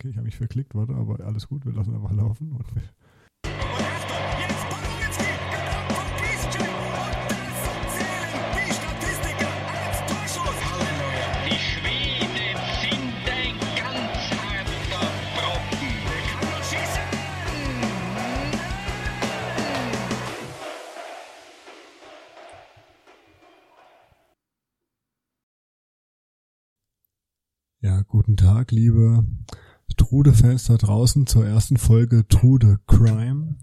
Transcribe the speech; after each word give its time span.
Okay, 0.00 0.10
ich 0.10 0.16
habe 0.16 0.26
mich 0.26 0.36
verklickt, 0.36 0.76
warte, 0.76 0.94
aber 0.94 1.18
alles 1.26 1.48
gut, 1.48 1.66
wir 1.66 1.72
lassen 1.72 1.92
einfach 1.92 2.12
laufen. 2.12 2.52
Und! 2.52 2.64
Ja, 27.80 28.02
guten 28.02 28.36
Tag, 28.36 28.70
liebe 28.70 29.24
Trude-Fans 30.08 30.64
da 30.64 30.78
draußen 30.78 31.26
zur 31.26 31.44
ersten 31.44 31.76
Folge 31.76 32.26
Trude 32.28 32.78
Crime. 32.86 33.56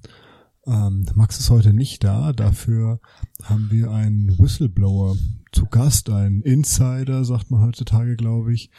Ähm, 0.68 1.08
Max 1.16 1.40
ist 1.40 1.50
heute 1.50 1.74
nicht 1.74 2.04
da, 2.04 2.34
dafür 2.34 3.00
haben 3.42 3.72
wir 3.72 3.90
einen 3.90 4.38
Whistleblower 4.38 5.18
zu 5.52 5.66
Gast, 5.66 6.12
einen 6.12 6.44
Insider, 6.44 7.26
sagt 7.26 7.50
man 7.50 7.62
heutzutage, 7.62 8.16
glaube 8.16 8.54
ich, 8.54 8.70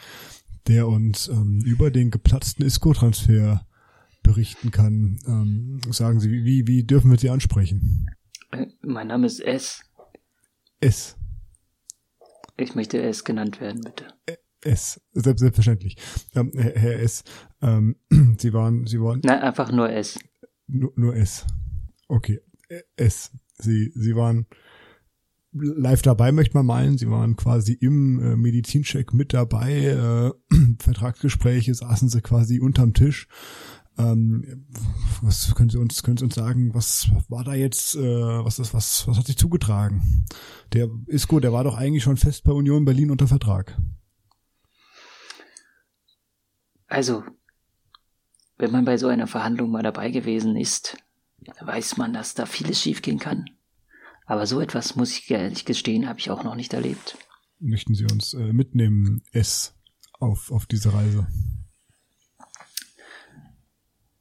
der 0.67 0.87
uns 0.87 1.27
ähm, 1.27 1.61
über 1.65 1.91
den 1.91 2.09
geplatzten 2.09 2.65
Isco-Transfer 2.65 3.67
berichten 4.23 4.71
kann. 4.71 5.19
Ähm, 5.27 5.81
sagen 5.91 6.21
Sie, 6.21 6.31
wie, 6.31 6.67
wie 6.67 6.85
dürfen 6.85 7.11
wir 7.11 7.19
Sie 7.19 7.29
ansprechen? 7.29 8.07
Mein 8.81 9.07
Name 9.07 9.27
ist 9.27 9.41
S. 9.41 9.81
S. 10.79 11.17
Ich 12.55 12.75
möchte 12.75 13.01
S 13.01 13.25
genannt 13.25 13.59
werden, 13.59 13.81
bitte. 13.81 14.05
S. 14.61 15.01
Selbst, 15.13 15.39
selbstverständlich. 15.41 15.97
Ähm, 16.35 16.51
Herr, 16.55 16.99
S. 16.99 17.23
Ähm, 17.61 17.95
Sie 18.39 18.53
waren, 18.53 18.85
Sie 18.87 18.99
waren 19.01 19.21
Nein, 19.23 19.39
einfach 19.39 19.71
nur 19.71 19.89
S. 19.89 20.19
Nur, 20.67 20.91
nur 20.95 21.15
S. 21.15 21.45
Okay. 22.07 22.39
Ä- 22.69 22.81
S. 22.95 23.31
Sie, 23.59 23.91
Sie 23.95 24.15
waren 24.15 24.45
live 25.53 26.01
dabei, 26.01 26.31
möchte 26.31 26.55
man 26.55 26.65
meinen. 26.65 26.97
Sie 26.97 27.09
waren 27.09 27.35
quasi 27.35 27.73
im 27.73 28.19
äh, 28.21 28.35
Medizincheck 28.35 29.13
mit 29.13 29.33
dabei. 29.33 30.31
Äh, 30.51 30.55
Vertragsgespräche 30.79 31.73
saßen 31.73 32.09
Sie 32.09 32.21
quasi 32.21 32.59
unterm 32.59 32.93
Tisch. 32.93 33.27
Ähm, 33.99 34.67
was 35.23 35.55
können 35.55 35.71
Sie 35.71 35.79
uns, 35.79 36.03
können 36.03 36.17
Sie 36.17 36.23
uns 36.25 36.35
sagen, 36.35 36.71
was 36.75 37.09
war 37.29 37.43
da 37.43 37.55
jetzt, 37.55 37.95
äh, 37.95 37.99
was 37.99 38.59
ist, 38.59 38.73
was, 38.75 39.07
was 39.07 39.17
hat 39.17 39.25
sich 39.25 39.37
zugetragen? 39.37 40.25
Der 40.73 40.87
Isco, 41.07 41.39
der 41.39 41.51
war 41.51 41.63
doch 41.63 41.75
eigentlich 41.75 42.03
schon 42.03 42.17
fest 42.17 42.43
bei 42.43 42.51
Union 42.51 42.85
Berlin 42.85 43.09
unter 43.09 43.27
Vertrag. 43.27 43.75
Also, 46.87 47.23
wenn 48.57 48.71
man 48.71 48.85
bei 48.85 48.97
so 48.97 49.07
einer 49.07 49.27
Verhandlung 49.27 49.69
mal 49.69 49.83
dabei 49.83 50.09
gewesen 50.09 50.55
ist, 50.55 50.97
weiß 51.59 51.97
man, 51.97 52.13
dass 52.13 52.33
da 52.33 52.45
vieles 52.45 52.81
schiefgehen 52.81 53.19
kann. 53.19 53.45
Aber 54.25 54.45
so 54.45 54.59
etwas, 54.59 54.95
muss 54.95 55.17
ich 55.17 55.29
ehrlich 55.29 55.65
gestehen, 55.65 56.07
habe 56.07 56.19
ich 56.19 56.29
auch 56.29 56.43
noch 56.43 56.55
nicht 56.55 56.73
erlebt. 56.73 57.17
Möchten 57.59 57.95
Sie 57.95 58.05
uns 58.05 58.33
äh, 58.33 58.53
mitnehmen, 58.53 59.23
S, 59.31 59.73
auf, 60.19 60.51
auf 60.51 60.65
diese 60.65 60.93
Reise? 60.93 61.27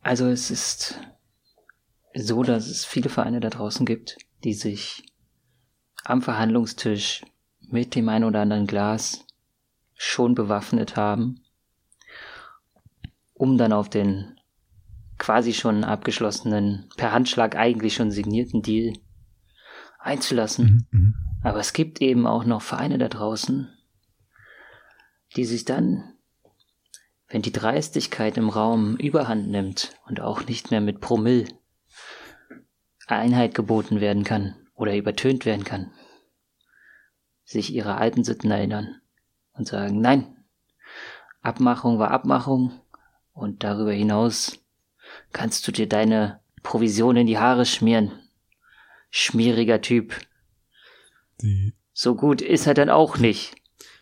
Also 0.01 0.27
es 0.27 0.51
ist 0.51 1.01
so, 2.15 2.43
dass 2.45 2.69
es 2.69 2.85
viele 2.85 3.09
Vereine 3.09 3.41
da 3.41 3.51
draußen 3.51 3.85
gibt, 3.85 4.17
die 4.45 4.55
sich 4.55 5.03
am 6.05 6.23
Verhandlungstisch 6.23 7.25
mit 7.61 7.95
dem 7.97 8.09
ein 8.09 8.23
oder 8.23 8.41
anderen 8.41 8.67
Glas 8.67 9.27
schon 9.95 10.35
bewaffnet 10.35 10.97
haben, 10.97 11.41
um 13.37 13.59
dann 13.59 13.73
auf 13.73 13.89
den 13.89 14.39
quasi 15.19 15.53
schon 15.53 15.85
abgeschlossenen, 15.85 16.89
per 16.97 17.13
Handschlag 17.13 17.57
eigentlich 17.57 17.95
schon 17.95 18.11
signierten 18.11 18.63
Deal 18.63 18.95
einzulassen. 19.99 20.87
Mhm, 20.91 20.99
mhm. 20.99 21.15
Aber 21.43 21.61
es 21.61 21.73
gibt 21.73 22.01
eben 22.01 22.27
auch 22.27 22.45
noch 22.45 22.63
Vereine 22.63 22.99
da 22.99 23.09
draußen, 23.09 23.69
die 25.37 25.45
sich 25.45 25.65
dann, 25.65 26.13
wenn 27.29 27.43
die 27.43 27.53
Dreistigkeit 27.53 28.37
im 28.37 28.49
Raum 28.49 28.97
überhand 28.97 29.49
nimmt 29.49 29.95
und 30.07 30.21
auch 30.21 30.47
nicht 30.47 30.71
mehr 30.71 30.81
mit 30.81 31.01
Promille 31.01 31.47
Einheit 33.07 33.55
geboten 33.55 34.01
werden 34.01 34.25
kann 34.25 34.57
oder 34.75 34.97
übertönt 34.97 35.47
werden 35.47 35.65
kann, 35.65 35.93
sich 37.45 37.73
ihre 37.73 37.97
alten 37.97 38.25
Sitten 38.25 38.51
erinnern 38.51 39.01
und 39.53 39.67
sagen, 39.67 40.01
nein, 40.01 40.37
Abmachung 41.43 41.99
war 41.99 42.11
Abmachung 42.11 42.81
und 43.37 43.63
darüber 43.63 43.93
hinaus 43.93 44.59
kannst 45.33 45.69
du 45.69 45.73
dir 45.73 45.89
deine 45.89 46.41
Provision 46.63 47.17
in 47.17 47.27
die 47.27 47.39
Haare 47.39 47.67
schmieren. 47.67 48.11
Schmieriger 49.11 49.81
Typ. 49.81 50.19
Sie, 51.39 51.75
So 51.93 52.15
gut 52.17 52.41
ist 52.41 52.67
er 52.67 52.75
dann 52.75 52.91
auch 52.91 53.19
nicht. 53.19 53.55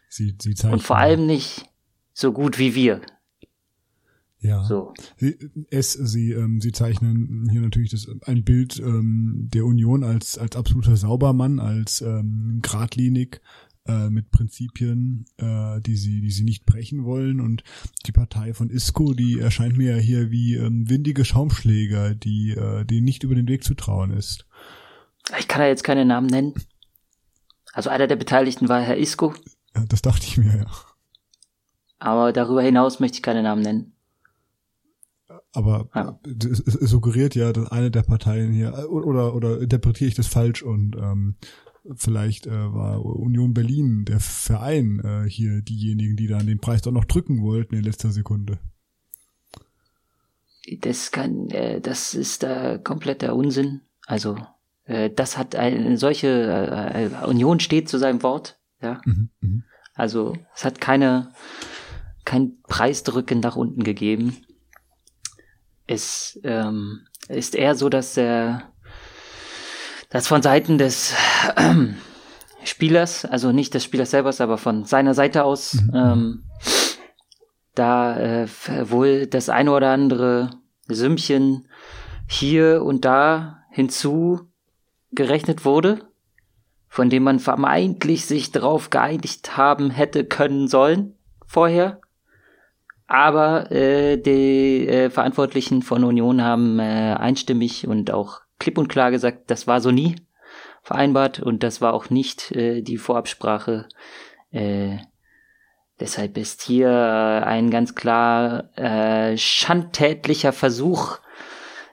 Sie, 0.09 0.35
Sie. 0.41 0.55
Und 0.69 0.83
vor 0.83 0.97
allem 0.97 1.27
nicht 1.27 1.67
so 2.13 2.33
gut 2.33 2.59
wie 2.59 2.75
wir. 2.75 3.01
ja. 4.39 4.65
So. 4.65 4.95
Sie, 5.17 5.37
es, 5.71 5.93
Sie, 5.93 6.31
ähm, 6.31 6.61
Sie 6.61 6.71
zeichnen 6.73 7.49
hier 7.51 7.61
natürlich 7.61 7.91
das, 7.91 8.09
ein 8.27 8.45
Bild 8.45 8.79
ähm, 8.79 9.49
der 9.53 9.65
Union 9.65 10.05
als, 10.05 10.39
als 10.39 10.55
absoluter 10.55 10.97
Saubermann, 10.97 11.59
als 11.59 12.01
ähm, 12.03 12.61
geradlinig 12.63 13.41
äh, 13.87 14.09
mit 14.11 14.31
Prinzipien, 14.31 15.27
äh, 15.37 15.81
die 15.81 15.97
sie, 15.97 16.21
die 16.21 16.31
sie 16.31 16.45
nicht 16.45 16.65
brechen 16.67 17.05
wollen. 17.05 17.41
Und 17.41 17.63
die 18.07 18.13
Partei 18.13 18.55
von 18.55 18.71
Isco, 18.71 19.13
die 19.15 19.39
erscheint 19.39 19.77
mir 19.77 19.97
ja 19.97 20.03
hier 20.03 20.31
wie 20.31 20.55
ähm, 20.55 20.89
windige 20.89 21.25
Schaumschläger, 21.25 22.15
die, 22.15 22.53
äh, 22.53 22.85
die 22.85 23.01
nicht 23.01 23.23
über 23.25 23.35
den 23.35 23.49
Weg 23.49 23.63
zu 23.65 23.75
trauen 23.75 24.11
ist. 24.11 24.47
Ich 25.39 25.49
kann 25.49 25.61
da 25.61 25.67
jetzt 25.69 25.85
keine 25.85 26.05
Namen 26.05 26.27
nennen. 26.27 26.55
Also 27.73 27.91
einer 27.91 28.07
der 28.07 28.17
Beteiligten 28.17 28.69
war 28.69 28.81
Herr 28.81 28.97
Isco, 28.97 29.35
Ja, 29.75 29.85
das 29.89 30.01
dachte 30.03 30.27
ich 30.27 30.37
mir, 30.39 30.57
ja. 30.57 30.67
aber 31.99 32.33
darüber 32.33 32.63
hinaus 32.63 33.01
möchte 33.01 33.17
ich 33.17 33.23
keine 33.23 33.43
Namen 33.43 33.63
nennen. 33.63 33.93
Aber 35.53 35.89
Ja. 35.95 36.19
suggeriert 36.27 37.35
ja, 37.35 37.53
dass 37.53 37.71
eine 37.71 37.91
der 37.91 38.03
Parteien 38.03 38.53
hier, 38.53 38.89
oder, 38.91 39.35
oder 39.35 39.61
interpretiere 39.61 40.09
ich 40.09 40.15
das 40.15 40.27
falsch 40.27 40.63
und 40.63 40.95
ähm, 40.97 41.37
vielleicht 41.95 42.47
äh, 42.47 42.51
war 42.73 43.05
Union 43.05 43.55
Berlin, 43.55 44.05
der 44.05 44.21
Verein, 44.21 45.01
äh, 45.05 45.29
hier 45.29 45.63
diejenigen, 45.63 46.17
die 46.17 46.27
dann 46.27 46.47
den 46.47 46.59
Preis 46.61 46.83
doch 46.83 46.93
noch 46.93 47.05
drücken 47.05 47.43
wollten 47.43 47.75
in 47.75 47.85
letzter 47.85 48.11
Sekunde. 48.11 48.59
Das 50.81 51.11
kann, 51.11 51.51
äh, 51.51 51.81
das 51.81 52.15
ist 52.15 52.43
äh, 52.45 52.79
kompletter 52.83 53.35
Unsinn. 53.35 53.83
Also, 54.07 54.39
äh, 54.85 55.11
das 55.11 55.37
hat 55.37 55.55
eine 55.57 55.99
solche 55.99 56.29
äh, 56.29 57.07
äh, 57.07 57.27
Union 57.27 57.61
steht 57.61 57.89
zu 57.89 57.99
seinem 57.99 58.23
Wort. 58.23 58.59
Ja, 58.81 59.01
Mhm, 59.05 59.31
mhm. 59.41 59.65
also 59.95 60.37
es 60.55 60.65
hat 60.65 60.81
keine 60.81 61.33
kein 62.25 62.61
Preisdrücken 62.63 63.41
nach 63.41 63.57
unten 63.57 63.85
gegeben. 63.85 64.37
Es 65.87 66.41
ähm, 66.43 67.07
ist 67.29 67.55
eher 67.55 67.75
so, 67.75 67.89
dass 67.91 68.15
der 68.15 68.73
dass 70.15 70.29
von 70.29 70.43
Seiten 70.43 70.79
des 70.79 71.13
ähm, 71.57 71.97
Spielers, 72.63 73.25
also 73.25 73.51
nicht 73.51 73.75
des 73.75 73.83
Spielers 73.83 74.13
selber, 74.13 74.33
aber 74.39 74.59
von 74.59 74.85
seiner 74.85 75.13
Seite 75.13 75.43
aus, 75.43 75.77
ähm, 75.93 76.45
da 77.75 78.17
äh, 78.17 78.47
wohl 78.85 79.27
das 79.27 79.49
eine 79.49 79.73
oder 79.73 79.91
andere 79.91 80.51
Sümmchen 80.87 81.67
hier 82.29 82.85
und 82.85 83.05
da 83.05 83.65
hinzu 83.71 84.43
gerechnet 85.11 85.65
wurde, 85.65 85.99
von 86.87 87.11
dem 87.11 87.25
man 87.25 87.41
vermeintlich 87.41 88.25
sich 88.25 88.53
darauf 88.53 88.91
geeinigt 88.91 89.57
haben 89.57 89.91
hätte 89.91 90.25
können 90.25 90.69
sollen 90.69 91.17
vorher. 91.45 92.01
Aber 93.09 93.73
äh, 93.73 94.17
die 94.17 94.87
äh, 94.87 95.11
Verantwortlichen 95.11 95.83
von 95.83 96.05
Union 96.05 96.41
haben 96.41 96.79
äh, 96.79 97.17
einstimmig 97.19 97.89
und 97.89 98.13
auch 98.13 98.44
klipp 98.65 98.79
und 98.79 98.89
klar 98.89 99.11
gesagt, 99.11 99.51
das 99.51 99.67
war 99.67 99.83
so 99.83 99.91
nie 99.91 100.17
vereinbart 100.83 101.39
und 101.39 101.63
das 101.63 101.83
war 101.83 101.93
auch 101.93 102.09
nicht 102.09 102.51
äh, 102.53 102.81
die 102.81 102.97
Vorabsprache. 102.97 103.89
Äh, 104.53 104.97
deshalb 106.01 106.39
ist 106.39 106.63
hier 106.63 106.89
äh, 106.89 107.45
ein 107.45 107.69
ganz 107.71 107.95
klar 107.95 108.71
äh, 108.79 109.37
schandtätlicher 109.37 110.55
Versuch, 110.55 111.19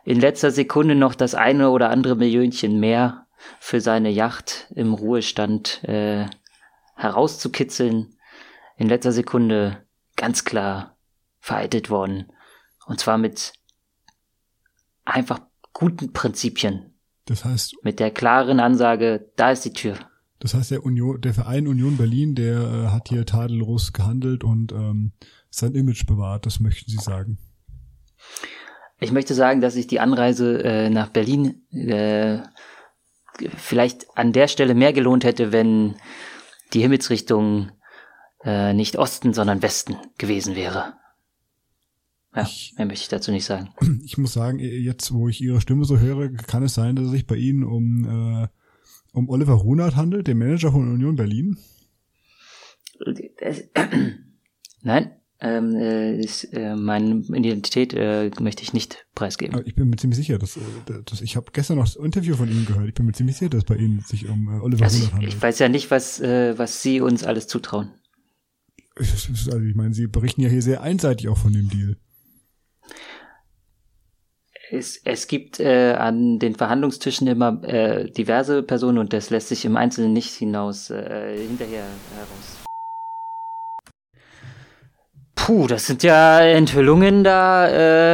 in 0.06 0.21
letzter 0.21 0.50
Sekunde 0.50 0.95
noch 0.95 1.13
das 1.13 1.35
eine 1.35 1.71
oder 1.71 1.89
andere 1.89 2.15
Millionchen 2.15 2.79
mehr 2.79 3.27
für 3.59 3.81
seine 3.81 4.09
Yacht 4.09 4.67
im 4.74 4.94
Ruhestand 4.94 5.83
äh, 5.83 6.25
herauszukitzeln. 6.95 8.15
In 8.77 8.88
letzter 8.88 9.12
Sekunde 9.12 9.85
ganz 10.15 10.45
klar 10.45 10.95
vereitelt 11.39 11.89
worden. 11.89 12.31
Und 12.88 13.00
zwar 13.01 13.17
mit 13.17 13.53
einfach 15.03 15.39
guten 15.73 16.13
Prinzipien. 16.13 16.94
Das 17.25 17.45
heißt, 17.45 17.75
Mit 17.83 18.00
der 18.00 18.12
klaren 18.12 18.59
Ansage, 18.59 19.31
da 19.35 19.51
ist 19.51 19.63
die 19.65 19.73
Tür. 19.73 19.95
das 20.39 20.53
heißt, 20.53 20.71
der 20.71 20.83
Union, 20.83 21.21
der 21.21 21.33
Verein 21.33 21.68
Union 21.68 21.97
Berlin, 21.97 22.35
der 22.35 22.59
äh, 22.59 22.88
hat 22.88 23.09
hier 23.09 23.25
tadellos 23.25 23.94
gehandelt 23.94 24.44
und 24.44 24.71
ähm, 24.71 25.13
sein 25.50 25.75
Image 25.75 26.06
bewahrt, 26.06 26.45
das 26.45 26.59
möchten 26.59 26.89
Sie 26.89 26.97
sagen. 26.97 27.38
Ich 29.00 29.12
möchte 29.12 29.33
sagen, 29.33 29.62
dass 29.62 29.73
sich 29.73 29.88
die 29.88 30.00
Anreise 30.00 30.63
äh, 30.63 30.89
nach 30.89 31.09
Berlin 31.09 31.63
äh, 31.71 32.39
vielleicht 33.56 34.06
an 34.15 34.31
der 34.31 34.47
Stelle 34.47 34.75
mehr 34.75 34.94
gelohnt 34.94 35.24
hätte, 35.24 35.51
wenn 35.51 35.95
die 36.74 36.81
Himmelsrichtung 36.81 37.71
äh, 38.44 38.74
nicht 38.74 38.97
Osten, 38.97 39.33
sondern 39.33 39.62
Westen 39.62 39.97
gewesen 40.17 40.56
wäre. 40.56 40.94
Ja, 42.35 42.43
Ich- 42.43 42.73
mehr 42.77 42.85
möchte 42.87 43.03
ich 43.03 43.09
dazu 43.09 43.31
nicht 43.31 43.45
sagen. 43.45 43.69
Ich 44.03 44.17
muss 44.17 44.33
sagen, 44.33 44.59
jetzt, 44.59 45.13
wo 45.13 45.27
ich 45.29 45.41
Ihre 45.41 45.61
Stimme 45.61 45.85
so 45.85 45.99
höre, 45.99 46.29
kann 46.29 46.63
es 46.63 46.73
sein, 46.73 46.95
dass 46.95 47.05
es 47.05 47.11
sich 47.11 47.27
bei 47.27 47.35
Ihnen 47.35 47.63
um, 47.63 48.43
äh, 48.43 48.47
um 49.13 49.29
Oliver 49.29 49.53
Runert 49.53 49.95
handelt, 49.95 50.27
den 50.27 50.37
Manager 50.37 50.71
von 50.71 50.91
Union 50.91 51.15
Berlin? 51.15 51.57
Das- 53.39 53.63
Nein, 54.83 55.11
ähm, 55.39 55.75
äh, 55.75 56.19
ist, 56.19 56.45
äh, 56.53 56.75
meine 56.75 57.15
Identität 57.35 57.93
äh, 57.93 58.31
möchte 58.39 58.63
ich 58.63 58.73
nicht 58.73 59.05
preisgeben. 59.15 59.55
Aber 59.55 59.67
ich 59.67 59.75
bin 59.75 59.89
mir 59.89 59.97
ziemlich 59.97 60.17
sicher, 60.17 60.37
dass, 60.39 60.57
äh, 60.57 60.61
dass 61.05 61.21
ich 61.21 61.35
habe 61.35 61.51
gestern 61.51 61.77
noch 61.77 61.85
das 61.85 61.95
Interview 61.97 62.35
von 62.35 62.49
Ihnen 62.49 62.65
gehört. 62.65 62.87
Ich 62.87 62.93
bin 62.93 63.05
mir 63.05 63.11
ziemlich 63.13 63.37
sicher, 63.37 63.49
dass 63.49 63.59
es 63.59 63.65
bei 63.65 63.75
Ihnen 63.75 63.99
sich 64.01 64.29
um 64.29 64.47
äh, 64.47 64.59
Oliver 64.61 64.85
Also 64.85 64.97
Runert 64.97 65.07
ich, 65.09 65.13
handelt. 65.13 65.33
ich 65.33 65.41
weiß 65.41 65.59
ja 65.59 65.67
nicht, 65.69 65.91
was, 65.91 66.19
äh, 66.19 66.57
was 66.57 66.81
Sie 66.81 67.01
uns 67.01 67.23
alles 67.23 67.47
zutrauen. 67.47 67.91
also 68.95 69.59
ich 69.59 69.75
meine, 69.75 69.93
Sie 69.93 70.07
berichten 70.07 70.41
ja 70.41 70.49
hier 70.49 70.61
sehr 70.61 70.81
einseitig 70.81 71.27
auch 71.27 71.37
von 71.37 71.53
dem 71.53 71.69
Deal. 71.69 71.97
Es, 74.73 75.01
es 75.03 75.27
gibt 75.27 75.59
äh, 75.59 75.95
an 75.97 76.39
den 76.39 76.56
Verhandlungstischen 76.56 77.27
immer 77.27 77.62
äh, 77.65 78.09
diverse 78.09 78.63
Personen 78.63 79.00
und 79.00 79.12
das 79.12 79.29
lässt 79.29 79.50
sich 79.50 79.65
im 79.65 79.75
Einzelnen 79.75 80.13
nicht 80.13 80.33
hinaus 80.33 80.89
äh, 80.89 81.38
hinterher 81.38 81.83
heraus. 82.15 82.62
Puh, 85.35 85.68
das 85.68 85.88
sind 85.88 86.03
ja 86.03 86.39
Enthüllungen 86.39 87.25
da. 87.25 87.68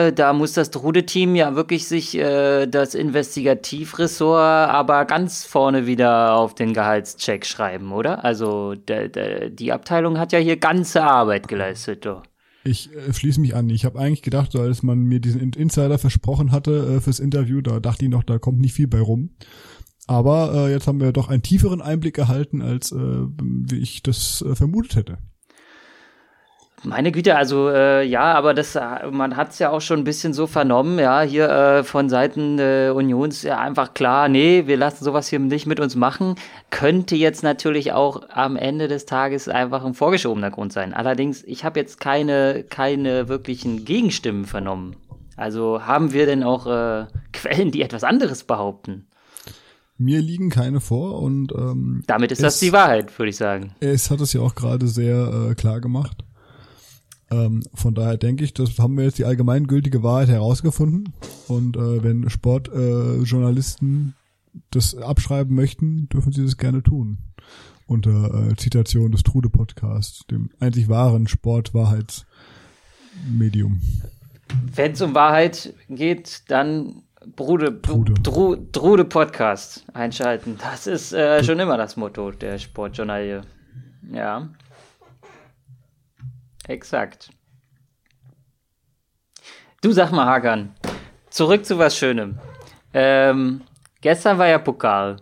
Äh, 0.07 0.13
da 0.13 0.33
muss 0.33 0.54
das 0.54 0.71
Trude-Team 0.71 1.36
ja 1.36 1.54
wirklich 1.56 1.88
sich 1.88 2.18
äh, 2.18 2.65
das 2.65 2.95
Investigativressort 2.95 4.69
aber 4.71 5.06
ganz 5.06 5.45
vorne 5.45 5.86
wieder 5.86 6.33
auf 6.33 6.56
den 6.56 6.74
Gehaltscheck 6.74 7.45
schreiben, 7.45 7.92
oder? 7.92 8.25
Also 8.25 8.74
der, 8.74 9.10
der, 9.10 9.50
die 9.51 9.71
Abteilung 9.71 10.18
hat 10.18 10.31
ja 10.31 10.39
hier 10.39 10.57
ganze 10.57 11.03
Arbeit 11.03 11.48
geleistet. 11.48 12.07
Doch. 12.07 12.24
Ich 12.67 12.93
äh, 12.93 13.13
schließe 13.13 13.39
mich 13.39 13.55
an. 13.55 13.69
Ich 13.69 13.85
habe 13.85 13.99
eigentlich 13.99 14.21
gedacht, 14.21 14.51
so 14.51 14.59
als 14.59 14.83
man 14.83 15.03
mir 15.03 15.19
diesen 15.19 15.41
In- 15.41 15.53
Insider 15.53 15.97
versprochen 15.97 16.51
hatte 16.51 16.95
äh, 16.97 17.01
fürs 17.01 17.19
Interview, 17.19 17.61
da 17.61 17.79
dachte 17.79 18.05
ich 18.05 18.11
noch, 18.11 18.23
da 18.23 18.37
kommt 18.39 18.59
nicht 18.59 18.73
viel 18.73 18.87
bei 18.87 18.99
rum. 18.99 19.31
Aber 20.05 20.53
äh, 20.53 20.71
jetzt 20.71 20.87
haben 20.87 21.01
wir 21.01 21.11
doch 21.11 21.27
einen 21.29 21.43
tieferen 21.43 21.81
Einblick 21.81 22.17
erhalten, 22.17 22.61
als 22.61 22.91
äh, 22.91 22.95
wie 22.95 23.77
ich 23.77 24.03
das 24.03 24.41
äh, 24.41 24.55
vermutet 24.55 24.95
hätte. 24.95 25.17
Meine 26.83 27.12
Güte, 27.12 27.35
also 27.35 27.69
äh, 27.69 28.03
ja, 28.03 28.33
aber 28.35 28.53
das, 28.53 28.75
äh, 28.75 28.81
man 29.12 29.35
hat 29.35 29.50
es 29.51 29.59
ja 29.59 29.71
auch 29.71 29.81
schon 29.81 30.00
ein 30.00 30.03
bisschen 30.03 30.33
so 30.33 30.45
vernommen, 30.45 31.00
ja, 31.00 31.21
hier 31.21 31.50
äh, 31.50 31.83
von 31.83 32.07
Seiten 32.07 32.59
äh, 32.59 32.91
Unions 32.94 33.41
ja 33.41 33.57
einfach 33.57 33.95
klar, 33.95 34.29
nee, 34.29 34.68
wir 34.68 34.77
lassen 34.77 35.03
sowas 35.03 35.27
hier 35.27 35.39
nicht 35.39 35.65
mit 35.65 35.79
uns 35.79 35.95
machen. 35.95 36.35
Könnte 36.69 37.15
jetzt 37.15 37.41
natürlich 37.41 37.94
auch 37.94 38.21
am 38.29 38.56
Ende 38.56 38.88
des 38.88 39.06
Tages 39.07 39.47
einfach 39.50 39.83
ein 39.83 39.95
vorgeschobener 39.95 40.51
Grund 40.51 40.71
sein. 40.71 40.94
Allerdings, 40.94 41.44
ich 41.45 41.65
habe 41.65 41.79
jetzt 41.79 42.00
keine, 42.00 42.63
keine 42.69 43.27
wirklichen 43.27 43.83
Gegenstimmen 43.83 44.45
vernommen. 44.45 44.95
Also 45.35 45.81
haben 45.83 46.13
wir 46.13 46.27
denn 46.27 46.44
auch 46.44 46.68
äh, 46.68 47.06
Quellen, 47.33 47.71
die 47.71 47.81
etwas 47.81 48.03
anderes 48.03 48.44
behaupten? 48.44 49.07
Mir 49.97 50.21
liegen 50.21 50.51
keine 50.51 50.79
vor 50.79 51.19
und 51.24 51.51
ähm, 51.53 52.03
Damit 52.06 52.31
ist 52.31 52.44
das 52.44 52.53
Es- 52.56 52.59
die 52.59 52.71
Wahrheit, 52.71 53.18
würde 53.18 53.31
ich 53.31 53.35
sagen. 53.38 53.71
es 53.79 54.12
hat 54.12 54.21
es 54.21 54.31
ja 54.33 54.41
auch 54.41 54.53
gerade 54.53 54.88
sehr 54.88 55.50
äh, 55.50 55.56
klar 55.56 55.81
gemacht. 55.81 56.24
Ähm, 57.29 57.63
von 57.74 57.94
daher 57.94 58.15
denke 58.18 58.44
ich, 58.44 58.53
das 58.53 58.77
haben 58.79 58.97
wir 58.97 59.03
jetzt 59.03 59.19
die 59.19 59.25
allgemeingültige 59.25 60.01
Wahrheit 60.03 60.29
herausgefunden. 60.29 61.13
Und 61.47 61.75
äh, 61.75 62.03
wenn 62.03 62.29
Sportjournalisten 62.29 64.15
äh, 64.15 64.59
das 64.71 64.95
abschreiben 64.95 65.56
möchten, 65.56 66.09
dürfen 66.09 66.31
sie 66.31 66.44
das 66.44 66.57
gerne 66.57 66.81
tun. 66.83 67.19
Unter 67.85 68.50
äh, 68.50 68.56
Zitation 68.56 69.12
des 69.12 69.21
Trude 69.24 69.50
Podcasts, 69.50 70.25
dem 70.27 70.50
einzig 70.59 70.89
wahren 70.89 71.27
Sportwahrheitsmedium. 71.27 73.81
Wenn 74.75 74.94
es 74.94 75.01
um 75.01 75.13
Wahrheit 75.13 75.74
geht, 75.89 76.50
dann 76.50 77.03
Brude, 77.35 77.81
Trude. 77.81 78.13
Dru, 78.13 78.56
Drude 78.71 79.03
Podcast 79.06 79.85
einschalten. 79.94 80.57
Das 80.62 80.88
ist 80.88 81.13
äh, 81.13 81.44
schon 81.44 81.59
immer 81.59 81.77
das 81.77 81.97
Motto 81.97 82.31
der 82.31 82.57
Sportjournalie. 82.57 83.41
Ja. 84.12 84.50
Exakt. 86.67 87.29
Du 89.81 89.91
sag 89.91 90.11
mal, 90.11 90.25
Hakan, 90.25 90.73
zurück 91.29 91.65
zu 91.65 91.77
was 91.77 91.97
Schönem. 91.97 92.39
Ähm, 92.93 93.61
gestern 94.01 94.37
war 94.37 94.47
ja 94.47 94.57
Pokal. 94.57 95.17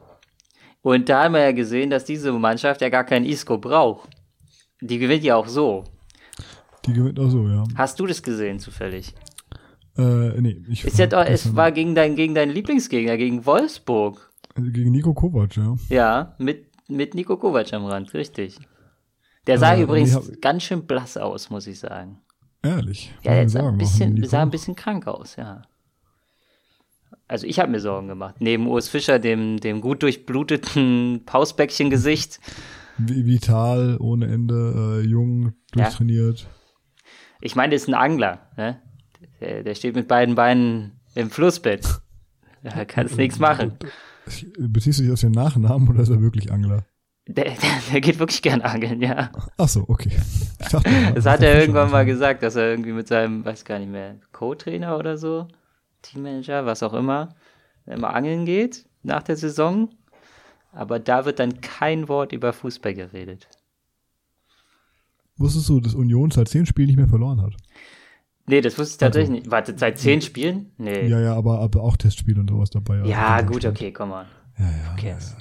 Und 0.81 1.09
da 1.09 1.24
haben 1.24 1.33
wir 1.33 1.42
ja 1.42 1.51
gesehen, 1.51 1.89
dass 1.89 2.06
diese 2.06 2.31
Mannschaft 2.31 2.81
ja 2.81 2.89
gar 2.89 3.03
kein 3.03 3.25
Isco 3.25 3.57
braucht. 3.57 4.09
Die 4.81 4.97
gewinnt 4.97 5.24
ja 5.24 5.36
auch 5.36 5.47
so. 5.47 5.83
Die 6.86 6.94
gewinnt 6.94 7.19
auch 7.19 7.30
so, 7.30 7.47
ja. 7.47 7.63
Hast 7.75 8.00
du 8.00 8.06
das 8.06 8.21
gesehen 8.21 8.59
zufällig? 8.59 9.13
Äh, 9.97 10.42
nee, 10.42 10.63
ich 10.69 10.86
Ist 10.86 11.00
ja 11.00 11.07
doch, 11.07 11.25
es 11.25 11.56
war 11.56 11.71
gegen, 11.71 11.95
dein, 11.95 12.15
gegen 12.15 12.36
deinen 12.36 12.51
Lieblingsgegner, 12.51 13.18
gegen 13.18 13.45
Wolfsburg. 13.45 14.31
gegen 14.56 14.92
Nico 14.92 15.13
Kovac, 15.13 15.56
ja. 15.57 15.75
Ja, 15.89 16.36
mit, 16.38 16.68
mit 16.88 17.15
Nico 17.15 17.38
Kovac 17.38 17.74
am 17.74 17.86
Rand, 17.86 18.13
richtig. 18.13 18.59
Der 19.47 19.57
sah 19.59 19.75
Äh, 19.75 19.81
übrigens 19.83 20.15
nee, 20.30 20.36
ganz 20.42 20.63
schön 20.63 20.86
blass 20.88 21.18
aus, 21.18 21.50
muss 21.50 21.68
ich 21.68 21.80
sagen. 21.80 22.19
Ehrlich. 22.63 23.13
Ja, 23.24 23.31
er 23.33 23.38
man 23.42 23.50
sah 23.50 23.68
ein, 23.68 23.77
bisschen, 23.77 24.24
sah 24.25 24.42
ein 24.42 24.50
bisschen 24.50 24.75
krank 24.75 25.07
aus, 25.07 25.36
ja. 25.36 25.62
Also 27.27 27.47
ich 27.47 27.59
habe 27.59 27.71
mir 27.71 27.80
Sorgen 27.80 28.07
gemacht. 28.07 28.36
Neben 28.39 28.68
Urs 28.68 28.88
Fischer, 28.89 29.19
dem, 29.19 29.59
dem 29.59 29.81
gut 29.81 30.03
durchbluteten 30.03 31.24
Pausbäckchen-Gesicht. 31.25 32.39
Vi- 32.97 33.25
Vital, 33.25 33.97
ohne 34.00 34.27
Ende, 34.27 35.01
äh, 35.03 35.07
jung, 35.07 35.53
Ja. 35.75 35.83
durchtrainiert. 35.83 36.47
Ich 37.42 37.56
meine, 37.56 37.69
der 37.71 37.77
ist 37.77 37.88
ein 37.88 37.94
Angler. 37.94 38.50
Ne? 38.57 38.81
Der, 39.42 39.63
der 39.63 39.75
steht 39.75 39.95
mit 39.95 40.07
beiden 40.07 40.36
Beinen 40.36 41.00
im 41.15 41.30
Flussbett. 41.30 41.86
Da 42.63 42.83
kannst 42.83 43.15
nichts 43.15 43.38
machen. 43.38 43.77
Beziehst 44.57 44.97
du 44.97 45.03
dich 45.03 45.12
auf 45.12 45.19
den 45.19 45.33
Nachnamen 45.33 45.88
oder 45.88 46.00
ist 46.00 46.09
er 46.09 46.19
wirklich 46.19 46.51
Angler? 46.51 46.83
Der, 47.27 47.45
der, 47.45 47.56
der 47.92 48.01
geht 48.01 48.19
wirklich 48.19 48.42
gern 48.42 48.62
angeln, 48.62 49.01
ja. 49.01 49.31
Ach 49.57 49.68
so, 49.68 49.83
okay. 49.88 50.12
Ich 50.60 50.68
dachte, 50.68 50.89
ja, 50.89 51.12
Das 51.12 51.25
hat 51.25 51.42
er 51.42 51.60
irgendwann 51.60 51.89
mal 51.89 52.06
gesagt, 52.06 52.44
dass 52.44 52.56
er 52.56 52.69
irgendwie 52.69 52.92
mit 52.92 53.07
seinem, 53.07 53.44
weiß 53.44 53.66
gar 53.66 53.80
nicht 53.80 53.92
mehr, 53.92 54.18
Co-Trainer 54.31 54.98
oder 54.98 55.18
so, 55.18 55.47
Teammanager, 56.04 56.66
was 56.66 56.83
auch 56.83 56.94
immer, 56.94 57.35
immer 57.88 58.14
angeln 58.14 58.45
geht 58.45 58.85
nach 59.02 59.23
der 59.23 59.38
Saison. 59.38 59.90
Aber 60.71 61.00
da 61.00 61.26
wird 61.26 61.40
dann 61.40 61.61
kein 61.61 62.07
Wort 62.09 62.31
über 62.31 62.54
Fußball 62.54 62.94
geredet. 62.94 63.47
Wusstest 65.38 65.69
du, 65.69 65.80
dass 65.80 65.95
Union 65.95 66.31
seit 66.31 66.47
zehn 66.47 66.66
Spielen 66.66 66.88
nicht 66.88 66.97
mehr 66.97 67.07
verloren 67.07 67.42
hat? 67.42 67.54
Nee, 68.47 68.61
das 68.61 68.78
wusste 68.78 68.94
ich 68.94 68.97
tatsächlich 69.00 69.31
nicht. 69.31 69.52
Warte, 69.52 69.73
seit 69.78 69.97
zehn 69.97 70.21
Spielen? 70.21 70.71
Nee. 70.78 71.07
Ja, 71.07 71.19
ja, 71.19 71.33
aber, 71.35 71.59
aber 71.59 71.81
auch 71.81 71.97
Testspiele 71.97 72.40
und 72.40 72.50
sowas 72.50 72.69
dabei. 72.69 73.00
also 73.00 73.09
Ja, 73.09 73.35
Also, 73.35 73.47
gut, 73.52 73.66
okay, 73.66 73.92
komm 73.92 74.09
mal. 74.09 74.28
Ja, 74.59 74.66
ja. 74.66 74.94
Okay. 74.94 75.07
jetzt. 75.07 75.35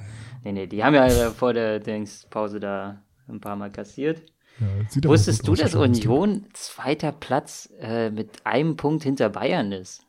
Nee, 0.45 0.53
nee, 0.53 0.67
die 0.67 0.85
haben 0.85 0.95
ja 0.95 1.07
äh, 1.07 1.31
vor 1.31 1.53
der 1.55 1.81
Dingspause 1.81 2.61
da 2.61 3.03
ein 3.29 3.41
paar 3.41 3.57
Mal 3.57 3.71
kassiert. 3.71 4.23
ja, 4.61 5.09
Wusstest 5.09 5.49
du, 5.49 5.55
dass. 5.55 5.75
Union 5.75 6.45
zweiter 6.53 7.13
Platz 7.13 7.73
äh, 7.81 8.11
mit 8.11 8.45
einem 8.45 8.77
Punkt 8.77 9.03
hinter 9.03 9.31
Bayern 9.31 9.73
ist? 9.73 10.03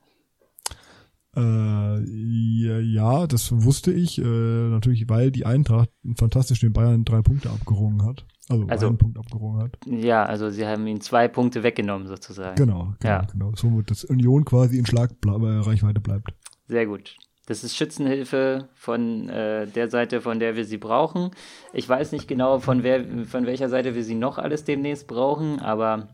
Äh, 1.35 1.41
ja, 1.41 2.79
ja, 2.79 3.27
das 3.27 3.51
wusste 3.51 3.91
ich. 3.91 4.19
Äh, 4.19 4.23
natürlich, 4.23 5.09
weil 5.09 5.31
die 5.31 5.45
Eintracht 5.45 5.89
fantastisch 6.17 6.59
den 6.61 6.71
Bayern 6.73 7.03
drei 7.03 7.21
Punkte 7.21 7.49
abgerungen 7.49 8.05
hat. 8.05 8.25
Also, 8.47 8.65
Also- 8.67 8.87
einen 8.87 8.97
Punkt 8.97 9.17
abgerungen 9.17 9.61
hat. 9.61 9.77
Ja, 9.85 10.23
also 10.23 10.49
sie 10.49 10.65
haben 10.65 10.85
ihn 10.87 11.01
zwei 11.01 11.27
Punkte 11.27 11.63
weggenommen 11.63 12.07
sozusagen. 12.07 12.55
Genau, 12.55 12.93
genau, 12.99 13.13
Ja. 13.13 13.21
genau. 13.31 13.51
Somit, 13.55 13.89
dass 13.91 14.03
Union 14.05 14.45
quasi 14.45 14.77
in 14.77 14.85
Schlagreichweite 14.85 15.99
bleibt. 15.99 16.33
Sehr 16.67 16.85
gut. 16.85 17.15
Das 17.47 17.63
ist 17.63 17.75
Schützenhilfe 17.75 18.69
von 18.73 19.29
äh, 19.29 19.67
der 19.67 19.89
Seite, 19.89 20.21
von 20.21 20.39
der 20.39 20.55
wir 20.55 20.65
sie 20.65 20.77
brauchen. 20.77 21.31
Ich 21.73 21.87
weiß 21.87 22.11
nicht 22.11 22.27
genau, 22.27 22.59
von, 22.59 22.81
wer, 22.81 23.03
von 23.25 23.45
welcher 23.45 23.69
Seite 23.69 23.93
wir 23.93 24.03
sie 24.03 24.15
noch 24.15 24.39
alles 24.39 24.63
demnächst 24.63 25.07
brauchen, 25.07 25.59
aber 25.59 26.07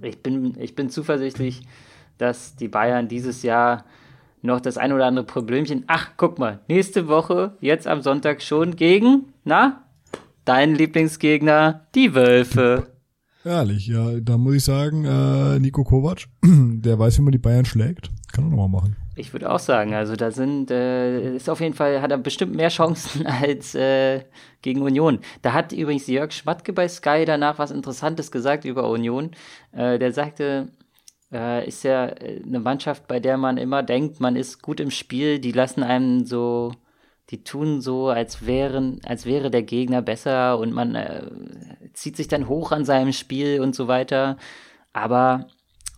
ich 0.00 0.22
bin, 0.22 0.58
ich 0.58 0.74
bin 0.74 0.88
zuversichtlich, 0.88 1.66
dass 2.16 2.56
die 2.56 2.68
Bayern 2.68 3.08
dieses 3.08 3.42
Jahr 3.42 3.84
noch 4.40 4.60
das 4.60 4.78
ein 4.78 4.92
oder 4.92 5.06
andere 5.06 5.26
Problemchen. 5.26 5.84
Ach, 5.86 6.12
guck 6.16 6.38
mal, 6.38 6.60
nächste 6.68 7.08
Woche, 7.08 7.56
jetzt 7.60 7.86
am 7.86 8.00
Sonntag 8.00 8.42
schon 8.42 8.76
gegen, 8.76 9.32
na, 9.44 9.84
dein 10.44 10.74
Lieblingsgegner, 10.74 11.86
die 11.94 12.14
Wölfe. 12.14 12.86
Ehrlich, 13.44 13.86
ja, 13.86 14.20
da 14.20 14.38
muss 14.38 14.54
ich 14.54 14.64
sagen, 14.64 15.04
äh, 15.04 15.58
Nico 15.58 15.84
Kovac, 15.84 16.24
der 16.42 16.98
weiß, 16.98 17.18
wie 17.18 17.22
man 17.22 17.32
die 17.32 17.38
Bayern 17.38 17.66
schlägt. 17.66 18.10
Kann 18.32 18.44
er 18.44 18.50
nochmal 18.50 18.68
machen. 18.68 18.96
Ich 19.16 19.32
würde 19.32 19.50
auch 19.50 19.60
sagen, 19.60 19.94
also 19.94 20.16
da 20.16 20.32
sind, 20.32 20.70
äh, 20.72 21.36
ist 21.36 21.48
auf 21.48 21.60
jeden 21.60 21.74
Fall, 21.74 22.02
hat 22.02 22.10
er 22.10 22.18
bestimmt 22.18 22.54
mehr 22.54 22.68
Chancen 22.68 23.26
als 23.42 23.74
äh, 23.74 24.24
gegen 24.62 24.82
Union. 24.82 25.20
Da 25.42 25.52
hat 25.52 25.72
übrigens 25.72 26.06
Jörg 26.08 26.32
Schmatke 26.32 26.72
bei 26.72 26.88
Sky 26.88 27.24
danach 27.24 27.58
was 27.58 27.70
Interessantes 27.70 28.32
gesagt 28.32 28.64
über 28.64 28.88
Union. 28.90 29.30
Äh, 29.72 29.98
der 30.00 30.12
sagte, 30.12 30.68
äh, 31.32 31.66
ist 31.66 31.84
ja 31.84 32.06
äh, 32.06 32.42
eine 32.44 32.60
Mannschaft, 32.60 33.06
bei 33.06 33.20
der 33.20 33.36
man 33.36 33.56
immer 33.58 33.82
denkt, 33.82 34.20
man 34.20 34.36
ist 34.36 34.62
gut 34.62 34.80
im 34.80 34.90
Spiel, 34.90 35.38
die 35.38 35.52
lassen 35.52 35.82
einem 35.82 36.24
so, 36.24 36.72
die 37.30 37.44
tun 37.44 37.80
so, 37.80 38.08
als 38.08 38.46
wären, 38.46 39.00
als 39.04 39.26
wäre 39.26 39.50
der 39.50 39.62
Gegner 39.62 40.02
besser 40.02 40.58
und 40.58 40.72
man 40.72 40.94
äh, 40.96 41.30
zieht 41.94 42.16
sich 42.16 42.28
dann 42.28 42.48
hoch 42.48 42.72
an 42.72 42.84
seinem 42.84 43.12
Spiel 43.12 43.60
und 43.60 43.74
so 43.74 43.88
weiter. 43.88 44.38
Aber 44.92 45.46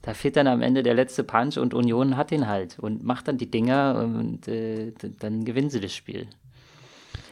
da 0.06 0.14
fehlt 0.14 0.36
dann 0.36 0.46
am 0.46 0.62
Ende 0.62 0.84
der 0.84 0.94
letzte 0.94 1.24
Punch 1.24 1.58
und 1.58 1.74
Union 1.74 2.16
hat 2.16 2.30
den 2.30 2.46
halt 2.46 2.78
und 2.78 3.02
macht 3.02 3.26
dann 3.26 3.38
die 3.38 3.50
Dinger 3.50 4.00
und 4.04 4.46
äh, 4.46 4.92
dann 5.18 5.44
gewinnen 5.44 5.68
sie 5.68 5.80
das 5.80 5.92
Spiel. 5.92 6.28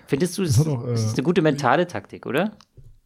Findest 0.08 0.36
du, 0.36 0.42
das, 0.42 0.58
hat 0.58 0.66
auch, 0.66 0.84
äh, 0.84 0.90
das 0.90 1.04
ist 1.04 1.16
eine 1.16 1.22
gute 1.22 1.40
mentale 1.40 1.86
Taktik, 1.86 2.26
oder? 2.26 2.50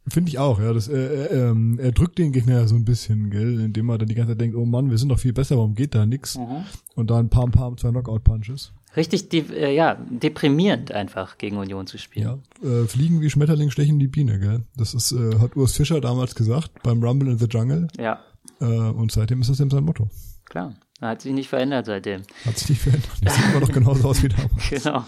Finde 0.07 0.29
ich 0.29 0.39
auch, 0.39 0.59
ja. 0.59 0.73
Das, 0.73 0.87
äh, 0.87 0.97
äh, 0.97 1.49
ähm, 1.49 1.77
er 1.79 1.91
drückt 1.91 2.17
den 2.17 2.31
Gegner 2.31 2.61
ja 2.61 2.67
so 2.67 2.73
ein 2.73 2.83
bisschen, 2.83 3.29
gell, 3.29 3.59
indem 3.59 3.89
er 3.89 3.99
dann 3.99 4.07
die 4.07 4.15
ganze 4.15 4.31
Zeit 4.31 4.41
denkt, 4.41 4.57
oh 4.57 4.65
Mann, 4.65 4.89
wir 4.89 4.97
sind 4.97 5.09
doch 5.09 5.19
viel 5.19 5.33
besser, 5.33 5.57
warum 5.57 5.75
geht 5.75 5.93
da 5.93 6.03
nix? 6.07 6.35
Mhm. 6.39 6.63
Und 6.95 7.11
dann 7.11 7.29
pam 7.29 7.51
pam 7.51 7.77
zwei 7.77 7.91
Knockout-Punches. 7.91 8.73
Richtig, 8.97 9.29
de 9.29 9.53
äh, 9.53 9.75
ja, 9.75 9.99
deprimierend 10.09 10.91
einfach 10.91 11.37
gegen 11.37 11.57
Union 11.57 11.85
zu 11.85 11.99
spielen. 11.99 12.41
Ja. 12.63 12.67
Äh, 12.67 12.87
fliegen 12.87 13.21
wie 13.21 13.29
Schmetterling 13.29 13.69
stechen 13.69 13.99
die 13.99 14.07
Biene, 14.07 14.39
gell? 14.39 14.61
Das 14.75 14.95
ist, 14.95 15.11
äh, 15.11 15.37
hat 15.37 15.55
Urs 15.55 15.73
Fischer 15.73 16.01
damals 16.01 16.33
gesagt 16.33 16.81
beim 16.81 17.03
Rumble 17.03 17.29
in 17.29 17.37
the 17.37 17.45
Jungle. 17.45 17.87
Ja, 17.99 18.19
Äh, 18.61 18.65
und 18.65 19.11
seitdem 19.11 19.41
ist 19.41 19.49
das 19.49 19.59
eben 19.59 19.69
sein 19.69 19.83
Motto. 19.83 20.07
klar. 20.45 20.75
Hat 21.01 21.21
sich 21.21 21.31
nicht 21.31 21.47
verändert 21.47 21.85
seitdem. 21.85 22.23
Hat 22.45 22.57
sich 22.57 22.69
nicht 22.69 22.81
verändert. 22.81 23.09
Jetzt 23.21 23.35
sieht 23.35 23.45
immer 23.51 23.61
noch 23.61 23.71
genauso 23.71 24.09
aus 24.09 24.21
wie 24.21 24.29
damals. 24.29 24.51
Genau. 24.69 25.05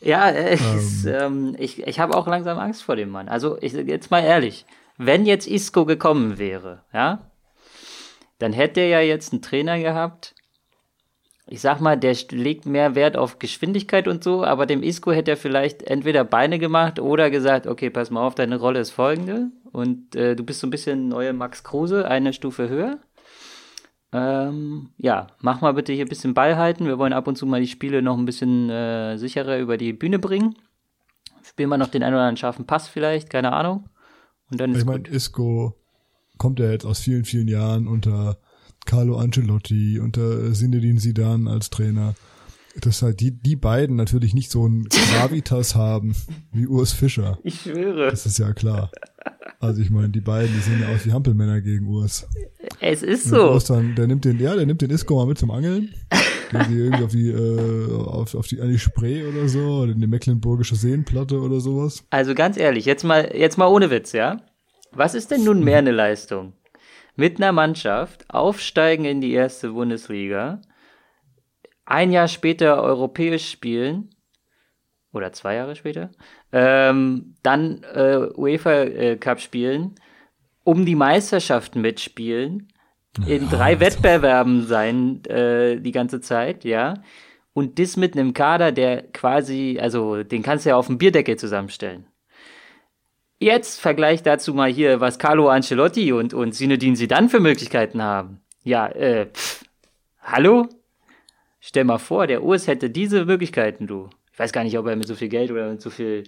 Ja, 0.00 0.28
äh, 0.28 0.54
es, 0.54 1.04
ähm, 1.06 1.56
ich, 1.58 1.84
ich 1.84 1.98
habe 1.98 2.16
auch 2.16 2.28
langsam 2.28 2.58
Angst 2.58 2.84
vor 2.84 2.94
dem 2.94 3.08
Mann. 3.10 3.28
Also 3.28 3.58
ich, 3.60 3.72
jetzt 3.72 4.12
mal 4.12 4.20
ehrlich, 4.22 4.64
wenn 4.96 5.26
jetzt 5.26 5.48
Isco 5.48 5.84
gekommen 5.84 6.38
wäre, 6.38 6.84
ja, 6.92 7.30
dann 8.38 8.52
hätte 8.52 8.80
er 8.80 8.88
ja 8.88 9.00
jetzt 9.00 9.32
einen 9.32 9.42
Trainer 9.42 9.80
gehabt. 9.80 10.36
Ich 11.48 11.60
sag 11.60 11.80
mal, 11.80 11.96
der 11.96 12.14
legt 12.30 12.66
mehr 12.66 12.94
Wert 12.94 13.16
auf 13.16 13.40
Geschwindigkeit 13.40 14.06
und 14.06 14.22
so, 14.22 14.44
aber 14.44 14.66
dem 14.66 14.82
Isco 14.84 15.10
hätte 15.10 15.32
er 15.32 15.36
vielleicht 15.36 15.82
entweder 15.82 16.22
Beine 16.22 16.60
gemacht 16.60 17.00
oder 17.00 17.30
gesagt, 17.30 17.66
okay, 17.66 17.90
pass 17.90 18.10
mal 18.10 18.24
auf, 18.24 18.34
deine 18.36 18.56
Rolle 18.56 18.80
ist 18.80 18.90
folgende 18.90 19.50
und 19.72 20.14
äh, 20.16 20.36
du 20.36 20.44
bist 20.44 20.60
so 20.60 20.66
ein 20.66 20.70
bisschen 20.70 21.08
neue 21.08 21.32
Max 21.32 21.64
Kruse, 21.64 22.06
eine 22.06 22.32
Stufe 22.32 22.68
höher. 22.68 22.98
Ähm, 24.10 24.90
ja, 24.96 25.26
mach 25.40 25.60
mal 25.60 25.74
bitte 25.74 25.92
hier 25.92 26.06
ein 26.06 26.08
bisschen 26.08 26.34
Ball 26.34 26.56
halten. 26.56 26.86
Wir 26.86 26.98
wollen 26.98 27.12
ab 27.12 27.26
und 27.26 27.36
zu 27.36 27.46
mal 27.46 27.60
die 27.60 27.66
Spiele 27.66 28.00
noch 28.00 28.16
ein 28.16 28.24
bisschen 28.24 28.70
äh, 28.70 29.18
sicherer 29.18 29.58
über 29.58 29.76
die 29.76 29.92
Bühne 29.92 30.18
bringen. 30.18 30.54
Spielen 31.42 31.68
wir 31.68 31.78
noch 31.78 31.88
den 31.88 32.02
einen 32.02 32.14
oder 32.14 32.22
anderen 32.22 32.36
scharfen 32.36 32.66
Pass 32.66 32.88
vielleicht, 32.88 33.30
keine 33.30 33.52
Ahnung. 33.52 33.88
Und 34.50 34.60
dann 34.60 34.72
ist 34.72 34.78
Ich 34.78 34.84
meine. 34.86 35.06
Isco 35.08 35.74
kommt 36.38 36.58
ja 36.58 36.70
jetzt 36.70 36.86
aus 36.86 37.00
vielen, 37.00 37.24
vielen 37.24 37.48
Jahren 37.48 37.86
unter 37.86 38.38
Carlo 38.86 39.18
Ancelotti, 39.18 40.00
unter 40.00 40.52
Zinedine 40.54 40.98
Zidane 40.98 41.50
als 41.50 41.68
Trainer. 41.68 42.14
Dass 42.80 43.02
halt 43.02 43.20
die, 43.20 43.32
die 43.32 43.56
beiden 43.56 43.96
natürlich 43.96 44.34
nicht 44.34 44.50
so 44.50 44.66
ein 44.66 44.88
Gravitas 45.12 45.74
haben 45.74 46.14
wie 46.52 46.66
Urs 46.66 46.92
Fischer. 46.92 47.38
Ich 47.42 47.62
schwöre, 47.62 48.10
Das 48.10 48.26
ist 48.26 48.38
ja 48.38 48.52
klar. 48.52 48.90
Also 49.60 49.82
ich 49.82 49.90
meine, 49.90 50.10
die 50.10 50.20
beiden, 50.20 50.54
die 50.54 50.60
sehen 50.60 50.80
ja 50.80 50.88
aus 50.94 51.04
wie 51.04 51.12
Hampelmänner 51.12 51.60
gegen 51.60 51.88
Urs. 51.88 52.28
es 52.80 53.02
ist 53.02 53.24
Und 53.26 53.30
so. 53.38 53.50
Urs 53.50 53.64
dann, 53.64 53.94
der 53.96 54.06
nimmt 54.06 54.24
den, 54.24 54.38
ja, 54.38 54.54
der 54.54 54.66
nimmt 54.66 54.82
den 54.82 54.90
Isco 54.90 55.16
mal 55.16 55.26
mit 55.26 55.38
zum 55.38 55.50
Angeln. 55.50 55.94
Der 56.50 56.64
sie 56.64 56.78
irgendwie 56.78 57.04
auf 57.04 57.10
die, 57.10 57.28
äh, 57.28 57.92
auf, 57.92 58.34
auf 58.34 58.46
die, 58.46 58.62
an 58.62 58.70
die 58.70 58.78
Spree 58.78 59.22
oder 59.26 59.50
so, 59.50 59.82
oder 59.82 59.92
in 59.92 60.00
die 60.00 60.06
Mecklenburgische 60.06 60.76
Seenplatte 60.76 61.38
oder 61.40 61.60
sowas. 61.60 62.04
Also 62.08 62.34
ganz 62.34 62.56
ehrlich, 62.56 62.86
jetzt 62.86 63.04
mal, 63.04 63.32
jetzt 63.34 63.58
mal 63.58 63.66
ohne 63.66 63.90
Witz, 63.90 64.12
ja? 64.12 64.40
Was 64.92 65.14
ist 65.14 65.30
denn 65.30 65.44
nun 65.44 65.62
mehr 65.62 65.76
eine 65.76 65.90
Leistung? 65.90 66.54
Mit 67.16 67.36
einer 67.36 67.52
Mannschaft 67.52 68.24
aufsteigen 68.30 69.04
in 69.04 69.20
die 69.20 69.32
erste 69.32 69.72
Bundesliga, 69.72 70.62
ein 71.90 72.12
Jahr 72.12 72.28
später 72.28 72.82
europäisch 72.82 73.50
spielen, 73.50 74.10
oder 75.12 75.32
zwei 75.32 75.54
Jahre 75.54 75.74
später, 75.74 76.10
ähm, 76.52 77.34
dann 77.42 77.82
äh, 77.94 78.28
UEFA 78.36 78.82
äh, 78.82 79.16
Cup 79.16 79.40
spielen, 79.40 79.94
um 80.64 80.84
die 80.84 80.94
Meisterschaft 80.94 81.76
mitspielen, 81.76 82.68
in 83.26 83.48
drei 83.48 83.80
Wettbewerben 83.80 84.66
sein 84.66 85.24
äh, 85.24 85.80
die 85.80 85.92
ganze 85.92 86.20
Zeit, 86.20 86.64
ja. 86.64 86.94
Und 87.54 87.78
das 87.78 87.96
mit 87.96 88.14
einem 88.14 88.34
Kader, 88.34 88.70
der 88.70 89.02
quasi, 89.10 89.78
also 89.80 90.22
den 90.22 90.42
kannst 90.42 90.64
du 90.64 90.70
ja 90.70 90.76
auf 90.76 90.86
dem 90.86 90.98
Bierdeckel 90.98 91.36
zusammenstellen. 91.36 92.06
Jetzt 93.40 93.80
Vergleich 93.80 94.22
dazu 94.22 94.52
mal 94.52 94.70
hier, 94.70 95.00
was 95.00 95.18
Carlo 95.18 95.48
Ancelotti 95.48 96.12
und, 96.12 96.34
und 96.34 96.52
Zinedine 96.52 96.96
Zidane 96.96 97.28
für 97.28 97.40
Möglichkeiten 97.40 98.02
haben. 98.02 98.40
Ja, 98.62 98.86
äh, 98.88 99.26
pff, 99.26 99.64
hallo? 100.22 100.68
Stell 101.68 101.84
mal 101.84 101.98
vor, 101.98 102.26
der 102.26 102.42
Urs 102.42 102.66
hätte 102.66 102.88
diese 102.88 103.26
Möglichkeiten, 103.26 103.86
du. 103.86 104.08
Ich 104.32 104.38
weiß 104.38 104.52
gar 104.52 104.64
nicht, 104.64 104.78
ob 104.78 104.86
er 104.86 104.96
mit 104.96 105.06
so 105.06 105.14
viel 105.14 105.28
Geld 105.28 105.50
oder 105.50 105.68
mit 105.68 105.82
so 105.82 105.90
viel 105.90 106.24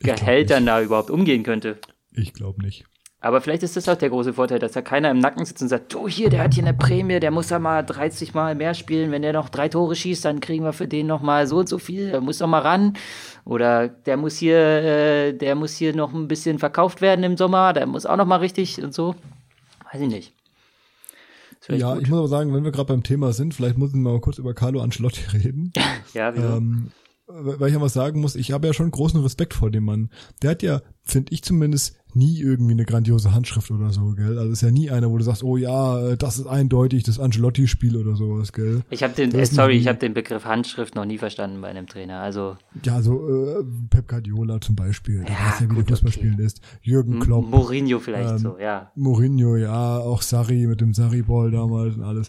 Gehältern 0.00 0.66
da 0.66 0.82
überhaupt 0.82 1.08
umgehen 1.08 1.44
könnte. 1.44 1.78
Ich 2.14 2.34
glaube 2.34 2.62
nicht. 2.62 2.84
Aber 3.18 3.40
vielleicht 3.40 3.62
ist 3.62 3.74
das 3.74 3.88
auch 3.88 3.96
der 3.96 4.10
große 4.10 4.34
Vorteil, 4.34 4.58
dass 4.58 4.72
da 4.72 4.82
keiner 4.82 5.10
im 5.10 5.18
Nacken 5.18 5.46
sitzt 5.46 5.62
und 5.62 5.68
sagt, 5.68 5.94
du 5.94 6.08
hier, 6.08 6.28
der 6.28 6.42
hat 6.42 6.52
hier 6.52 6.62
eine 6.62 6.74
Prämie, 6.74 7.20
der 7.20 7.30
muss 7.30 7.48
da 7.48 7.58
mal 7.58 7.80
30 7.80 8.34
Mal 8.34 8.54
mehr 8.54 8.74
spielen. 8.74 9.10
Wenn 9.12 9.22
der 9.22 9.32
noch 9.32 9.48
drei 9.48 9.70
Tore 9.70 9.96
schießt, 9.96 10.26
dann 10.26 10.40
kriegen 10.40 10.62
wir 10.62 10.74
für 10.74 10.86
den 10.86 11.06
noch 11.06 11.22
mal 11.22 11.46
so 11.46 11.60
und 11.60 11.70
so 11.70 11.78
viel. 11.78 12.10
Der 12.10 12.20
muss 12.20 12.36
doch 12.36 12.46
mal 12.46 12.58
ran. 12.58 12.92
Oder 13.46 13.88
der 13.88 14.18
muss 14.18 14.36
hier, 14.36 14.58
äh, 14.58 15.32
der 15.32 15.54
muss 15.54 15.74
hier 15.74 15.96
noch 15.96 16.12
ein 16.12 16.28
bisschen 16.28 16.58
verkauft 16.58 17.00
werden 17.00 17.24
im 17.24 17.38
Sommer. 17.38 17.72
Der 17.72 17.86
muss 17.86 18.04
auch 18.04 18.18
noch 18.18 18.26
mal 18.26 18.40
richtig 18.40 18.82
und 18.82 18.92
so. 18.92 19.14
Weiß 19.90 20.02
ich 20.02 20.08
nicht. 20.08 20.34
Ja, 21.68 21.94
gut. 21.94 22.02
ich 22.02 22.08
muss 22.08 22.18
aber 22.18 22.28
sagen, 22.28 22.52
wenn 22.54 22.64
wir 22.64 22.72
gerade 22.72 22.88
beim 22.88 23.02
Thema 23.02 23.32
sind, 23.32 23.54
vielleicht 23.54 23.78
müssen 23.78 24.02
wir 24.02 24.12
mal 24.12 24.20
kurz 24.20 24.38
über 24.38 24.54
Carlo 24.54 24.80
Ancelotti 24.80 25.24
reden. 25.32 25.72
ja, 26.14 26.34
wieso? 26.34 26.46
ähm, 26.56 26.90
weil 27.26 27.68
ich 27.68 27.74
ja 27.74 27.80
was 27.80 27.92
sagen 27.92 28.20
muss, 28.20 28.34
ich 28.34 28.52
habe 28.52 28.66
ja 28.66 28.72
schon 28.72 28.90
großen 28.90 29.20
Respekt 29.20 29.54
vor 29.54 29.70
dem 29.70 29.84
Mann. 29.84 30.10
Der 30.42 30.50
hat 30.50 30.62
ja, 30.62 30.82
finde 31.02 31.32
ich 31.32 31.42
zumindest, 31.42 31.96
nie 32.14 32.40
irgendwie 32.40 32.72
eine 32.72 32.84
grandiose 32.84 33.32
Handschrift 33.32 33.70
oder 33.70 33.90
so, 33.90 34.12
gell? 34.12 34.38
Also 34.38 34.52
ist 34.52 34.62
ja 34.62 34.70
nie 34.70 34.90
einer, 34.90 35.10
wo 35.10 35.18
du 35.18 35.24
sagst, 35.24 35.42
oh 35.42 35.56
ja, 35.56 36.14
das 36.16 36.38
ist 36.38 36.46
eindeutig 36.46 37.04
das 37.04 37.18
Ancelotti-Spiel 37.18 37.96
oder 37.96 38.16
sowas, 38.16 38.52
gell? 38.52 38.82
ich 38.90 39.02
habe 39.02 39.14
den, 39.14 39.34
äh, 39.34 39.46
sorry, 39.46 39.76
ich 39.76 39.88
habe 39.88 39.98
den 39.98 40.14
Begriff 40.14 40.44
Handschrift 40.44 40.94
noch 40.94 41.04
nie 41.04 41.18
verstanden 41.18 41.60
bei 41.60 41.68
einem 41.68 41.86
Trainer. 41.86 42.20
Also 42.20 42.56
Ja, 42.84 43.00
so 43.02 43.28
äh, 43.28 43.64
Pep 43.90 44.08
Guardiola 44.08 44.60
zum 44.60 44.76
Beispiel, 44.76 45.24
der 45.24 45.34
Ja, 45.34 45.46
weiß 45.46 45.60
ja, 45.60 45.70
wie 45.70 45.74
gut, 45.74 45.88
der 45.88 45.96
Fußball 45.96 46.10
okay. 46.10 46.18
spielen 46.18 46.38
lässt. 46.38 46.60
Jürgen 46.82 47.20
Klopp, 47.20 47.48
Mourinho 47.48 47.98
vielleicht 47.98 48.32
ähm, 48.32 48.38
so, 48.38 48.58
ja. 48.58 48.92
Mourinho, 48.94 49.56
ja, 49.56 49.98
auch 49.98 50.22
Sarri 50.22 50.66
mit 50.66 50.80
dem 50.80 50.94
Sarri-Ball 50.94 51.50
damals 51.50 51.96
und 51.96 52.02
alles. 52.02 52.28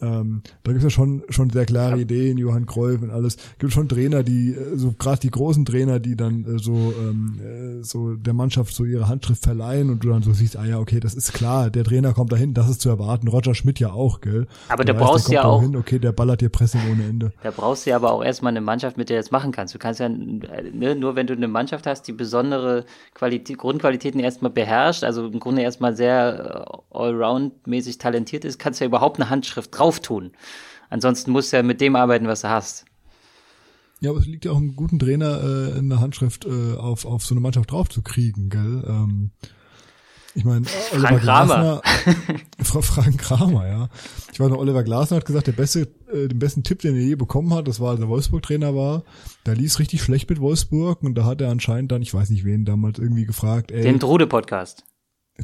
Ähm, 0.00 0.42
da 0.64 0.72
gibt's 0.72 0.82
ja 0.84 0.90
schon 0.90 1.22
schon 1.28 1.50
sehr 1.50 1.66
klare 1.66 2.00
Ideen, 2.00 2.36
Johann 2.36 2.66
Cruyff 2.66 3.00
und 3.00 3.10
alles. 3.10 3.36
Gibt 3.58 3.72
schon 3.72 3.88
Trainer, 3.88 4.22
die 4.24 4.50
äh, 4.52 4.76
so 4.76 4.92
gerade 4.98 5.20
die 5.20 5.30
großen 5.30 5.64
Trainer, 5.64 6.00
die 6.00 6.16
dann 6.16 6.44
äh, 6.44 6.58
so 6.58 6.92
ähm, 7.00 7.40
äh, 7.80 7.84
so 7.84 8.14
der 8.14 8.34
Mannschaft 8.34 8.74
so 8.74 8.84
ihre 8.84 9.08
Handschrift 9.08 9.44
verleihen 9.44 9.90
und 9.90 10.02
du 10.02 10.08
dann 10.10 10.22
so 10.22 10.32
siehst, 10.32 10.56
ah 10.56 10.64
ja, 10.64 10.80
okay, 10.80 10.98
das 10.98 11.14
ist 11.14 11.32
klar, 11.32 11.70
der 11.70 11.84
Trainer 11.84 12.12
kommt 12.12 12.32
dahin, 12.32 12.54
das 12.54 12.68
ist 12.68 12.80
zu 12.80 12.88
erwarten. 12.88 13.28
Roger 13.28 13.54
Schmidt 13.54 13.78
ja 13.78 13.92
auch, 13.92 14.20
gell? 14.20 14.46
Aber 14.68 14.84
Der 14.84 14.94
da 14.94 15.00
weiß, 15.00 15.06
der 15.06 15.12
brauchst 15.12 15.28
du 15.28 15.32
ja 15.32 15.44
auch- 15.44 15.62
hin, 15.62 15.76
okay, 15.76 15.98
der 16.00 16.10
ballert 16.12 16.40
dir 16.40 16.48
Pressing 16.48 16.80
ohne 16.90 17.04
Ende. 17.04 17.32
Da 17.44 17.52
brauchst 17.52 17.86
du 17.86 17.90
ja 17.90 17.96
aber 17.96 18.12
auch 18.12 18.24
erstmal 18.24 18.50
eine 18.50 18.60
Mannschaft, 18.62 18.96
mit 18.96 19.08
der 19.10 19.18
du 19.18 19.22
das 19.22 19.30
machen 19.30 19.52
kannst. 19.52 19.74
Du 19.74 19.78
kannst 19.78 20.00
ja, 20.00 20.08
ne, 20.08 20.96
nur 20.96 21.14
wenn 21.14 21.26
du 21.28 21.34
eine 21.34 21.46
Mannschaft 21.48 21.86
hast, 21.86 22.02
die 22.08 22.12
besondere 22.12 22.84
Qualität, 23.14 23.58
Grundqualitäten 23.58 24.18
erstmal 24.20 24.50
beherrscht, 24.50 25.04
also 25.04 25.26
im 25.28 25.38
Grunde 25.38 25.62
erstmal 25.62 25.94
sehr 25.96 26.66
allround-mäßig 26.90 27.98
talentiert 27.98 28.44
ist, 28.44 28.58
kannst 28.58 28.80
du 28.80 28.84
ja 28.84 28.88
überhaupt 28.88 29.20
eine 29.20 29.30
Handschrift 29.30 29.76
drauf 29.78 29.83
tun. 30.00 30.32
Ansonsten 30.90 31.30
musst 31.32 31.52
du 31.52 31.56
ja 31.56 31.62
mit 31.62 31.80
dem 31.80 31.96
arbeiten, 31.96 32.26
was 32.28 32.42
du 32.42 32.48
hast. 32.50 32.84
Ja, 34.00 34.10
aber 34.10 34.18
es 34.18 34.26
liegt 34.26 34.44
ja 34.44 34.52
auch 34.52 34.56
einem 34.58 34.76
guten 34.76 34.98
Trainer, 34.98 35.72
äh, 35.74 35.78
eine 35.78 36.00
Handschrift 36.00 36.44
äh, 36.44 36.74
auf, 36.76 37.04
auf 37.06 37.24
so 37.24 37.34
eine 37.34 37.40
Mannschaft 37.40 37.70
drauf 37.70 37.88
zu 37.88 38.02
kriegen, 38.02 38.48
gell? 38.50 38.84
Ähm, 38.86 39.30
ich 40.36 40.44
meine, 40.44 40.66
Oliver 40.92 41.08
Frank 41.08 41.22
Kramer. 41.22 41.80
Glasner, 41.80 41.82
Fra- 42.64 42.82
Frank 42.82 43.18
Kramer, 43.18 43.68
ja. 43.68 43.88
Ich 44.32 44.40
weiß 44.40 44.48
noch, 44.50 44.58
Oliver 44.58 44.82
Glasner 44.82 45.18
hat 45.18 45.26
gesagt, 45.26 45.46
der 45.46 45.52
beste, 45.52 45.82
äh, 46.12 46.26
den 46.28 46.38
besten 46.40 46.64
Tipp, 46.64 46.80
den 46.80 46.96
er 46.96 47.02
je 47.02 47.14
bekommen 47.14 47.54
hat, 47.54 47.68
das 47.68 47.78
war, 47.80 47.90
als 47.92 48.00
er 48.00 48.08
Wolfsburg-Trainer 48.08 48.74
war, 48.74 49.04
da 49.44 49.52
lief 49.52 49.78
richtig 49.78 50.02
schlecht 50.02 50.28
mit 50.28 50.40
Wolfsburg 50.40 51.02
und 51.04 51.14
da 51.14 51.24
hat 51.24 51.40
er 51.40 51.50
anscheinend 51.50 51.92
dann, 51.92 52.02
ich 52.02 52.12
weiß 52.12 52.30
nicht 52.30 52.44
wen, 52.44 52.64
damals 52.64 52.98
irgendwie 52.98 53.26
gefragt, 53.26 53.70
ey, 53.70 53.82
Den 53.82 54.00
Trude-Podcast. 54.00 54.84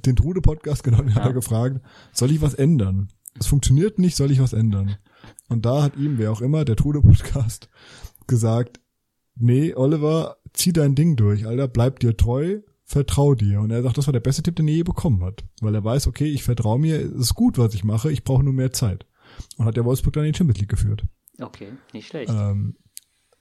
den 0.04 0.16
Trude-Podcast, 0.16 0.82
genau, 0.84 0.98
den 0.98 1.14
hat 1.14 1.24
er 1.24 1.32
gefragt, 1.32 1.80
soll 2.12 2.32
ich 2.32 2.42
was 2.42 2.54
ändern? 2.54 3.08
Es 3.38 3.46
funktioniert 3.46 3.98
nicht, 3.98 4.16
soll 4.16 4.30
ich 4.30 4.40
was 4.40 4.52
ändern? 4.52 4.96
Und 5.48 5.66
da 5.66 5.82
hat 5.82 5.96
ihm, 5.96 6.18
wer 6.18 6.32
auch 6.32 6.40
immer, 6.40 6.64
der 6.64 6.76
Trude-Podcast, 6.76 7.68
gesagt, 8.26 8.80
nee, 9.36 9.74
Oliver, 9.74 10.36
zieh 10.52 10.72
dein 10.72 10.94
Ding 10.94 11.16
durch, 11.16 11.46
Alter, 11.46 11.68
bleib 11.68 12.00
dir 12.00 12.16
treu, 12.16 12.60
vertrau 12.84 13.34
dir. 13.34 13.60
Und 13.60 13.70
er 13.70 13.82
sagt, 13.82 13.98
das 13.98 14.06
war 14.06 14.12
der 14.12 14.20
beste 14.20 14.42
Tipp, 14.42 14.56
den 14.56 14.68
er 14.68 14.74
je 14.74 14.82
bekommen 14.82 15.22
hat. 15.22 15.44
Weil 15.60 15.74
er 15.74 15.84
weiß, 15.84 16.06
okay, 16.06 16.26
ich 16.26 16.42
vertraue 16.42 16.78
mir, 16.78 17.00
es 17.00 17.12
ist 17.12 17.34
gut, 17.34 17.58
was 17.58 17.74
ich 17.74 17.84
mache, 17.84 18.10
ich 18.10 18.24
brauche 18.24 18.42
nur 18.42 18.52
mehr 18.52 18.72
Zeit. 18.72 19.06
Und 19.56 19.66
hat 19.66 19.76
der 19.76 19.84
Wolfsburg 19.84 20.14
dann 20.14 20.24
in 20.24 20.32
die 20.32 20.38
Champions 20.38 20.60
League 20.60 20.70
geführt. 20.70 21.04
Okay, 21.40 21.68
nicht 21.92 22.08
schlecht. 22.08 22.32
Ähm, 22.32 22.76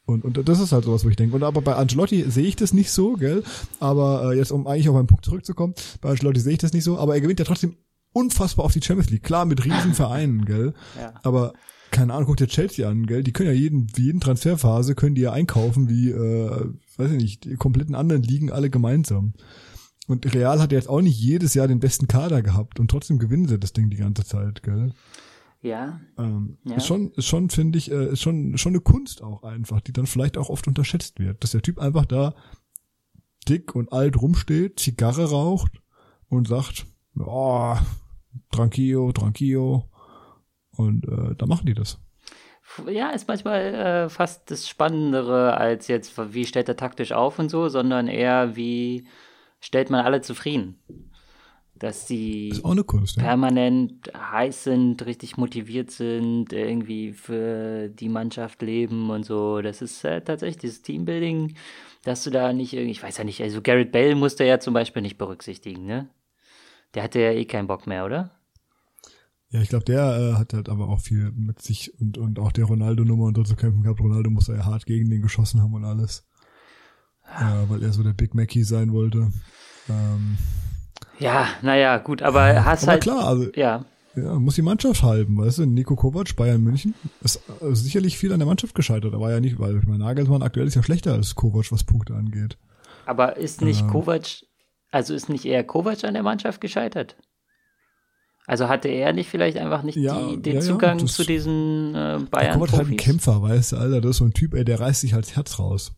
und, 0.05 0.25
und 0.25 0.48
das 0.48 0.60
ist 0.60 0.72
halt 0.72 0.86
sowas, 0.86 1.05
wo 1.05 1.10
ich 1.10 1.15
denke. 1.15 1.36
Und 1.36 1.43
aber 1.43 1.62
bei 1.62 1.75
Ancelotti 1.75 2.29
sehe 2.29 2.48
ich 2.48 2.55
das 2.55 2.74
nicht 2.74 2.91
so, 2.91 3.13
gell? 3.13 3.43
Aber 3.79 4.31
äh, 4.31 4.38
jetzt, 4.38 4.51
um 4.51 4.65
eigentlich 4.65 4.89
auf 4.89 4.96
einen 4.96 5.08
Punkt 5.08 5.25
zurückzukommen, 5.25 5.75
bei 6.01 6.10
Ancelotti 6.10 6.39
sehe 6.39 6.53
ich 6.53 6.60
das 6.60 6.74
nicht 6.74 6.84
so, 6.84 6.98
aber 6.98 7.13
er 7.13 7.22
gewinnt 7.22 7.39
ja 7.39 7.46
trotzdem 7.46 7.75
unfassbar 8.19 8.65
auf 8.65 8.73
die 8.73 8.81
Champions 8.81 9.09
League. 9.09 9.23
Klar, 9.23 9.45
mit 9.45 9.63
riesen 9.65 9.93
Vereinen, 9.95 10.45
gell? 10.45 10.73
Ja. 10.97 11.13
Aber 11.23 11.53
keine 11.91 12.13
Ahnung, 12.13 12.27
guck 12.27 12.38
dir 12.38 12.47
Chelsea 12.47 12.88
an, 12.88 13.07
gell? 13.07 13.23
Die 13.23 13.33
können 13.33 13.49
ja 13.49 13.55
jeden, 13.55 13.88
jeden 13.97 14.19
Transferphase 14.19 14.95
können 14.95 15.15
die 15.15 15.21
ja 15.21 15.31
einkaufen, 15.31 15.89
wie, 15.89 16.09
äh, 16.11 16.73
weiß 16.97 17.11
ich 17.11 17.17
nicht, 17.17 17.45
die 17.45 17.55
kompletten 17.55 17.95
anderen 17.95 18.21
Ligen 18.23 18.51
alle 18.51 18.69
gemeinsam. 18.69 19.33
Und 20.07 20.33
Real 20.33 20.59
hat 20.59 20.71
ja 20.71 20.77
jetzt 20.77 20.89
auch 20.89 21.01
nicht 21.01 21.19
jedes 21.19 21.53
Jahr 21.53 21.67
den 21.67 21.79
besten 21.79 22.07
Kader 22.07 22.41
gehabt 22.41 22.79
und 22.79 22.89
trotzdem 22.89 23.19
gewinnen 23.19 23.47
sie 23.47 23.59
das 23.59 23.73
Ding 23.73 23.89
die 23.89 23.97
ganze 23.97 24.23
Zeit, 24.25 24.63
gell? 24.63 24.93
Ja, 25.61 25.99
Ähm, 26.17 26.57
Ja. 26.63 26.75
Ist 26.75 26.88
schon, 26.88 27.11
ist 27.11 27.25
schon, 27.25 27.49
finde 27.49 27.77
ich, 27.77 27.91
äh, 27.91 28.13
ist 28.13 28.21
schon, 28.21 28.57
schon 28.57 28.71
eine 28.71 28.81
Kunst 28.81 29.21
auch 29.21 29.43
einfach, 29.43 29.81
die 29.81 29.91
dann 29.91 30.07
vielleicht 30.07 30.38
auch 30.38 30.49
oft 30.49 30.67
unterschätzt 30.67 31.19
wird. 31.19 31.43
Dass 31.43 31.51
der 31.51 31.61
Typ 31.61 31.79
einfach 31.79 32.05
da 32.05 32.33
dick 33.47 33.75
und 33.75 33.91
alt 33.91 34.21
rumsteht, 34.21 34.79
Zigarre 34.79 35.29
raucht 35.29 35.81
und 36.29 36.47
sagt, 36.47 36.85
oh, 37.17 37.75
tranquillo, 38.51 39.12
tranquillo. 39.12 39.89
Und 40.71 41.05
äh, 41.05 41.36
da 41.36 41.45
machen 41.45 41.65
die 41.65 41.74
das. 41.74 42.00
ja, 42.88 43.09
ist 43.09 43.27
manchmal 43.27 43.62
äh, 43.74 44.09
fast 44.09 44.50
das 44.51 44.67
Spannendere 44.67 45.57
als 45.57 45.88
jetzt, 45.88 46.13
wie 46.33 46.45
stellt 46.45 46.69
er 46.69 46.77
taktisch 46.77 47.12
auf 47.12 47.39
und 47.39 47.50
so, 47.50 47.69
sondern 47.69 48.07
eher, 48.07 48.55
wie 48.55 49.07
stellt 49.59 49.89
man 49.89 50.05
alle 50.05 50.21
zufrieden. 50.21 50.79
Dass 51.75 52.09
eine 52.09 52.83
Kunst, 52.83 53.15
ja. 53.15 53.24
permanent 53.24 54.12
heiß 54.13 54.65
sind, 54.65 55.05
richtig 55.05 55.38
motiviert 55.38 55.91
sind, 55.91 56.51
irgendwie 56.51 57.13
für 57.13 57.88
die 57.88 58.09
Mannschaft 58.09 58.62
leben 58.62 59.09
und 59.09 59.25
so. 59.25 59.62
Das 59.62 59.81
ist 59.81 60.03
äh, 60.03 60.19
tatsächlich 60.21 60.57
dieses 60.57 60.81
Teambuilding, 60.81 61.55
dass 62.03 62.25
du 62.25 62.31
da 62.31 62.51
nicht 62.51 62.74
irgendwie, 62.74 62.91
ich 62.91 63.01
weiß 63.01 63.17
ja 63.17 63.24
nicht, 63.24 63.41
also 63.41 63.62
Garrett 63.62 63.93
Bale 63.93 64.15
musste 64.15 64.43
ja 64.43 64.59
zum 64.59 64.74
Beispiel 64.74 65.01
nicht 65.01 65.17
berücksichtigen, 65.17 65.86
ne? 65.86 66.09
Der 66.96 67.03
hatte 67.03 67.19
ja 67.19 67.31
eh 67.31 67.46
keinen 67.46 67.67
Bock 67.67 67.88
mehr, 67.88 68.05
oder? 68.05 68.31
Ja, 69.51 69.62
ich 69.62 69.69
glaube, 69.69 69.86
der 69.86 70.17
äh, 70.17 70.34
hat 70.38 70.53
halt 70.53 70.69
aber 70.69 70.89
auch 70.89 71.00
viel 71.00 71.31
mit 71.31 71.62
sich 71.62 72.00
und, 72.00 72.17
und 72.17 72.38
auch 72.39 72.51
der 72.51 72.65
Ronaldo-Nummer 72.65 73.25
und 73.25 73.36
so 73.38 73.43
zu 73.43 73.55
kämpfen 73.55 73.81
gehabt. 73.84 74.00
Ronaldo 74.00 74.29
muss 74.29 74.48
ja 74.48 74.63
hart 74.65 74.86
gegen 74.86 75.10
den 75.10 75.22
geschossen 75.22 75.62
haben 75.62 75.74
und 75.74 75.86
alles. 75.86 76.25
Ja, 77.39 77.67
weil 77.69 77.84
er 77.84 77.93
so 77.93 78.03
der 78.03 78.13
Big 78.13 78.34
Mackie 78.36 78.63
sein 78.63 78.91
wollte. 78.93 79.31
Ähm, 79.89 80.38
Ja, 81.19 81.48
naja, 81.62 81.98
gut, 81.98 82.22
aber 82.22 82.63
hast 82.65 82.84
aber 82.84 82.93
halt. 82.93 83.03
klar, 83.03 83.24
also 83.27 83.48
Ja, 83.55 83.86
Ja, 84.15 84.36
muss 84.39 84.55
die 84.55 84.62
Mannschaft 84.63 85.01
halten, 85.03 85.38
weißt 85.38 85.60
du? 85.60 85.65
Nico 85.65 85.96
Kovac, 85.96 86.36
Bayern 86.36 86.62
München, 86.63 86.93
ist 87.22 87.41
äh, 87.62 87.74
sicherlich 87.75 88.17
viel 88.17 88.34
an 88.34 88.39
der 88.39 88.48
Mannschaft 88.48 88.75
gescheitert. 88.75 89.13
Er 89.13 89.19
war 89.19 89.31
ja 89.31 89.39
nicht, 89.39 89.60
weil 89.60 89.77
ich 89.77 89.84
meine, 89.86 90.00
Nagelsmann 90.00 90.41
aktuell 90.43 90.67
ist 90.67 90.75
ja 90.75 90.84
schlechter 90.84 91.13
als 91.13 91.36
Kovac, 91.36 91.72
was 91.72 91.84
Punkte 91.84 92.15
angeht. 92.15 92.58
aber 93.05 93.38
ist 93.38 93.62
nicht 93.62 93.81
Ähm. 93.81 93.88
Kovac, 93.88 94.43
also 94.91 95.13
ist 95.13 95.29
nicht 95.29 95.46
eher 95.46 95.63
Kovac 95.63 96.03
an 96.03 96.13
der 96.13 96.24
Mannschaft 96.24 96.62
gescheitert? 96.62 97.15
Also 98.48 98.67
hatte 98.67 98.88
er 98.88 99.13
nicht 99.13 99.29
vielleicht 99.29 99.58
einfach 99.58 99.84
nicht 99.84 99.96
Ja, 99.98 100.27
die, 100.31 100.41
den 100.41 100.55
ja, 100.55 100.60
ja, 100.62 100.65
Zugang 100.65 100.98
das- 100.98 101.13
zu 101.13 101.24
diesen 101.24 101.93
äh, 101.93 102.19
bayern 102.31 102.53
Kovac 102.55 102.69
ist 102.69 102.77
halt 102.77 102.88
ein 102.89 102.98
Kämpfer, 102.98 103.41
weißt 103.41 103.74
du, 103.74 103.77
Alter, 103.77 104.01
das 104.01 104.12
ist 104.12 104.17
so 104.17 104.25
ein 104.25 104.34
Typ, 104.34 104.53
ey, 104.55 104.65
der 104.65 104.79
reißt 104.79 105.01
sich 105.01 105.13
halt 105.13 105.25
das 105.25 105.36
Herz 105.36 105.60
raus. 105.60 105.93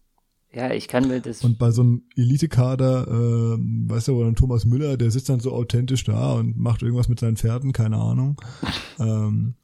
Ja, 0.54 0.70
ich 0.72 0.90
kann 0.90 1.08
mir 1.08 1.22
das. 1.22 1.46
Und 1.46 1.58
bei 1.60 1.72
so 1.72 1.82
einem 1.82 2.04
Elite-Kader, 2.18 3.08
äh, 3.08 3.58
weißt 3.90 4.10
du, 4.10 4.16
wo 4.16 4.24
dann 4.26 4.36
Thomas 4.36 4.66
Müller, 4.66 4.98
der 4.98 5.10
sitzt 5.10 5.30
dann 5.30 5.40
so 5.40 5.54
authentisch 5.54 6.04
da 6.04 6.34
und 6.34 6.58
macht 6.58 6.82
irgendwas 6.82 7.08
mit 7.08 7.22
seinen 7.22 7.38
Pferden, 7.38 7.72
keine 7.72 7.96
Ahnung. 7.96 8.36
ähm, 9.00 9.56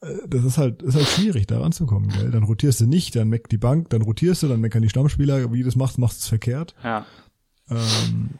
äh, 0.00 0.06
das 0.26 0.44
ist 0.44 0.56
halt, 0.56 0.80
ist 0.80 0.94
halt 0.94 1.08
schwierig, 1.08 1.46
da 1.46 1.60
ranzukommen, 1.60 2.08
gell? 2.08 2.30
Dann 2.30 2.44
rotierst 2.44 2.80
du 2.80 2.86
nicht, 2.86 3.14
dann 3.16 3.28
meckert 3.28 3.52
die 3.52 3.58
Bank, 3.58 3.90
dann 3.90 4.00
rotierst 4.00 4.42
du, 4.42 4.48
dann 4.48 4.62
meckern 4.62 4.80
die 4.80 4.88
Stammspieler, 4.88 5.52
wie 5.52 5.58
du 5.58 5.66
das 5.66 5.76
machst, 5.76 5.98
machst 5.98 6.20
du 6.20 6.22
es 6.22 6.28
verkehrt. 6.28 6.74
ja. 6.82 7.04
Ähm, 7.68 8.30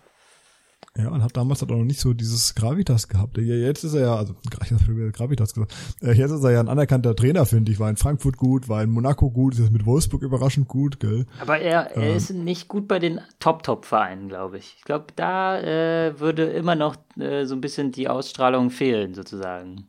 ja, 0.96 1.08
und 1.08 1.24
hat 1.24 1.36
damals 1.36 1.60
halt 1.60 1.72
auch 1.72 1.76
noch 1.76 1.84
nicht 1.84 1.98
so 1.98 2.14
dieses 2.14 2.54
Gravitas 2.54 3.08
gehabt. 3.08 3.36
Ja, 3.38 3.42
Jetzt 3.42 3.82
ist 3.82 3.94
er 3.94 4.00
ja, 4.02 4.16
also 4.16 4.36
ich 4.62 4.70
hab 4.72 4.80
schon 4.80 4.96
wieder 4.96 5.10
Gravitas 5.10 5.52
gesagt, 5.52 5.74
Äh, 6.00 6.12
jetzt 6.12 6.30
ist 6.30 6.44
er 6.44 6.52
ja 6.52 6.60
ein 6.60 6.68
anerkannter 6.68 7.16
Trainer, 7.16 7.46
finde 7.46 7.72
ich. 7.72 7.80
War 7.80 7.90
in 7.90 7.96
Frankfurt 7.96 8.36
gut, 8.36 8.68
war 8.68 8.80
in 8.82 8.90
Monaco 8.90 9.28
gut, 9.30 9.54
ist 9.54 9.60
jetzt 9.60 9.72
mit 9.72 9.86
Wolfsburg 9.86 10.22
überraschend 10.22 10.68
gut, 10.68 11.00
gell? 11.00 11.26
Aber 11.40 11.58
er, 11.58 11.96
er 11.96 12.10
Ähm. 12.10 12.16
ist 12.16 12.30
nicht 12.30 12.68
gut 12.68 12.86
bei 12.86 13.00
den 13.00 13.20
Top-Top-Vereinen, 13.40 14.28
glaube 14.28 14.58
ich. 14.58 14.74
Ich 14.78 14.84
glaube, 14.84 15.06
da 15.16 15.60
äh, 15.60 16.20
würde 16.20 16.44
immer 16.44 16.76
noch 16.76 16.94
äh, 17.18 17.44
so 17.44 17.56
ein 17.56 17.60
bisschen 17.60 17.90
die 17.90 18.08
Ausstrahlung 18.08 18.70
fehlen, 18.70 19.14
sozusagen. 19.14 19.88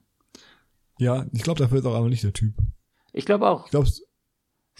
Ja, 0.98 1.26
ich 1.34 1.44
glaube, 1.44 1.60
dafür 1.60 1.80
ist 1.80 1.86
auch 1.86 1.94
aber 1.96 2.10
nicht 2.10 2.24
der 2.24 2.34
Typ. 2.34 2.56
Ich 3.14 3.26
glaube 3.26 3.48
auch. 3.48 3.66
Ich 3.66 3.72
glaube, 3.72 3.90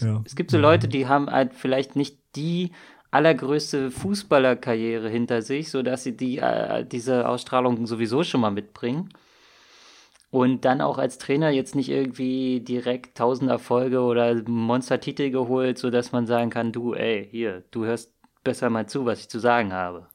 ja. 0.00 0.22
Es 0.26 0.34
gibt 0.34 0.50
so 0.50 0.58
Leute, 0.58 0.88
die 0.88 1.06
haben 1.06 1.30
halt 1.30 1.54
vielleicht 1.54 1.94
nicht 1.96 2.18
die 2.34 2.72
allergrößte 3.10 3.90
Fußballerkarriere 3.90 5.08
hinter 5.08 5.42
sich, 5.42 5.70
so 5.70 5.82
dass 5.82 6.02
sie 6.02 6.16
die 6.16 6.38
äh, 6.38 6.84
diese 6.84 7.28
Ausstrahlung 7.28 7.86
sowieso 7.86 8.24
schon 8.24 8.40
mal 8.40 8.50
mitbringen. 8.50 9.10
Und 10.30 10.64
dann 10.64 10.80
auch 10.80 10.98
als 10.98 11.18
Trainer 11.18 11.50
jetzt 11.50 11.74
nicht 11.76 11.88
irgendwie 11.88 12.60
direkt 12.60 13.16
tausend 13.16 13.48
Erfolge 13.50 14.00
oder 14.00 14.34
Monstertitel 14.48 15.30
geholt, 15.30 15.78
so 15.78 15.88
dass 15.88 16.12
man 16.12 16.26
sagen 16.26 16.50
kann, 16.50 16.72
du, 16.72 16.94
ey, 16.94 17.26
hier, 17.30 17.62
du 17.70 17.84
hörst 17.84 18.12
besser 18.44 18.68
mal 18.68 18.86
zu, 18.86 19.06
was 19.06 19.20
ich 19.20 19.28
zu 19.28 19.38
sagen 19.38 19.72
habe. 19.72 20.08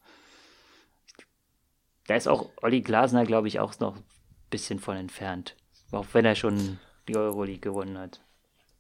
Da 2.08 2.16
ist 2.16 2.28
auch 2.28 2.50
Olli 2.62 2.82
Glasner, 2.82 3.24
glaube 3.26 3.48
ich, 3.48 3.60
auch 3.60 3.80
noch 3.80 3.96
ein 3.96 4.04
bisschen 4.50 4.80
von 4.80 4.98
entfernt. 4.98 5.56
Auch 5.92 6.08
wenn 6.14 6.26
er 6.26 6.36
schon 6.36 6.78
die 7.08 7.16
Euroleague 7.16 7.62
gewonnen 7.62 7.98
hat. 7.98 8.22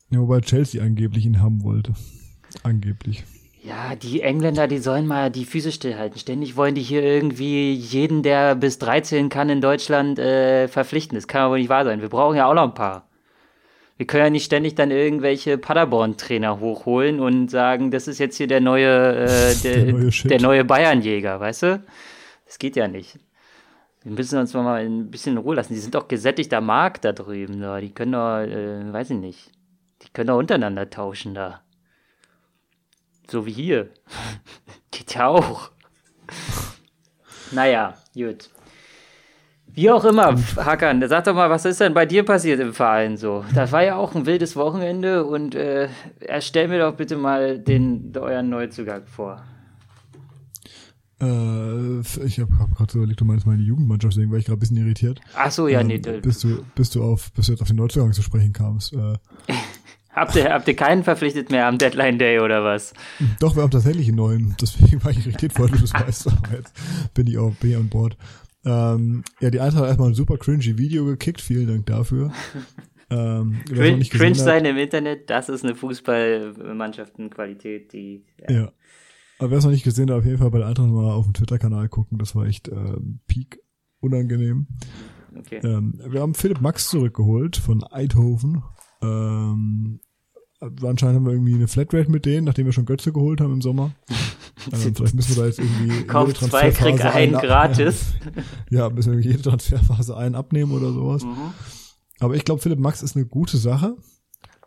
ja, 0.10 0.19
wobei 0.19 0.41
Chelsea 0.41 0.84
angeblich 0.84 1.26
ihn 1.26 1.41
haben 1.41 1.63
wollte. 1.63 1.93
Angeblich. 2.63 3.24
Ja, 3.63 3.95
die 3.95 4.21
Engländer, 4.21 4.67
die 4.67 4.80
sollen 4.80 5.06
mal 5.06 5.30
die 5.30 5.45
Füße 5.45 5.71
stillhalten. 5.71 6.17
Ständig 6.19 6.56
wollen 6.56 6.74
die 6.74 6.82
hier 6.82 7.04
irgendwie 7.04 7.74
jeden, 7.74 8.24
der 8.24 8.56
bis 8.56 8.80
13 8.80 9.30
kann 9.30 9.50
in 9.50 9.62
Deutschland, 9.62 10.17
äh, 10.17 10.67
verpflichten. 10.67 11.15
Das 11.15 11.28
kann 11.28 11.43
aber 11.43 11.58
nicht 11.58 11.69
wahr 11.69 11.84
sein. 11.86 12.02
Wir 12.02 12.10
brauchen 12.10 12.36
ja 12.38 12.47
auch 12.47 12.56
noch 12.56 12.63
ein 12.63 12.74
paar. 12.74 13.08
Wir 13.97 14.08
können 14.08 14.24
ja 14.24 14.30
nicht 14.32 14.45
ständig 14.45 14.74
dann 14.74 14.89
irgendwelche 14.89 15.60
Paderborn-Trainer 15.60 16.60
hochholen 16.60 17.19
und 17.19 17.52
sagen, 17.52 17.91
das 17.91 18.08
ist 18.08 18.17
jetzt 18.17 18.38
hier 18.38 18.47
der 18.47 18.62
neue, 18.62 19.28
äh, 19.28 19.56
der, 19.63 19.76
Der 19.76 19.93
neue 19.93 20.12
der 20.12 20.41
neue 20.41 20.65
Bayernjäger, 20.65 21.39
weißt 21.39 21.63
du? 21.63 21.84
Das 22.47 22.58
geht 22.58 22.76
ja 22.76 22.88
nicht. 22.88 23.19
Wir 24.02 24.12
müssen 24.12 24.39
uns 24.39 24.56
mal 24.56 24.84
ein 24.84 25.12
bisschen 25.12 25.34
in 25.34 25.38
Ruhe 25.38 25.54
lassen. 25.54 25.76
Die 25.76 25.80
sind 25.80 25.93
doch 25.93 26.08
gesättigter 26.08 26.62
Markt 26.62 27.06
da 27.06 27.12
drüben. 27.12 27.62
Da. 27.62 27.80
Die 27.80 27.93
können 27.93 28.13
doch, 28.13 28.39
äh, 28.39 28.91
weiß 28.91 29.12
ich 29.12 29.17
nicht. 29.17 29.52
Die 30.02 30.10
können 30.12 30.30
doch 30.30 30.39
untereinander 30.39 30.89
tauschen 30.89 31.36
da. 31.36 31.62
So 33.29 33.45
wie 33.45 33.51
hier. 33.51 33.89
Geht 34.91 35.15
ja 35.15 35.27
auch. 35.27 35.71
Naja, 37.51 37.95
gut. 38.13 38.49
Wie 39.73 39.89
auch 39.89 40.03
immer, 40.03 40.36
Hakan, 40.57 41.01
sag 41.07 41.23
doch 41.23 41.34
mal, 41.34 41.49
was 41.49 41.63
ist 41.63 41.79
denn 41.79 41.93
bei 41.93 42.05
dir 42.05 42.23
passiert 42.23 42.60
im 42.60 42.73
Verein 42.73 43.15
so? 43.15 43.45
Das 43.55 43.71
war 43.71 43.84
ja 43.84 43.95
auch 43.95 44.15
ein 44.15 44.25
wildes 44.25 44.57
Wochenende 44.57 45.23
und 45.23 45.55
äh, 45.55 45.88
erstell 46.19 46.67
mir 46.67 46.79
doch 46.79 46.95
bitte 46.95 47.15
mal 47.15 47.57
den, 47.57 48.12
euren 48.17 48.49
Neuzugang 48.49 49.05
vor. 49.05 49.41
Äh, 51.21 51.99
ich 52.25 52.39
habe 52.39 52.60
hab 52.60 52.75
gerade 52.75 52.91
so 52.91 52.97
überlegt, 52.97 53.21
du 53.21 53.25
meinst 53.25 53.45
meine 53.45 53.63
Jugendmannschaft, 53.63 54.15
deswegen 54.15 54.31
war 54.31 54.39
ich 54.39 54.45
gerade 54.45 54.57
ein 54.57 54.60
bisschen 54.60 54.77
irritiert. 54.77 55.21
Ach 55.36 55.51
so, 55.51 55.69
ja, 55.69 55.79
ähm, 55.79 55.88
nee. 55.88 55.99
bis 55.99 56.39
du, 56.39 56.65
bis 56.75 56.89
du 56.89 57.03
auf, 57.03 57.31
bis 57.31 57.45
du 57.45 57.53
jetzt 57.53 57.62
auf 57.62 57.67
den 57.67 57.77
Neuzugang 57.77 58.12
zu 58.12 58.23
sprechen 58.23 58.51
kamst. 58.51 58.91
Äh, 58.91 58.97
Habt 60.13 60.36
ihr, 60.36 60.52
habt 60.52 60.67
ihr 60.67 60.76
keinen 60.76 61.04
verpflichtet 61.04 61.52
mehr 61.52 61.67
am 61.67 61.78
Deadline 61.78 62.19
Day 62.19 62.39
oder 62.39 62.63
was? 62.63 62.93
Doch, 63.39 63.56
wir 63.56 63.63
haben 63.63 63.71
tatsächlich 63.71 64.08
einen 64.08 64.17
neuen. 64.17 64.56
Deswegen 64.62 65.04
war 65.04 65.12
ich 65.12 65.26
irritiert, 65.26 65.58
weil 65.60 65.69
du 65.69 65.80
das 65.80 65.93
weißt. 65.93 66.28
Aber 66.28 66.58
jetzt 66.58 66.74
bin 67.13 67.28
ich, 67.28 67.38
auch, 67.38 67.54
bin 67.56 67.71
ich 67.71 67.78
an 67.78 67.89
Bord. 67.89 68.17
Ähm, 68.65 69.24
ja, 69.39 69.50
die 69.50 69.60
Eintracht 69.60 69.84
hat 69.84 69.89
erstmal 69.89 70.10
ein 70.10 70.15
super 70.15 70.38
cringy 70.38 70.78
Video 70.78 71.06
gekickt. 71.06 71.41
Vielen 71.41 71.67
Dank 71.67 71.86
dafür. 71.86 72.32
Ähm, 73.12 73.60
noch 73.69 74.10
Cringe, 74.10 74.36
sein 74.36 74.63
im 74.63 74.78
Internet, 74.78 75.30
das 75.30 75.50
ist 75.50 75.65
eine 75.65 75.76
Fußballmannschaftenqualität, 75.76 77.91
die. 77.91 78.24
hat, 78.41 78.50
ja. 78.50 78.71
Aber 79.38 79.52
wer 79.52 79.58
es 79.58 79.65
noch 79.65 79.71
nicht 79.71 79.84
gesehen 79.84 80.10
hat, 80.10 80.19
auf 80.19 80.26
jeden 80.26 80.38
Fall 80.38 80.50
bei 80.50 80.60
der 80.60 80.67
Eintracht 80.67 80.88
mal 80.88 81.12
auf 81.12 81.26
dem 81.26 81.34
Twitter-Kanal 81.34 81.89
gucken. 81.89 82.19
Das 82.19 82.36
war 82.36 82.45
echt 82.45 82.69
ähm, 82.69 83.19
peak 83.28 83.60
unangenehm. 84.00 84.67
Okay. 85.38 85.60
Ähm, 85.63 86.00
wir 86.08 86.21
haben 86.21 86.36
Philipp 86.36 86.62
Max 86.62 86.89
zurückgeholt 86.89 87.58
von 87.58 87.84
Eindhoven. 87.84 88.63
Ähm, 89.01 89.99
also 90.59 90.87
anscheinend 90.87 91.15
haben 91.15 91.25
wir 91.25 91.33
irgendwie 91.33 91.55
eine 91.55 91.67
Flatrate 91.67 92.11
mit 92.11 92.25
denen, 92.25 92.45
nachdem 92.45 92.67
wir 92.67 92.73
schon 92.73 92.85
Götze 92.85 93.11
geholt 93.11 93.41
haben 93.41 93.53
im 93.53 93.61
Sommer. 93.61 93.91
ähm, 94.71 94.95
vielleicht 94.95 95.15
müssen 95.15 95.35
wir 95.35 95.43
da 95.43 95.47
jetzt 95.47 95.59
irgendwie 95.59 96.03
Kauf 96.03 96.33
zwei, 96.35 96.69
krieg 96.69 97.03
einen 97.03 97.33
gratis. 97.33 98.13
Ja, 98.69 98.89
müssen 98.89 99.13
wir 99.13 99.19
jede 99.19 99.41
Transferphase 99.41 100.15
einen 100.15 100.35
abnehmen 100.35 100.71
oder 100.71 100.93
sowas. 100.93 101.23
Mhm. 101.23 101.53
Aber 102.19 102.35
ich 102.35 102.45
glaube, 102.45 102.61
Philipp 102.61 102.79
Max 102.79 103.01
ist 103.01 103.15
eine 103.15 103.25
gute 103.25 103.57
Sache. 103.57 103.95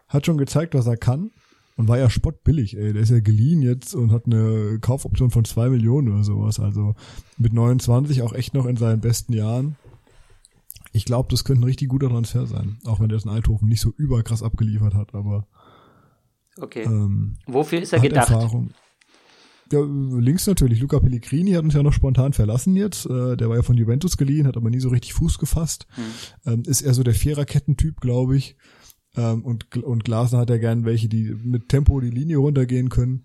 Hat 0.08 0.26
schon 0.26 0.36
gezeigt, 0.36 0.74
was 0.74 0.86
er 0.86 0.96
kann. 0.96 1.30
Und 1.76 1.88
war 1.88 1.98
ja 1.98 2.10
spottbillig, 2.10 2.76
ey. 2.76 2.92
Der 2.92 3.02
ist 3.02 3.10
ja 3.10 3.20
geliehen 3.20 3.62
jetzt 3.62 3.94
und 3.94 4.12
hat 4.12 4.26
eine 4.26 4.78
Kaufoption 4.80 5.30
von 5.30 5.44
zwei 5.44 5.68
Millionen 5.70 6.12
oder 6.12 6.24
sowas. 6.24 6.60
Also 6.60 6.94
mit 7.38 7.52
29 7.52 8.22
auch 8.22 8.32
echt 8.32 8.54
noch 8.54 8.66
in 8.66 8.76
seinen 8.76 9.00
besten 9.00 9.32
Jahren. 9.32 9.76
Ich 10.96 11.04
glaube, 11.04 11.28
das 11.28 11.42
könnte 11.44 11.62
ein 11.62 11.64
richtig 11.64 11.88
guter 11.88 12.08
Transfer 12.08 12.46
sein. 12.46 12.78
Auch 12.84 13.00
wenn 13.00 13.08
der 13.08 13.16
das 13.18 13.24
in 13.24 13.30
Eindhoven 13.32 13.68
nicht 13.68 13.80
so 13.80 13.90
überkrass 13.96 14.42
abgeliefert 14.44 14.94
hat, 14.94 15.12
aber 15.14 15.48
Okay. 16.56 16.84
ähm, 16.84 17.36
Wofür 17.46 17.82
ist 17.82 17.92
er 17.92 17.98
gedacht? 17.98 18.30
Erfahrung. 18.30 18.70
Ja, 19.72 19.80
links 19.80 20.46
natürlich. 20.46 20.78
Luca 20.80 21.00
Pellegrini 21.00 21.50
hat 21.52 21.64
uns 21.64 21.74
ja 21.74 21.82
noch 21.82 21.92
spontan 21.92 22.32
verlassen 22.32 22.76
jetzt. 22.76 23.06
Äh, 23.06 23.36
der 23.36 23.48
war 23.48 23.56
ja 23.56 23.62
von 23.62 23.76
Juventus 23.76 24.16
geliehen, 24.16 24.46
hat 24.46 24.56
aber 24.56 24.70
nie 24.70 24.78
so 24.78 24.90
richtig 24.90 25.14
Fuß 25.14 25.38
gefasst. 25.38 25.88
Ähm, 26.46 26.62
ist 26.64 26.82
eher 26.82 26.94
so 26.94 27.02
der 27.02 27.14
Viererkettentyp, 27.14 28.00
glaube 28.00 28.36
ich. 28.36 28.56
Ähm, 29.16 29.44
und, 29.44 29.76
und 29.78 30.04
Glasner 30.04 30.38
hat 30.38 30.50
ja 30.50 30.58
gern 30.58 30.84
welche, 30.84 31.08
die 31.08 31.34
mit 31.42 31.70
Tempo 31.70 31.98
die 32.00 32.10
Linie 32.10 32.36
runtergehen 32.36 32.88
können. 32.88 33.24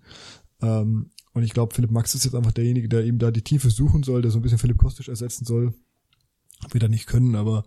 Ähm, 0.60 1.10
und 1.34 1.44
ich 1.44 1.52
glaube, 1.52 1.72
Philipp 1.74 1.92
Max 1.92 2.16
ist 2.16 2.24
jetzt 2.24 2.34
einfach 2.34 2.52
derjenige, 2.52 2.88
der 2.88 3.04
eben 3.04 3.18
da 3.20 3.30
die 3.30 3.42
Tiefe 3.42 3.70
suchen 3.70 4.02
soll, 4.02 4.22
der 4.22 4.32
so 4.32 4.40
ein 4.40 4.42
bisschen 4.42 4.58
Philipp 4.58 4.78
Kostic 4.78 5.06
ersetzen 5.06 5.44
soll. 5.44 5.72
Wird 6.70 6.82
er 6.82 6.88
nicht 6.88 7.06
können, 7.06 7.34
aber 7.36 7.64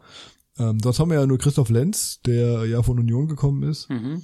ähm, 0.58 0.79
sonst 0.79 0.99
haben 0.99 1.10
wir 1.10 1.19
ja 1.19 1.25
nur 1.25 1.39
Christoph 1.39 1.69
Lenz, 1.69 2.21
der 2.25 2.65
ja 2.65 2.84
von 2.84 2.99
Union 2.99 3.27
gekommen 3.27 3.63
ist. 3.63 3.89
Mhm. 3.89 4.21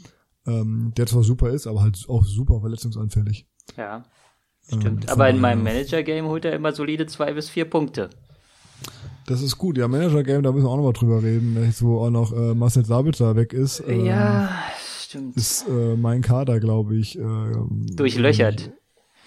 Ähm, 0.47 0.93
der 0.95 1.05
zwar 1.07 1.23
super 1.23 1.49
ist, 1.49 1.67
aber 1.67 1.81
halt 1.81 2.05
auch 2.07 2.23
super 2.23 2.61
verletzungsanfällig. 2.61 3.47
Ja, 3.77 4.05
Ähm, 4.71 4.81
stimmt. 4.81 5.05
von 5.05 5.13
Aber 5.13 5.29
in 5.29 5.39
meinem 5.41 5.63
Manager-Game 5.63 6.25
holt 6.27 6.45
er 6.45 6.53
immer 6.53 6.71
solide 6.73 7.07
zwei 7.07 7.33
bis 7.33 7.49
vier 7.49 7.65
Punkte. 7.65 8.09
Das 9.25 9.41
ist 9.41 9.57
gut. 9.57 9.77
Ja, 9.77 9.87
Manager-Game, 9.87 10.41
da 10.43 10.51
müssen 10.51 10.65
wir 10.65 10.69
auch 10.71 10.77
nochmal 10.77 10.93
drüber 10.93 11.21
reden. 11.21 11.57
Jetzt, 11.63 11.83
wo 11.83 11.99
auch 11.99 12.09
noch 12.09 12.31
äh, 12.31 12.55
Marcel 12.55 12.85
Sabitzer 12.85 13.35
weg 13.35 13.53
ist, 13.53 13.83
ähm, 13.85 14.05
Ja, 14.05 14.49
stimmt. 15.01 15.35
ist 15.35 15.67
äh, 15.67 15.95
mein 15.97 16.21
Kader, 16.21 16.59
glaube 16.59 16.95
ich, 16.95 17.17
äh, 17.19 17.21
Durchlöchert. 17.95 18.71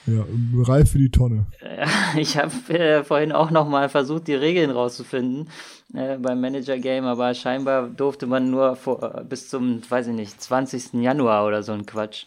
Ja, 0.06 0.24
reif 0.62 0.90
für 0.90 0.98
die 0.98 1.10
Tonne. 1.10 1.46
Ich 2.16 2.36
habe 2.36 2.52
äh, 2.68 3.04
vorhin 3.04 3.32
auch 3.32 3.50
noch 3.50 3.68
mal 3.68 3.88
versucht, 3.88 4.28
die 4.28 4.34
Regeln 4.34 4.70
rauszufinden 4.70 5.48
äh, 5.94 6.18
beim 6.18 6.40
Manager-Game, 6.40 7.04
aber 7.04 7.32
scheinbar 7.34 7.88
durfte 7.88 8.26
man 8.26 8.50
nur 8.50 8.76
vor, 8.76 9.02
äh, 9.02 9.24
bis 9.24 9.48
zum, 9.48 9.80
weiß 9.88 10.08
ich 10.08 10.14
nicht, 10.14 10.40
20. 10.40 10.94
Januar 10.94 11.46
oder 11.46 11.62
so 11.62 11.72
ein 11.72 11.86
Quatsch 11.86 12.26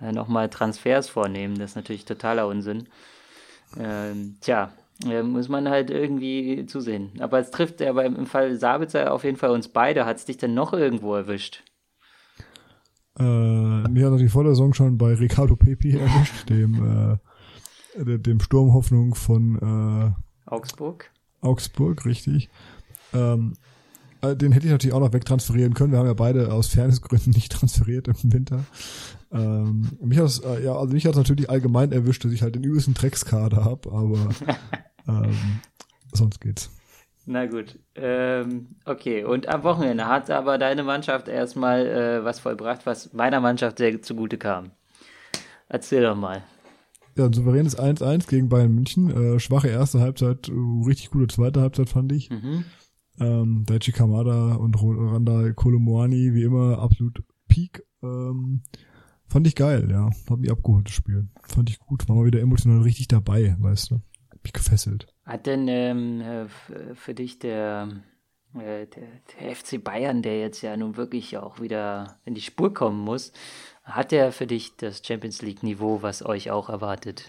äh, 0.00 0.12
noch 0.12 0.28
mal 0.28 0.48
Transfers 0.48 1.08
vornehmen. 1.08 1.58
Das 1.58 1.70
ist 1.70 1.76
natürlich 1.76 2.04
totaler 2.04 2.46
Unsinn. 2.46 2.88
Ähm, 3.78 4.36
tja, 4.40 4.72
äh, 5.04 5.22
muss 5.22 5.48
man 5.48 5.68
halt 5.68 5.90
irgendwie 5.90 6.64
zusehen. 6.66 7.12
Aber 7.18 7.38
es 7.38 7.50
trifft 7.50 7.82
aber 7.82 8.04
im 8.04 8.26
Fall 8.26 8.56
Sabitzer 8.56 9.12
auf 9.12 9.24
jeden 9.24 9.36
Fall 9.36 9.50
uns 9.50 9.68
beide. 9.68 10.06
Hat 10.06 10.16
es 10.16 10.24
dich 10.24 10.38
denn 10.38 10.54
noch 10.54 10.72
irgendwo 10.72 11.14
erwischt? 11.14 11.62
Äh, 13.18 13.22
mir 13.88 14.06
hat 14.06 14.12
er 14.12 14.18
die 14.18 14.28
Saison 14.28 14.74
schon 14.74 14.98
bei 14.98 15.14
Ricardo 15.14 15.56
Pepi 15.56 15.92
erwischt, 15.98 16.48
dem, 16.48 17.18
äh, 17.98 18.04
de- 18.04 18.18
dem 18.18 18.40
Sturmhoffnung 18.40 19.14
von 19.14 20.14
äh, 20.46 20.50
Augsburg? 20.50 21.10
Augsburg, 21.40 22.04
richtig. 22.04 22.50
Ähm, 23.14 23.54
äh, 24.22 24.34
den 24.36 24.52
hätte 24.52 24.66
ich 24.66 24.72
natürlich 24.72 24.94
auch 24.94 25.00
noch 25.00 25.12
wegtransferieren 25.12 25.74
können. 25.74 25.92
Wir 25.92 25.98
haben 25.98 26.06
ja 26.06 26.14
beide 26.14 26.52
aus 26.52 26.68
Fairnessgründen 26.68 27.32
nicht 27.34 27.52
transferiert 27.52 28.08
im 28.08 28.32
Winter. 28.32 28.64
Ähm, 29.32 29.88
mich 30.02 30.18
hat 30.18 30.42
äh, 30.44 30.64
ja, 30.64 30.74
also 30.76 30.92
mich 30.92 31.06
hat 31.06 31.16
natürlich 31.16 31.48
allgemein 31.50 31.92
erwischt, 31.92 32.24
dass 32.24 32.32
ich 32.32 32.42
halt 32.42 32.54
den 32.54 32.64
übelsten 32.64 32.94
Dreckskader 32.94 33.64
habe, 33.64 33.90
aber 33.92 34.28
ähm, 35.08 35.34
sonst 36.12 36.40
geht's. 36.40 36.70
Na 37.26 37.46
gut. 37.46 37.78
Ähm, 37.96 38.68
okay, 38.84 39.24
und 39.24 39.48
am 39.48 39.64
Wochenende 39.64 40.06
hat 40.06 40.30
aber 40.30 40.58
deine 40.58 40.84
Mannschaft 40.84 41.26
erstmal 41.26 41.86
äh, 41.86 42.24
was 42.24 42.38
vollbracht, 42.38 42.86
was 42.86 43.12
meiner 43.12 43.40
Mannschaft 43.40 43.78
sehr 43.78 44.00
zugute 44.00 44.38
kam. 44.38 44.70
Erzähl 45.68 46.02
doch 46.02 46.14
mal. 46.14 46.44
Ja, 47.16 47.26
ein 47.26 47.32
souveränes 47.32 47.76
1-1 47.76 48.28
gegen 48.28 48.48
Bayern 48.48 48.72
München. 48.72 49.10
Äh, 49.10 49.40
schwache 49.40 49.68
erste 49.68 50.00
Halbzeit, 50.00 50.48
äh, 50.48 50.52
richtig 50.86 51.10
gute 51.10 51.26
zweite 51.26 51.60
Halbzeit 51.60 51.88
fand 51.88 52.12
ich. 52.12 52.30
Mhm. 52.30 52.64
Ähm, 53.18 53.64
Daichi 53.66 53.90
Kamada 53.90 54.54
und 54.54 54.76
Randa 54.80 55.52
Kolomoani, 55.52 56.32
wie 56.32 56.44
immer, 56.44 56.78
absolut 56.78 57.24
Peak. 57.48 57.82
Ähm, 58.02 58.62
fand 59.26 59.48
ich 59.48 59.56
geil, 59.56 59.88
ja. 59.90 60.10
Hat 60.30 60.38
mich 60.38 60.50
abgeholt, 60.50 60.86
das 60.86 60.94
Spiel. 60.94 61.26
Fand 61.42 61.70
ich 61.70 61.80
gut. 61.80 62.08
War 62.08 62.14
mal 62.14 62.26
wieder 62.26 62.40
emotional 62.40 62.82
richtig 62.82 63.08
dabei, 63.08 63.56
weißt 63.58 63.90
du. 63.90 63.94
Hab 64.30 64.44
mich 64.44 64.52
gefesselt. 64.52 65.08
Hat 65.26 65.46
denn 65.46 65.66
ähm, 65.68 66.20
äh, 66.20 66.42
f- 66.44 66.72
für 66.94 67.14
dich 67.14 67.38
der, 67.40 67.88
äh, 68.54 68.86
der, 68.86 69.08
der 69.40 69.56
FC 69.56 69.82
Bayern, 69.82 70.22
der 70.22 70.40
jetzt 70.40 70.62
ja 70.62 70.76
nun 70.76 70.96
wirklich 70.96 71.36
auch 71.36 71.60
wieder 71.60 72.18
in 72.24 72.34
die 72.34 72.40
Spur 72.40 72.72
kommen 72.72 73.00
muss, 73.00 73.32
hat 73.82 74.12
er 74.12 74.32
für 74.32 74.46
dich 74.46 74.76
das 74.76 75.02
Champions 75.04 75.42
League-Niveau, 75.42 76.00
was 76.02 76.24
euch 76.24 76.50
auch 76.50 76.68
erwartet? 76.68 77.28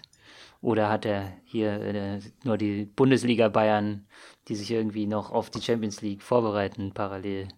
Oder 0.60 0.88
hat 0.90 1.06
er 1.06 1.32
hier 1.44 1.72
äh, 1.80 2.20
nur 2.44 2.56
die 2.58 2.84
Bundesliga 2.84 3.48
Bayern, 3.48 4.06
die 4.48 4.56
sich 4.56 4.70
irgendwie 4.70 5.06
noch 5.06 5.30
auf 5.32 5.50
die 5.50 5.62
Champions 5.62 6.00
League 6.02 6.22
vorbereiten, 6.22 6.92
parallel 6.94 7.48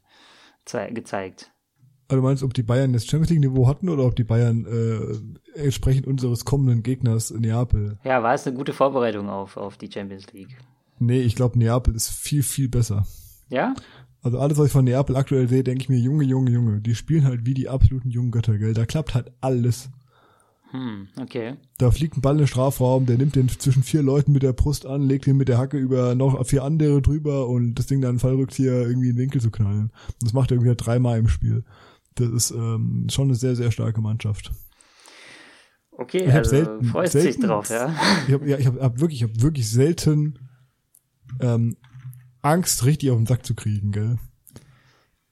zei- 0.66 0.90
gezeigt? 0.92 1.49
Also 2.10 2.22
du 2.22 2.26
meinst, 2.26 2.42
ob 2.42 2.52
die 2.54 2.64
Bayern 2.64 2.92
das 2.92 3.06
Champions 3.06 3.30
League 3.30 3.38
Niveau 3.38 3.68
hatten 3.68 3.88
oder 3.88 4.04
ob 4.04 4.16
die 4.16 4.24
Bayern 4.24 4.66
äh, 4.66 5.60
entsprechend 5.60 6.08
unseres 6.08 6.44
kommenden 6.44 6.82
Gegners 6.82 7.30
in 7.30 7.42
Neapel? 7.42 7.98
Ja, 8.02 8.20
war 8.24 8.34
es 8.34 8.44
eine 8.44 8.56
gute 8.56 8.72
Vorbereitung 8.72 9.28
auf, 9.28 9.56
auf 9.56 9.76
die 9.76 9.88
Champions 9.88 10.32
League? 10.32 10.56
Nee, 10.98 11.20
ich 11.20 11.36
glaube 11.36 11.56
Neapel 11.56 11.94
ist 11.94 12.10
viel, 12.10 12.42
viel 12.42 12.68
besser. 12.68 13.06
Ja? 13.48 13.76
Also 14.22 14.40
alles, 14.40 14.58
was 14.58 14.66
ich 14.66 14.72
von 14.72 14.84
Neapel 14.84 15.14
aktuell 15.14 15.48
sehe, 15.48 15.62
denke 15.62 15.82
ich 15.82 15.88
mir, 15.88 16.00
Junge, 16.00 16.24
Junge, 16.24 16.50
Junge, 16.50 16.80
die 16.80 16.96
spielen 16.96 17.26
halt 17.26 17.46
wie 17.46 17.54
die 17.54 17.68
absoluten 17.68 18.10
jungen 18.10 18.32
Götter, 18.32 18.58
gell? 18.58 18.74
Da 18.74 18.86
klappt 18.86 19.14
halt 19.14 19.30
alles. 19.40 19.88
Hm, 20.72 21.06
okay. 21.20 21.58
Da 21.78 21.92
fliegt 21.92 22.16
ein 22.16 22.22
Ball 22.22 22.34
in 22.34 22.38
den 22.38 22.46
Strafraum, 22.48 23.06
der 23.06 23.18
nimmt 23.18 23.36
den 23.36 23.48
zwischen 23.48 23.84
vier 23.84 24.02
Leuten 24.02 24.32
mit 24.32 24.42
der 24.42 24.52
Brust 24.52 24.84
an, 24.84 25.02
legt 25.02 25.28
ihn 25.28 25.36
mit 25.36 25.48
der 25.48 25.58
Hacke 25.58 25.78
über 25.78 26.16
noch 26.16 26.44
vier 26.44 26.64
andere 26.64 27.02
drüber 27.02 27.46
und 27.46 27.76
das 27.76 27.86
Ding 27.86 28.00
dann 28.00 28.18
Fallrückzieher 28.18 28.80
irgendwie 28.80 29.10
in 29.10 29.14
den 29.14 29.22
Winkel 29.22 29.40
zu 29.40 29.52
knallen. 29.52 29.90
Und 29.90 30.22
das 30.22 30.32
macht 30.32 30.50
er 30.50 30.56
irgendwie 30.56 30.70
halt 30.70 30.84
dreimal 30.84 31.20
im 31.20 31.28
Spiel. 31.28 31.62
Das 32.14 32.28
ist 32.28 32.50
ähm, 32.50 33.06
schon 33.10 33.28
eine 33.28 33.34
sehr, 33.34 33.56
sehr 33.56 33.70
starke 33.70 34.00
Mannschaft. 34.00 34.52
Okay, 35.92 36.24
Ich 36.26 36.32
also 36.32 36.50
selten- 36.50 36.84
freust 36.84 37.14
dich 37.14 37.22
selten- 37.22 37.42
drauf, 37.42 37.68
ja? 37.70 37.94
Ich 38.26 38.32
habe 38.34 38.48
ja, 38.48 38.58
ich 38.58 38.66
hab, 38.66 38.80
hab 38.80 39.00
wirklich, 39.00 39.22
ich 39.22 39.28
hab 39.28 39.40
wirklich 39.42 39.70
selten 39.70 40.38
ähm, 41.40 41.76
Angst, 42.42 42.84
richtig 42.84 43.10
auf 43.10 43.18
den 43.18 43.26
Sack 43.26 43.44
zu 43.44 43.54
kriegen, 43.54 43.92
gell? 43.92 44.18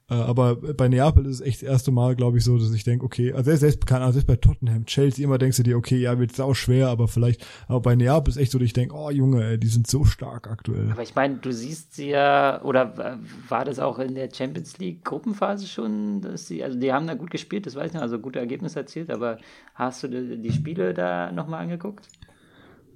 Äh, 0.09 0.15
aber 0.15 0.55
bei 0.55 0.87
Neapel 0.87 1.25
ist 1.25 1.35
es 1.35 1.41
echt 1.41 1.61
das 1.61 1.69
erste 1.69 1.91
Mal, 1.91 2.15
glaube 2.15 2.37
ich, 2.37 2.43
so, 2.43 2.57
dass 2.57 2.73
ich 2.73 2.83
denke, 2.83 3.05
okay, 3.05 3.31
also 3.31 3.43
selbst, 3.43 3.61
selbst, 3.61 3.85
keine 3.85 4.01
Ahnung, 4.01 4.13
selbst 4.13 4.27
bei 4.27 4.35
Tottenham, 4.35 4.85
Chelsea, 4.85 5.23
immer 5.23 5.37
denkst 5.37 5.57
du 5.57 5.63
dir, 5.63 5.77
okay, 5.77 5.97
ja, 5.97 6.17
wird 6.17 6.35
sau 6.35 6.53
schwer, 6.53 6.89
aber 6.89 7.07
vielleicht, 7.07 7.45
aber 7.67 7.81
bei 7.81 7.95
Neapel 7.95 8.31
ist 8.31 8.37
echt 8.37 8.51
so, 8.51 8.57
dass 8.57 8.65
ich 8.65 8.73
denke, 8.73 8.95
oh 8.95 9.09
Junge, 9.09 9.43
ey, 9.43 9.59
die 9.59 9.67
sind 9.67 9.87
so 9.87 10.05
stark 10.05 10.49
aktuell. 10.49 10.91
Aber 10.91 11.03
ich 11.03 11.15
meine, 11.15 11.35
du 11.37 11.53
siehst 11.53 11.95
sie 11.95 12.09
ja, 12.09 12.61
oder 12.63 13.19
war 13.47 13.65
das 13.65 13.79
auch 13.79 13.99
in 13.99 14.15
der 14.15 14.29
Champions 14.33 14.77
League 14.79 15.05
Gruppenphase 15.05 15.67
schon, 15.67 16.21
dass 16.21 16.47
sie, 16.47 16.63
also 16.63 16.79
die 16.79 16.91
haben 16.91 17.05
da 17.05 17.13
gut 17.13 17.29
gespielt, 17.29 17.65
das 17.65 17.75
weiß 17.75 17.87
ich 17.87 17.93
noch, 17.93 18.01
also 18.01 18.19
gute 18.19 18.39
Ergebnisse 18.39 18.79
erzielt, 18.79 19.11
aber 19.11 19.37
hast 19.75 20.03
du 20.03 20.07
die, 20.07 20.41
die 20.41 20.51
Spiele 20.51 20.93
da 20.93 21.31
nochmal 21.31 21.61
angeguckt? 21.61 22.07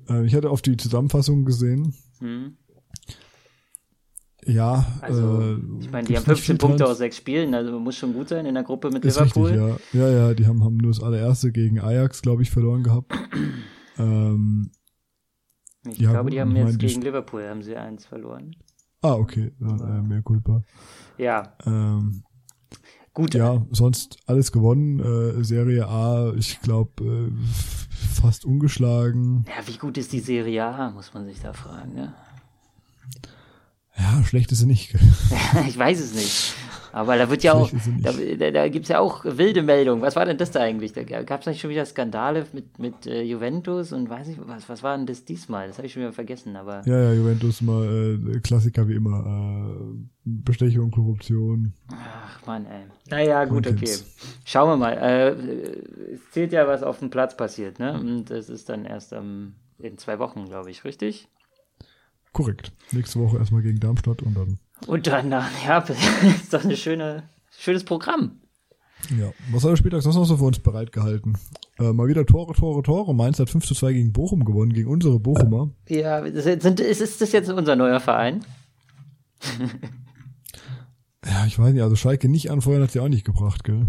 Äh, 0.09 0.25
ich 0.25 0.35
hatte 0.35 0.49
auf 0.49 0.61
die 0.61 0.77
Zusammenfassung 0.77 1.45
gesehen. 1.45 1.93
Hm. 2.19 2.57
Ja, 4.47 4.85
Also, 5.01 5.41
äh, 5.41 5.57
ich 5.79 5.91
meine, 5.91 6.07
die 6.07 6.15
haben 6.17 6.23
nicht 6.27 6.41
viel 6.43 6.55
15 6.55 6.57
Punkte 6.57 6.85
aus 6.87 6.97
sechs 6.97 7.17
Spielen, 7.17 7.53
also 7.53 7.79
muss 7.79 7.95
schon 7.97 8.13
gut 8.13 8.29
sein 8.29 8.45
in 8.45 8.53
der 8.55 8.63
Gruppe 8.63 8.89
mit 8.89 9.03
Ist 9.05 9.19
Liverpool. 9.19 9.51
richtig, 9.51 9.91
ja. 9.93 10.07
Ja, 10.07 10.09
ja, 10.27 10.33
die 10.33 10.45
haben, 10.47 10.63
haben 10.63 10.77
nur 10.77 10.91
das 10.91 11.01
allererste 11.01 11.51
gegen 11.51 11.79
Ajax, 11.79 12.21
glaube 12.21 12.41
ich, 12.43 12.51
verloren 12.51 12.83
gehabt. 12.83 13.11
ähm, 13.97 14.71
Ich 15.87 15.97
Ja, 15.99 16.11
glaube, 16.11 16.29
die 16.29 16.39
haben 16.41 16.55
jetzt 16.55 16.79
gegen 16.79 17.01
Liverpool 17.01 17.47
haben 17.47 17.63
sie 17.63 17.75
eins 17.75 18.05
verloren. 18.05 18.55
ah, 19.01 19.13
okay, 19.13 19.51
dann, 19.59 19.79
äh, 19.79 20.01
mehr 20.01 20.21
Culpa. 20.21 20.63
Ja, 21.17 21.55
Ähm, 21.65 22.23
gut. 23.13 23.33
ja, 23.33 23.65
sonst 23.71 24.17
alles 24.25 24.51
gewonnen. 24.51 24.99
Äh, 24.99 25.43
Serie 25.43 25.87
A, 25.87 26.33
ich 26.35 26.59
glaube, 26.61 27.03
äh, 27.03 27.31
fast 28.21 28.45
ungeschlagen. 28.45 29.45
Ja, 29.47 29.67
wie 29.67 29.77
gut 29.77 29.97
ist 29.97 30.11
die 30.13 30.19
Serie 30.21 30.65
A, 30.65 30.89
muss 30.91 31.13
man 31.13 31.25
sich 31.25 31.39
da 31.41 31.53
fragen, 31.53 31.93
ne? 31.93 32.13
Ja, 33.97 34.23
schlecht 34.23 34.51
ist 34.51 34.59
sie 34.59 34.65
nicht. 34.65 34.95
ich 35.67 35.77
weiß 35.77 35.99
es 35.99 36.15
nicht. 36.15 36.55
Aber 36.93 37.17
da 37.17 37.27
wird 37.27 37.41
ja 37.41 37.53
auch, 37.53 37.71
da, 38.01 38.11
da, 38.11 38.51
da 38.51 38.69
gibt 38.69 38.83
es 38.85 38.89
ja 38.89 38.99
auch 38.99 39.25
wilde 39.25 39.63
Meldungen. 39.63 40.03
Was 40.03 40.15
war 40.15 40.25
denn 40.25 40.37
das 40.37 40.51
da 40.51 40.59
eigentlich? 40.59 40.93
Da 40.93 41.01
gab 41.23 41.41
es 41.41 41.47
nicht 41.47 41.59
schon 41.59 41.71
wieder 41.71 41.85
Skandale 41.87 42.45
mit, 42.53 42.77
mit 42.77 43.07
äh, 43.07 43.23
Juventus 43.23 43.91
und 43.91 44.11
weiß 44.11 44.27
ich, 44.27 44.37
was, 44.45 44.69
was 44.69 44.83
war 44.83 44.95
denn 44.95 45.07
das 45.07 45.25
diesmal? 45.25 45.67
Das 45.67 45.77
habe 45.77 45.87
ich 45.87 45.93
schon 45.93 46.03
wieder 46.03 46.13
vergessen, 46.13 46.55
aber 46.55 46.83
Ja, 46.85 47.05
ja, 47.05 47.13
Juventus 47.13 47.61
mal 47.61 48.19
äh, 48.31 48.39
Klassiker 48.41 48.87
wie 48.87 48.93
immer. 48.93 49.25
Äh, 49.25 50.07
Bestechung, 50.23 50.91
Korruption. 50.91 51.73
ach 51.91 52.45
man, 52.45 52.67
ey. 52.67 52.83
Naja, 53.09 53.43
gut, 53.45 53.65
okay. 53.65 53.89
Schauen 54.45 54.69
wir 54.69 54.77
mal. 54.77 54.93
Äh, 54.93 55.29
es 56.13 56.29
zählt 56.31 56.53
ja, 56.53 56.67
was 56.67 56.83
auf 56.83 56.99
dem 56.99 57.09
Platz 57.09 57.35
passiert, 57.35 57.79
ne? 57.79 57.93
Und 57.99 58.25
das 58.25 58.49
ist 58.49 58.69
dann 58.69 58.85
erst 58.85 59.13
ähm, 59.13 59.53
in 59.79 59.97
zwei 59.97 60.19
Wochen, 60.19 60.45
glaube 60.45 60.69
ich, 60.69 60.85
richtig? 60.85 61.27
Korrekt. 62.33 62.71
Nächste 62.91 63.19
Woche 63.19 63.37
erstmal 63.37 63.61
gegen 63.61 63.79
Darmstadt 63.79 64.21
und 64.21 64.35
dann. 64.35 64.59
Und 64.87 65.07
dann 65.07 65.29
nach 65.29 65.49
Neapel. 65.63 65.95
ist 66.41 66.53
doch 66.53 66.63
ein 66.63 66.75
schöne, 66.75 67.23
schönes 67.57 67.83
Programm. 67.83 68.41
Ja. 69.17 69.31
Was 69.51 69.63
hat 69.63 69.71
der 69.71 69.75
Spieltag 69.75 70.01
sonst 70.01 70.15
noch 70.15 70.25
so 70.25 70.37
für 70.37 70.45
uns 70.45 70.59
bereitgehalten? 70.59 71.37
Äh, 71.77 71.91
mal 71.93 72.07
wieder 72.07 72.25
Tore, 72.25 72.53
Tore, 72.53 72.83
Tore. 72.83 73.13
Mainz 73.13 73.39
hat 73.39 73.49
5 73.49 73.65
zu 73.65 73.75
2 73.75 73.93
gegen 73.93 74.13
Bochum 74.13 74.45
gewonnen, 74.45 74.73
gegen 74.73 74.89
unsere 74.89 75.19
Bochumer. 75.19 75.71
Ja, 75.87 76.23
sind, 76.31 76.79
ist, 76.79 77.01
ist 77.01 77.21
das 77.21 77.31
jetzt 77.31 77.49
unser 77.49 77.75
neuer 77.75 77.99
Verein? 77.99 78.43
Ja, 81.25 81.45
ich 81.45 81.57
weiß 81.57 81.73
nicht, 81.73 81.83
also 81.83 81.95
Schalke 81.95 82.27
nicht 82.27 82.51
anfeuern 82.51 82.83
hat 82.83 82.91
sie 82.91 82.99
auch 82.99 83.07
nicht 83.07 83.25
gebracht, 83.25 83.63
gell? 83.63 83.87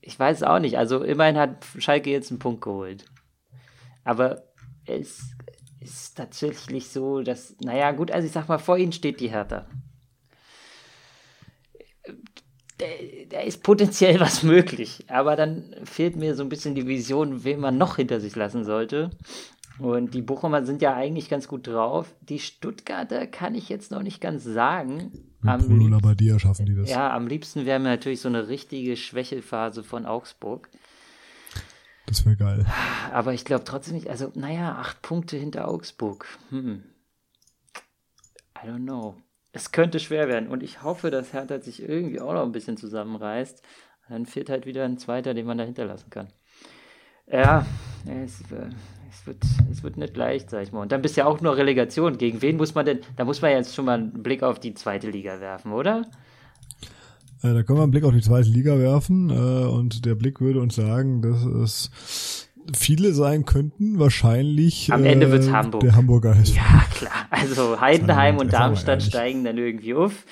Ich 0.00 0.18
weiß 0.18 0.42
auch 0.42 0.58
nicht. 0.58 0.78
Also 0.78 1.02
immerhin 1.02 1.36
hat 1.36 1.64
Schalke 1.78 2.10
jetzt 2.10 2.30
einen 2.30 2.38
Punkt 2.38 2.62
geholt. 2.62 3.04
Aber 4.04 4.42
es 4.86 5.34
ist 5.86 6.16
tatsächlich 6.16 6.88
so, 6.88 7.22
dass, 7.22 7.56
naja, 7.60 7.92
gut, 7.92 8.10
also 8.10 8.26
ich 8.26 8.32
sag 8.32 8.48
mal, 8.48 8.58
vor 8.58 8.76
ihnen 8.78 8.92
steht 8.92 9.20
die 9.20 9.28
Hertha. 9.30 9.66
Da 13.30 13.40
ist 13.40 13.62
potenziell 13.62 14.20
was 14.20 14.42
möglich, 14.42 15.04
aber 15.08 15.34
dann 15.36 15.74
fehlt 15.84 16.16
mir 16.16 16.34
so 16.34 16.42
ein 16.42 16.48
bisschen 16.48 16.74
die 16.74 16.86
Vision, 16.86 17.44
wen 17.44 17.60
man 17.60 17.78
noch 17.78 17.96
hinter 17.96 18.20
sich 18.20 18.36
lassen 18.36 18.64
sollte. 18.64 19.10
Und 19.78 20.14
die 20.14 20.22
Bochumer 20.22 20.64
sind 20.64 20.80
ja 20.80 20.94
eigentlich 20.94 21.28
ganz 21.28 21.48
gut 21.48 21.66
drauf. 21.66 22.14
Die 22.22 22.38
Stuttgarter 22.38 23.26
kann 23.26 23.54
ich 23.54 23.68
jetzt 23.68 23.90
noch 23.90 24.02
nicht 24.02 24.22
ganz 24.22 24.42
sagen. 24.44 25.10
Mit 25.42 25.50
Am 25.52 25.60
Bruno 25.60 25.82
lieb- 25.84 25.90
Labbadia 25.90 26.38
schaffen 26.38 26.64
die 26.66 26.74
das. 26.74 26.88
ja, 26.88 27.14
am 27.14 27.26
liebsten 27.26 27.66
wäre 27.66 27.78
mir 27.78 27.88
natürlich 27.90 28.20
so 28.22 28.28
eine 28.28 28.48
richtige 28.48 28.96
Schwächelphase 28.96 29.82
von 29.84 30.06
Augsburg. 30.06 30.70
Das 32.06 32.24
wäre 32.24 32.36
geil. 32.36 32.64
Aber 33.12 33.34
ich 33.34 33.44
glaube 33.44 33.64
trotzdem 33.64 33.94
nicht, 33.94 34.08
also, 34.08 34.30
naja, 34.34 34.76
acht 34.76 35.02
Punkte 35.02 35.36
hinter 35.36 35.68
Augsburg. 35.68 36.26
Hm. 36.50 36.84
I 38.56 38.68
don't 38.68 38.84
know. 38.84 39.16
Es 39.52 39.72
könnte 39.72 40.00
schwer 40.00 40.28
werden 40.28 40.48
und 40.48 40.62
ich 40.62 40.82
hoffe, 40.82 41.10
dass 41.10 41.32
Hertha 41.32 41.60
sich 41.60 41.82
irgendwie 41.82 42.20
auch 42.20 42.32
noch 42.34 42.42
ein 42.42 42.52
bisschen 42.52 42.76
zusammenreißt. 42.76 43.62
Dann 44.08 44.26
fehlt 44.26 44.50
halt 44.50 44.66
wieder 44.66 44.84
ein 44.84 44.98
zweiter, 44.98 45.34
den 45.34 45.46
man 45.46 45.58
da 45.58 45.64
hinterlassen 45.64 46.10
kann. 46.10 46.28
Ja, 47.26 47.66
es, 48.04 48.40
äh, 48.52 48.68
es, 49.10 49.26
wird, 49.26 49.42
es 49.70 49.82
wird 49.82 49.96
nicht 49.96 50.16
leicht, 50.16 50.50
sag 50.50 50.62
ich 50.62 50.72
mal. 50.72 50.82
Und 50.82 50.92
dann 50.92 51.02
bist 51.02 51.16
ja 51.16 51.26
auch 51.26 51.40
nur 51.40 51.56
Relegation. 51.56 52.18
Gegen 52.18 52.40
wen 52.40 52.56
muss 52.56 52.74
man 52.74 52.86
denn, 52.86 53.00
da 53.16 53.24
muss 53.24 53.42
man 53.42 53.50
jetzt 53.50 53.74
schon 53.74 53.86
mal 53.86 53.94
einen 53.94 54.22
Blick 54.22 54.42
auf 54.42 54.60
die 54.60 54.74
zweite 54.74 55.10
Liga 55.10 55.40
werfen, 55.40 55.72
oder? 55.72 56.02
Äh, 57.42 57.52
da 57.54 57.62
können 57.62 57.78
wir 57.78 57.82
einen 57.82 57.90
Blick 57.90 58.04
auf 58.04 58.12
die 58.14 58.20
zweite 58.22 58.48
Liga 58.48 58.78
werfen 58.78 59.30
äh, 59.30 59.32
und 59.66 60.04
der 60.04 60.14
Blick 60.14 60.40
würde 60.40 60.60
uns 60.60 60.74
sagen, 60.74 61.22
dass 61.22 61.44
es 61.44 62.48
viele 62.76 63.12
sein 63.12 63.44
könnten. 63.44 63.98
Wahrscheinlich 63.98 64.92
Am 64.92 65.04
Ende 65.04 65.26
äh, 65.26 65.32
wird's 65.32 65.50
Hamburg. 65.50 65.80
der 65.82 65.94
Hamburger 65.94 66.34
SV. 66.36 66.56
Ja, 66.56 66.84
klar. 66.94 67.12
Also 67.30 67.80
Heidenheim 67.80 68.38
und 68.38 68.52
Darmstadt 68.52 69.02
steigen 69.02 69.44
dann 69.44 69.58
irgendwie 69.58 69.94
auf. 69.94 70.24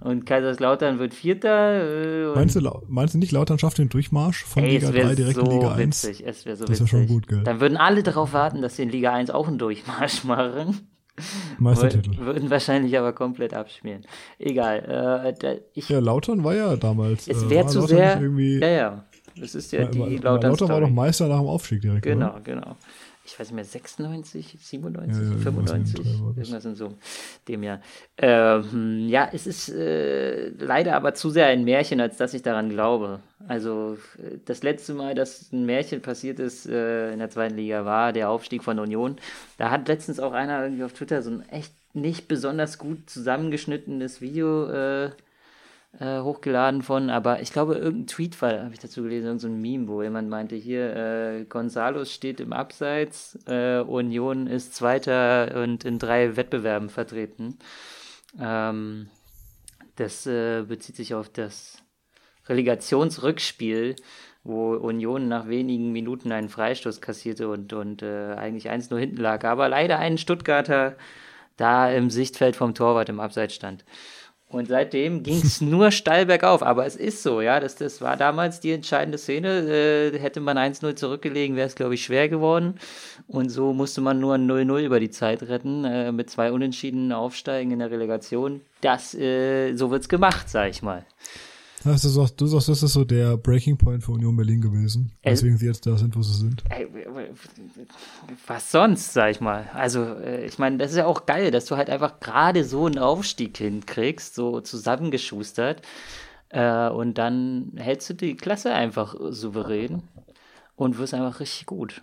Und 0.00 0.26
Kaiserslautern 0.26 1.00
wird 1.00 1.12
Vierter. 1.12 2.30
Äh, 2.32 2.34
Meinst 2.36 2.54
du, 2.54 2.60
meinst 2.86 3.14
du 3.14 3.18
nicht, 3.18 3.32
Lautern 3.32 3.58
schafft 3.58 3.78
den 3.78 3.88
Durchmarsch 3.88 4.44
von 4.44 4.62
Ey, 4.62 4.74
Liga 4.74 4.86
es 4.88 4.92
3 4.92 4.96
wäre 4.98 5.14
direkt 5.16 5.34
so 5.36 5.40
in 5.42 5.50
Liga 5.50 5.72
1? 5.74 6.04
witzig. 6.04 6.24
Es 6.26 6.46
wäre 6.46 6.56
so 6.56 6.64
Das 6.66 6.78
witzig. 6.78 6.92
wär 6.92 6.98
schon 7.00 7.08
gut, 7.08 7.26
gell? 7.26 7.42
Dann 7.42 7.60
würden 7.60 7.76
alle 7.76 8.04
darauf 8.04 8.32
warten, 8.32 8.62
dass 8.62 8.76
sie 8.76 8.82
in 8.84 8.90
Liga 8.90 9.12
1 9.12 9.30
auch 9.30 9.48
einen 9.48 9.58
Durchmarsch 9.58 10.22
machen. 10.24 10.76
Meistertitel. 11.58 12.10
Wür- 12.10 12.26
Würden 12.26 12.50
wahrscheinlich 12.50 12.96
aber 12.98 13.12
komplett 13.12 13.54
abschmieren. 13.54 14.02
Egal. 14.38 14.78
Äh, 15.26 15.32
da, 15.38 15.54
ich, 15.74 15.88
Ja, 15.88 15.98
Lautern 16.00 16.44
war 16.44 16.54
ja 16.54 16.76
damals. 16.76 17.26
es 17.28 17.42
äh, 17.44 17.50
wäre 17.50 17.64
war 17.64 17.70
zu 17.70 17.78
Lautern 17.80 17.96
sehr. 17.96 18.20
Irgendwie, 18.20 18.58
ja, 18.60 18.68
ja. 18.68 19.04
Das 19.40 19.54
ist 19.54 19.70
ja 19.72 19.80
war- 19.82 20.08
die 20.08 20.16
Lautern. 20.16 20.50
Lautern 20.50 20.68
war 20.68 20.80
doch 20.80 20.90
Meister 20.90 21.28
nach 21.28 21.38
dem 21.38 21.46
Aufstieg 21.48 21.80
direkt. 21.80 22.04
Oder? 22.06 22.14
Genau, 22.14 22.34
genau. 22.42 22.76
Ich 23.30 23.38
weiß 23.38 23.48
nicht 23.48 23.56
mehr, 23.56 23.64
96, 23.64 24.56
97, 24.58 25.16
Ja, 25.16 25.22
ja, 25.22 25.30
irgendwas 25.30 25.46
in 25.46 25.54
dem 25.54 25.66
95, 25.66 25.94
Dreh 25.94 26.04
war 26.24 26.28
das. 26.34 26.36
irgendwas 26.48 26.64
in 26.64 26.74
so 26.76 26.94
dem 27.46 27.62
Jahr. 27.62 27.80
Ähm, 28.16 29.06
ja, 29.08 29.28
es 29.32 29.46
ist 29.46 29.68
äh, 29.68 30.48
leider 30.58 30.96
aber 30.96 31.12
zu 31.12 31.28
sehr 31.28 31.46
ein 31.46 31.64
Märchen, 31.64 32.00
als 32.00 32.16
dass 32.16 32.32
ich 32.32 32.40
daran 32.42 32.70
glaube. 32.70 33.20
Also 33.46 33.98
das 34.46 34.62
letzte 34.62 34.94
Mal, 34.94 35.14
dass 35.14 35.52
ein 35.52 35.66
Märchen 35.66 36.00
passiert 36.00 36.40
ist 36.40 36.66
äh, 36.66 37.12
in 37.12 37.18
der 37.18 37.28
zweiten 37.30 37.56
Liga, 37.56 37.84
war 37.84 38.12
der 38.14 38.30
Aufstieg 38.30 38.64
von 38.64 38.78
Union. 38.78 39.16
Da 39.58 39.70
hat 39.70 39.88
letztens 39.88 40.20
auch 40.20 40.32
einer 40.32 40.62
irgendwie 40.64 40.84
auf 40.84 40.94
Twitter 40.94 41.22
so 41.22 41.30
ein 41.30 41.48
echt 41.50 41.72
nicht 41.94 42.28
besonders 42.28 42.78
gut 42.78 43.10
zusammengeschnittenes 43.10 44.20
Video 44.20 44.70
äh, 44.70 45.10
äh, 45.98 46.20
hochgeladen 46.20 46.82
von, 46.82 47.10
aber 47.10 47.40
ich 47.40 47.52
glaube, 47.52 47.74
irgendein 47.74 48.06
Tweet 48.06 48.40
war, 48.42 48.64
habe 48.64 48.74
ich 48.74 48.78
dazu 48.80 49.02
gelesen, 49.02 49.26
irgendein 49.26 49.60
Meme, 49.60 49.88
wo 49.88 50.02
jemand 50.02 50.28
meinte, 50.28 50.54
hier, 50.54 50.94
äh, 50.94 51.44
Gonzalos 51.44 52.12
steht 52.12 52.40
im 52.40 52.52
Abseits, 52.52 53.38
äh, 53.46 53.80
Union 53.80 54.46
ist 54.46 54.74
Zweiter 54.74 55.62
und 55.62 55.84
in 55.84 55.98
drei 55.98 56.36
Wettbewerben 56.36 56.90
vertreten. 56.90 57.58
Ähm, 58.38 59.08
das 59.96 60.26
äh, 60.26 60.62
bezieht 60.62 60.96
sich 60.96 61.14
auf 61.14 61.28
das 61.28 61.82
Relegationsrückspiel, 62.48 63.96
wo 64.44 64.74
Union 64.74 65.28
nach 65.28 65.48
wenigen 65.48 65.92
Minuten 65.92 66.32
einen 66.32 66.48
Freistoß 66.48 67.00
kassierte 67.00 67.48
und, 67.48 67.72
und 67.72 68.02
äh, 68.02 68.34
eigentlich 68.34 68.70
eins 68.70 68.90
nur 68.90 69.00
hinten 69.00 69.18
lag, 69.18 69.44
aber 69.44 69.68
leider 69.68 69.98
einen 69.98 70.18
Stuttgarter 70.18 70.96
da 71.56 71.90
im 71.90 72.10
Sichtfeld 72.10 72.56
vom 72.56 72.74
Torwart 72.74 73.08
im 73.08 73.20
Abseits 73.20 73.54
stand. 73.54 73.84
Und 74.50 74.68
seitdem 74.68 75.22
ging 75.22 75.40
es 75.42 75.60
nur 75.60 75.90
steil 75.90 76.26
bergauf. 76.26 76.62
Aber 76.62 76.86
es 76.86 76.96
ist 76.96 77.22
so, 77.22 77.40
ja. 77.40 77.60
Das, 77.60 77.76
das 77.76 78.00
war 78.00 78.16
damals 78.16 78.60
die 78.60 78.72
entscheidende 78.72 79.18
Szene. 79.18 80.12
Äh, 80.14 80.18
hätte 80.18 80.40
man 80.40 80.56
1-0 80.56 80.94
zurückgelegen, 80.96 81.56
wäre 81.56 81.66
es, 81.66 81.74
glaube 81.74 81.94
ich, 81.94 82.04
schwer 82.04 82.28
geworden. 82.28 82.74
Und 83.26 83.50
so 83.50 83.72
musste 83.74 84.00
man 84.00 84.20
nur 84.20 84.34
ein 84.34 84.50
0-0 84.50 84.80
über 84.80 85.00
die 85.00 85.10
Zeit 85.10 85.42
retten. 85.42 85.84
Äh, 85.84 86.12
mit 86.12 86.30
zwei 86.30 86.50
Unentschieden 86.50 87.12
aufsteigen 87.12 87.72
in 87.72 87.78
der 87.80 87.90
Relegation. 87.90 88.62
Das, 88.80 89.14
äh, 89.14 89.74
so 89.74 89.90
wird's 89.90 90.08
gemacht, 90.08 90.48
sag 90.48 90.70
ich 90.70 90.82
mal. 90.82 91.04
Heißt 91.84 92.04
du, 92.04 92.08
sagst, 92.08 92.40
du 92.40 92.46
sagst, 92.46 92.68
das 92.68 92.82
ist 92.82 92.92
so 92.92 93.04
der 93.04 93.36
Breaking 93.36 93.76
Point 93.76 94.02
für 94.02 94.12
Union 94.12 94.36
Berlin 94.36 94.60
gewesen. 94.60 95.12
Äh, 95.22 95.32
Weswegen 95.32 95.56
sie 95.58 95.66
jetzt 95.66 95.86
da 95.86 95.96
sind, 95.96 96.16
wo 96.16 96.22
sie 96.22 96.34
sind. 96.34 96.64
Ey, 96.68 96.88
was 98.46 98.70
sonst, 98.72 99.12
sag 99.12 99.30
ich 99.30 99.40
mal. 99.40 99.68
Also, 99.74 100.02
äh, 100.02 100.44
ich 100.44 100.58
meine, 100.58 100.78
das 100.78 100.90
ist 100.90 100.96
ja 100.96 101.06
auch 101.06 101.26
geil, 101.26 101.50
dass 101.50 101.66
du 101.66 101.76
halt 101.76 101.90
einfach 101.90 102.20
gerade 102.20 102.64
so 102.64 102.86
einen 102.86 102.98
Aufstieg 102.98 103.56
hinkriegst, 103.58 104.34
so 104.34 104.60
zusammengeschustert. 104.60 105.82
Äh, 106.48 106.88
und 106.88 107.18
dann 107.18 107.72
hältst 107.76 108.10
du 108.10 108.14
die 108.14 108.36
Klasse 108.36 108.72
einfach 108.72 109.14
souverän 109.30 110.02
und 110.76 110.98
wirst 110.98 111.14
einfach 111.14 111.40
richtig 111.40 111.66
gut. 111.66 112.02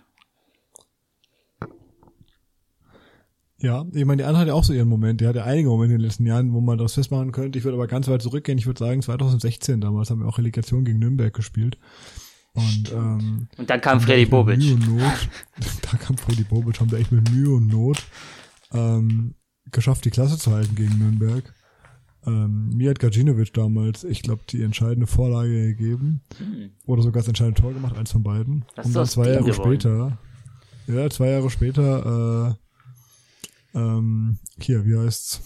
Ja, 3.58 3.86
ich 3.92 4.04
meine, 4.04 4.22
die 4.22 4.24
andere 4.24 4.40
hat 4.40 4.48
ja 4.48 4.54
auch 4.54 4.64
so 4.64 4.74
ihren 4.74 4.88
Moment. 4.88 5.20
Die 5.20 5.26
hat 5.26 5.34
ja 5.34 5.44
einige 5.44 5.68
Momente 5.68 5.94
in 5.94 6.00
den 6.00 6.06
letzten 6.06 6.26
Jahren, 6.26 6.52
wo 6.52 6.60
man 6.60 6.76
das 6.76 6.94
festmachen 6.94 7.32
könnte. 7.32 7.58
Ich 7.58 7.64
würde 7.64 7.76
aber 7.76 7.86
ganz 7.86 8.06
weit 8.08 8.20
zurückgehen. 8.20 8.58
Ich 8.58 8.66
würde 8.66 8.78
sagen, 8.78 9.00
2016 9.00 9.80
damals 9.80 10.10
haben 10.10 10.20
wir 10.20 10.28
auch 10.28 10.38
Relegation 10.38 10.84
gegen 10.84 10.98
Nürnberg 10.98 11.32
gespielt. 11.32 11.78
Und, 12.52 12.92
ähm, 12.92 13.48
Und 13.56 13.68
dann 13.68 13.80
kam 13.80 14.00
Freddy 14.00 14.26
Bobic. 14.26 14.58
Mühe 14.58 14.74
und 14.74 14.88
Not, 14.88 15.28
da 15.90 15.96
kam 15.98 16.16
Freddy 16.16 16.44
Bobic, 16.44 16.80
haben 16.80 16.90
wir 16.90 16.98
echt 16.98 17.12
mit 17.12 17.30
Mühe 17.30 17.54
und 17.54 17.68
Not 17.68 18.02
ähm, 18.72 19.34
geschafft, 19.72 20.04
die 20.06 20.10
Klasse 20.10 20.38
zu 20.38 20.52
halten 20.52 20.74
gegen 20.74 20.98
Nürnberg. 20.98 21.54
Ähm, 22.26 22.70
mir 22.74 22.90
hat 22.90 22.98
Gacinovic 22.98 23.52
damals, 23.52 24.04
ich 24.04 24.22
glaube, 24.22 24.42
die 24.48 24.62
entscheidende 24.62 25.06
Vorlage 25.06 25.74
gegeben. 25.74 26.22
Oder 26.86 27.02
sogar 27.02 27.20
das 27.20 27.28
entscheidende 27.28 27.60
Tor 27.60 27.72
gemacht, 27.72 27.96
eins 27.96 28.12
von 28.12 28.22
beiden. 28.22 28.64
Hast 28.76 28.86
und 28.86 28.96
dann 28.96 29.06
zwei 29.06 29.28
Jahre 29.28 29.44
gewonnen? 29.44 29.80
später, 29.80 30.18
ja, 30.88 31.10
zwei 31.10 31.30
Jahre 31.30 31.50
später, 31.50 32.56
äh, 32.58 32.65
ähm, 33.76 34.38
hier, 34.58 34.84
wie 34.86 34.96
heißt's? 34.96 35.40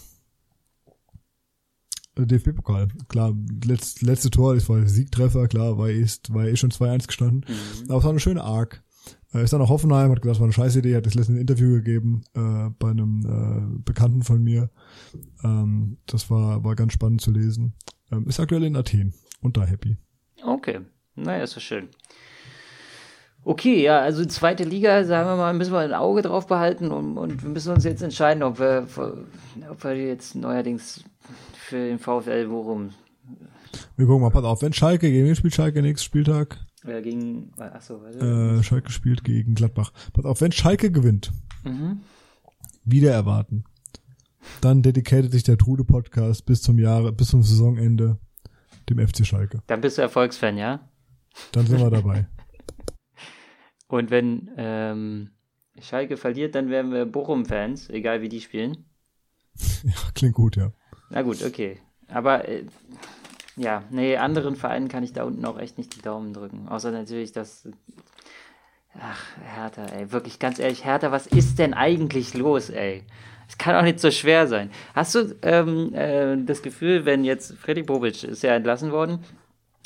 Äh, 2.15 2.25
DFB-Pokal, 2.25 2.87
klar, 3.07 3.33
letzt, 3.63 4.01
letzte 4.01 4.29
Tor, 4.29 4.55
das 4.55 4.67
war 4.69 4.79
der 4.79 4.89
Siegtreffer, 4.89 5.47
klar, 5.47 5.77
war 5.77 5.89
eh, 5.89 6.05
war 6.29 6.45
eh 6.45 6.55
schon 6.55 6.71
2-1 6.71 7.07
gestanden. 7.07 7.45
Aber 7.87 7.99
es 7.99 8.03
war 8.03 8.11
eine 8.11 8.19
schöne 8.19 8.43
Arc. 8.43 8.83
Äh, 9.33 9.43
ist 9.43 9.53
dann 9.53 9.61
nach 9.61 9.69
Hoffenheim, 9.69 10.11
hat 10.11 10.21
gesagt, 10.21 10.35
es 10.35 10.39
war 10.39 10.45
eine 10.45 10.53
scheiß 10.53 10.75
Idee, 10.77 10.95
hat 10.95 11.05
das 11.05 11.13
letzte 11.13 11.37
Interview 11.37 11.71
gegeben 11.71 12.23
äh, 12.33 12.69
bei 12.79 12.89
einem 12.89 13.25
äh, 13.25 13.81
Bekannten 13.83 14.23
von 14.23 14.43
mir. 14.43 14.69
Ähm, 15.43 15.97
das 16.05 16.29
war, 16.29 16.63
war 16.63 16.75
ganz 16.75 16.93
spannend 16.93 17.21
zu 17.21 17.31
lesen. 17.31 17.73
Ähm, 18.11 18.27
ist 18.27 18.39
aktuell 18.39 18.63
in 18.63 18.75
Athen 18.75 19.13
und 19.41 19.57
da 19.57 19.63
happy. 19.63 19.97
Okay, 20.43 20.81
naja, 21.15 21.43
ist 21.43 21.55
doch 21.55 21.61
schön. 21.61 21.89
Okay, 23.43 23.81
ja, 23.83 23.99
also 23.99 24.23
zweite 24.25 24.63
Liga, 24.63 25.03
sagen 25.03 25.27
wir 25.27 25.35
mal, 25.35 25.53
müssen 25.53 25.73
wir 25.73 25.79
ein 25.79 25.93
Auge 25.93 26.21
drauf 26.21 26.45
behalten 26.45 26.91
und, 26.91 27.17
und 27.17 27.41
wir 27.41 27.49
müssen 27.49 27.73
uns 27.73 27.83
jetzt 27.83 28.03
entscheiden, 28.03 28.43
ob 28.43 28.59
wir, 28.59 28.85
ob 29.69 29.83
wir 29.83 29.95
jetzt 29.95 30.35
neuerdings 30.35 31.03
für 31.53 31.77
den 31.87 31.97
VfL 31.97 32.47
Bochum 32.47 32.89
Wir 33.95 34.05
gucken 34.05 34.21
mal, 34.21 34.29
pass 34.29 34.43
auf, 34.43 34.61
wenn 34.61 34.73
Schalke, 34.73 35.09
gegen 35.09 35.25
wen 35.27 35.35
spielt 35.35 35.55
Schalke 35.55 35.81
nächsten 35.81 36.05
Spieltag? 36.05 36.59
äh, 36.85 37.01
gegen, 37.01 37.51
achso, 37.57 38.01
warte. 38.01 38.59
Äh, 38.59 38.63
Schalke 38.63 38.91
spielt 38.91 39.23
gegen 39.23 39.55
Gladbach. 39.55 39.91
Pass 40.13 40.25
auf, 40.25 40.41
wenn 40.41 40.51
Schalke 40.51 40.91
gewinnt, 40.91 41.31
Mhm. 41.63 42.01
wieder 42.85 43.11
erwarten, 43.11 43.63
dann 44.61 44.81
dedicated 44.83 45.31
sich 45.31 45.43
der 45.43 45.57
Trude 45.57 45.83
Podcast 45.83 46.45
bis 46.45 46.61
zum 46.61 46.77
Jahre, 46.79 47.11
bis 47.11 47.29
zum 47.29 47.41
Saisonende 47.43 48.17
dem 48.89 48.99
FC 48.99 49.25
Schalke. 49.25 49.61
Dann 49.67 49.81
bist 49.81 49.97
du 49.97 50.01
Erfolgsfan, 50.03 50.57
ja? 50.57 50.79
Dann 51.53 51.65
sind 51.65 51.79
wir 51.79 51.89
dabei. 51.89 52.27
Und 53.91 54.09
wenn 54.09 54.49
ähm, 54.57 55.29
Schalke 55.81 56.17
verliert, 56.17 56.55
dann 56.55 56.69
wären 56.69 56.91
wir 56.91 57.05
Bochum-Fans, 57.05 57.89
egal 57.89 58.21
wie 58.21 58.29
die 58.29 58.41
spielen. 58.41 58.85
ja, 59.83 59.91
klingt 60.15 60.35
gut, 60.35 60.55
ja. 60.55 60.71
Na 61.09 61.21
gut, 61.23 61.43
okay. 61.43 61.77
Aber 62.07 62.47
äh, 62.47 62.63
ja, 63.57 63.83
nee, 63.89 64.15
anderen 64.17 64.55
Vereinen 64.55 64.87
kann 64.87 65.03
ich 65.03 65.11
da 65.13 65.23
unten 65.23 65.45
auch 65.45 65.59
echt 65.59 65.77
nicht 65.77 65.95
die 65.95 66.01
Daumen 66.01 66.33
drücken. 66.33 66.67
Außer 66.69 66.91
natürlich 66.91 67.33
das. 67.33 67.67
Ach, 68.99 69.21
Hertha, 69.55 69.85
ey. 69.87 70.11
Wirklich, 70.11 70.39
ganz 70.39 70.59
ehrlich, 70.59 70.83
Hertha, 70.85 71.11
was 71.11 71.27
ist 71.27 71.59
denn 71.59 71.73
eigentlich 71.73 72.33
los, 72.33 72.69
ey? 72.69 73.03
Es 73.47 73.57
kann 73.57 73.75
auch 73.75 73.83
nicht 73.83 73.99
so 73.99 74.09
schwer 74.11 74.47
sein. 74.47 74.69
Hast 74.95 75.15
du 75.15 75.35
ähm, 75.41 75.93
äh, 75.93 76.37
das 76.45 76.61
Gefühl, 76.61 77.03
wenn 77.05 77.25
jetzt 77.25 77.53
Freddy 77.57 77.83
Bobic 77.83 78.23
ist 78.23 78.43
ja 78.43 78.55
entlassen 78.55 78.91
worden, 78.93 79.19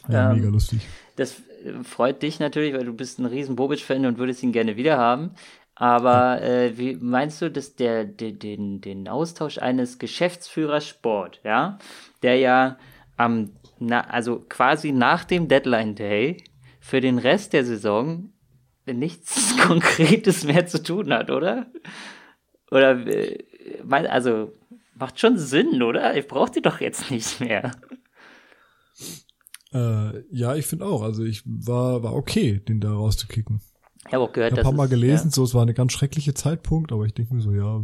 Ja, 0.08 0.30
Ähm, 0.32 0.38
mega 0.38 0.50
lustig. 0.50 0.82
das 1.16 1.42
freut 1.84 2.22
dich 2.22 2.40
natürlich, 2.40 2.74
weil 2.74 2.86
du 2.86 2.94
bist 2.94 3.20
ein 3.20 3.26
riesen 3.26 3.56
Bobic-Fan 3.56 4.06
und 4.06 4.18
würdest 4.18 4.44
ihn 4.44 4.52
gerne 4.52 4.76
wieder 4.76 4.98
haben. 4.98 5.32
Aber 5.76 6.42
äh, 6.42 6.78
wie 6.78 6.96
meinst 6.96 7.42
du, 7.42 7.52
dass 7.52 7.76
der, 7.76 8.06
der 8.06 8.32
den, 8.32 8.80
den 8.80 9.10
Austausch 9.10 9.58
eines 9.58 10.00
Geschäftsführers 10.00 10.88
Sport, 10.88 11.42
ja, 11.44 11.78
der 12.24 12.38
ja 12.38 12.78
am, 13.18 13.52
na, 13.80 14.02
also 14.02 14.40
quasi 14.48 14.94
nach 14.94 15.26
dem 15.26 15.50
Deadline 15.50 15.96
Day 15.96 16.38
für 16.80 17.02
den 17.02 17.18
Rest 17.18 17.52
der 17.54 17.66
Saison 17.66 18.30
nichts 18.86 19.58
Konkretes 19.68 20.46
mehr 20.46 20.66
zu 20.66 20.82
tun 20.82 21.12
hat, 21.14 21.30
oder? 21.30 21.68
Oder 22.72 23.06
äh, 23.08 23.44
also 23.90 24.54
macht 24.96 25.20
schon 25.20 25.38
Sinn, 25.38 25.84
oder? 25.84 26.16
Ich 26.16 26.28
brauche 26.28 26.52
die 26.52 26.62
doch 26.62 26.80
jetzt 26.80 27.12
nicht 27.12 27.42
mehr. 27.42 27.72
Äh, 29.76 30.24
ja, 30.32 30.56
ich 30.56 30.66
finde 30.66 30.86
auch. 30.86 31.02
Also 31.02 31.24
ich 31.24 31.44
war, 31.46 32.02
war 32.02 32.16
okay, 32.16 32.60
den 32.60 32.80
da 32.80 32.94
rauszukicken. 32.94 33.62
Ich 34.08 34.14
habe 34.14 34.24
auch 34.24 34.32
gehört, 34.32 34.54
Ich 34.54 34.60
habe 34.60 34.62
ein 34.62 34.64
dass 34.64 34.72
paar 34.72 34.78
Mal 34.78 34.84
es, 34.86 34.90
gelesen, 34.92 35.28
ja. 35.30 35.32
so 35.32 35.44
es 35.44 35.54
war 35.54 35.64
eine 35.64 35.74
ganz 35.74 35.92
schreckliche 35.92 36.34
Zeitpunkt, 36.34 36.92
aber 36.92 37.06
ich 37.06 37.14
denke 37.14 37.34
mir 37.34 37.42
so, 37.42 37.52
ja, 37.52 37.84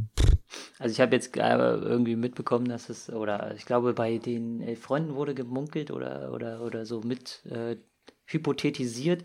Also 0.79 0.93
ich 0.93 1.01
habe 1.01 1.15
jetzt 1.15 1.35
äh, 1.35 1.57
irgendwie 1.57 2.15
mitbekommen, 2.15 2.65
dass 2.65 2.89
es, 2.89 3.09
oder 3.09 3.53
ich 3.55 3.65
glaube, 3.65 3.93
bei 3.93 4.17
den 4.19 4.61
äh, 4.61 4.75
Freunden 4.75 5.15
wurde 5.15 5.33
gemunkelt 5.33 5.91
oder, 5.91 6.31
oder, 6.33 6.61
oder 6.61 6.85
so 6.85 7.01
mit 7.01 7.43
äh, 7.45 7.75
hypothetisiert, 8.25 9.23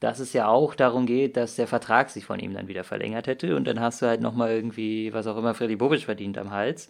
dass 0.00 0.18
es 0.18 0.32
ja 0.32 0.48
auch 0.48 0.74
darum 0.74 1.06
geht, 1.06 1.36
dass 1.36 1.56
der 1.56 1.68
Vertrag 1.68 2.10
sich 2.10 2.24
von 2.24 2.40
ihm 2.40 2.54
dann 2.54 2.68
wieder 2.68 2.84
verlängert 2.84 3.28
hätte 3.28 3.54
und 3.56 3.66
dann 3.66 3.80
hast 3.80 4.02
du 4.02 4.06
halt 4.06 4.20
nochmal 4.20 4.50
irgendwie, 4.50 5.12
was 5.12 5.26
auch 5.28 5.36
immer 5.36 5.54
Freddy 5.54 5.76
Bobic 5.76 6.04
verdient 6.04 6.38
am 6.38 6.50
Hals. 6.50 6.88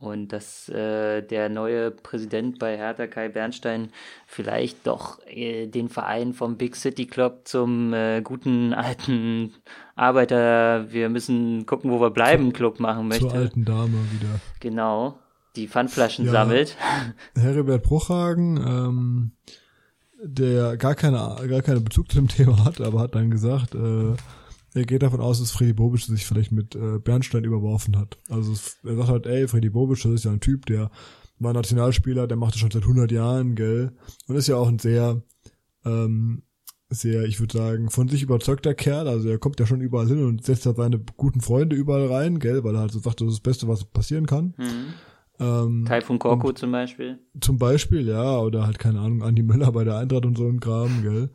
Und 0.00 0.28
dass 0.32 0.68
äh, 0.70 1.20
der 1.20 1.50
neue 1.50 1.90
Präsident 1.90 2.58
bei 2.58 2.74
Hertha 2.78 3.06
Kai 3.06 3.28
Bernstein 3.28 3.90
vielleicht 4.26 4.86
doch 4.86 5.18
äh, 5.26 5.66
den 5.66 5.90
Verein 5.90 6.32
vom 6.32 6.56
Big 6.56 6.74
City 6.74 7.06
Club 7.06 7.42
zum 7.44 7.92
äh, 7.92 8.22
guten 8.22 8.72
alten 8.72 9.52
Arbeiter, 9.96 10.90
wir 10.90 11.10
müssen 11.10 11.66
gucken, 11.66 11.90
wo 11.90 12.00
wir 12.00 12.08
bleiben, 12.10 12.54
Club 12.54 12.80
machen 12.80 13.08
möchte. 13.08 13.28
zur 13.28 13.34
alten 13.34 13.66
Dame 13.66 13.98
wieder. 14.10 14.40
Genau. 14.60 15.18
Die 15.54 15.68
Pfandflaschen 15.68 16.24
Ja. 16.24 16.32
sammelt. 16.32 16.76
Herbert 17.36 17.82
Bruchhagen, 17.82 18.56
ähm, 18.56 19.32
der 20.22 20.78
gar 20.78 20.94
keine, 20.94 21.36
gar 21.46 21.60
keinen 21.60 21.84
Bezug 21.84 22.10
zu 22.10 22.16
dem 22.16 22.28
Thema 22.36 22.64
hat, 22.64 22.80
aber 22.80 23.00
hat 23.00 23.14
dann 23.14 23.30
gesagt, 23.30 23.74
äh, 23.74 24.14
er 24.74 24.84
geht 24.84 25.02
davon 25.02 25.20
aus, 25.20 25.40
dass 25.40 25.50
Freddy 25.50 25.72
Bobic 25.72 26.02
sich 26.02 26.26
vielleicht 26.26 26.52
mit 26.52 26.74
äh, 26.74 26.98
Bernstein 26.98 27.44
überworfen 27.44 27.98
hat. 27.98 28.18
Also 28.28 28.52
er 28.84 28.96
sagt 28.96 29.08
halt, 29.08 29.26
ey, 29.26 29.48
Freddy 29.48 29.70
Bobic, 29.70 30.02
das 30.02 30.12
ist 30.12 30.24
ja 30.24 30.30
ein 30.30 30.40
Typ, 30.40 30.66
der 30.66 30.90
war 31.38 31.52
Nationalspieler, 31.52 32.26
der 32.26 32.36
macht 32.36 32.54
das 32.54 32.60
schon 32.60 32.70
seit 32.70 32.82
100 32.82 33.10
Jahren, 33.10 33.54
gell? 33.54 33.92
Und 34.28 34.36
ist 34.36 34.46
ja 34.46 34.56
auch 34.56 34.68
ein 34.68 34.78
sehr, 34.78 35.22
ähm, 35.84 36.42
sehr, 36.90 37.24
ich 37.24 37.40
würde 37.40 37.56
sagen, 37.56 37.90
von 37.90 38.08
sich 38.08 38.22
überzeugter 38.22 38.74
Kerl. 38.74 39.08
Also 39.08 39.28
er 39.28 39.38
kommt 39.38 39.58
ja 39.58 39.66
schon 39.66 39.80
überall 39.80 40.06
hin 40.06 40.24
und 40.24 40.44
setzt 40.44 40.66
halt 40.66 40.76
seine 40.76 41.00
guten 41.16 41.40
Freunde 41.40 41.76
überall 41.76 42.06
rein, 42.06 42.38
gell? 42.38 42.62
Weil 42.62 42.74
er 42.74 42.82
halt 42.82 42.92
so 42.92 42.98
sagt, 42.98 43.20
das 43.20 43.28
ist 43.28 43.34
das 43.34 43.40
Beste, 43.40 43.68
was 43.68 43.84
passieren 43.84 44.26
kann. 44.26 44.54
Mhm. 44.58 44.94
Ähm, 45.40 45.84
Taifun 45.88 46.18
Korku 46.18 46.52
zum 46.52 46.70
Beispiel. 46.70 47.18
zum 47.40 47.56
Beispiel, 47.56 48.06
ja, 48.06 48.38
oder 48.38 48.66
halt, 48.66 48.78
keine 48.78 49.00
Ahnung, 49.00 49.22
Andi 49.22 49.42
Möller 49.42 49.72
bei 49.72 49.84
der 49.84 49.96
Eintracht 49.96 50.26
und 50.26 50.36
so 50.36 50.46
ein 50.46 50.60
Kram, 50.60 51.02
gell. 51.02 51.30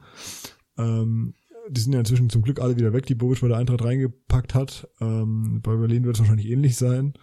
Ähm, 0.78 1.34
die 1.70 1.82
sind 1.82 1.94
ja 1.94 2.00
inzwischen 2.00 2.30
zum 2.30 2.42
Glück 2.42 2.60
alle 2.60 2.78
wieder 2.78 2.94
weg, 2.94 3.06
die 3.06 3.16
Bobic 3.16 3.42
bei 3.42 3.48
der 3.48 3.58
Eintracht 3.58 3.84
reingepackt 3.84 4.54
hat. 4.54 4.88
Ähm, 5.02 5.62
bei 5.62 5.76
Berlin 5.76 6.04
wird 6.04 6.16
es 6.16 6.20
wahrscheinlich 6.20 6.50
ähnlich 6.50 6.76
sein. 6.76 7.14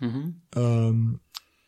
Mhm. 0.00 0.42
Ähm, 0.54 1.20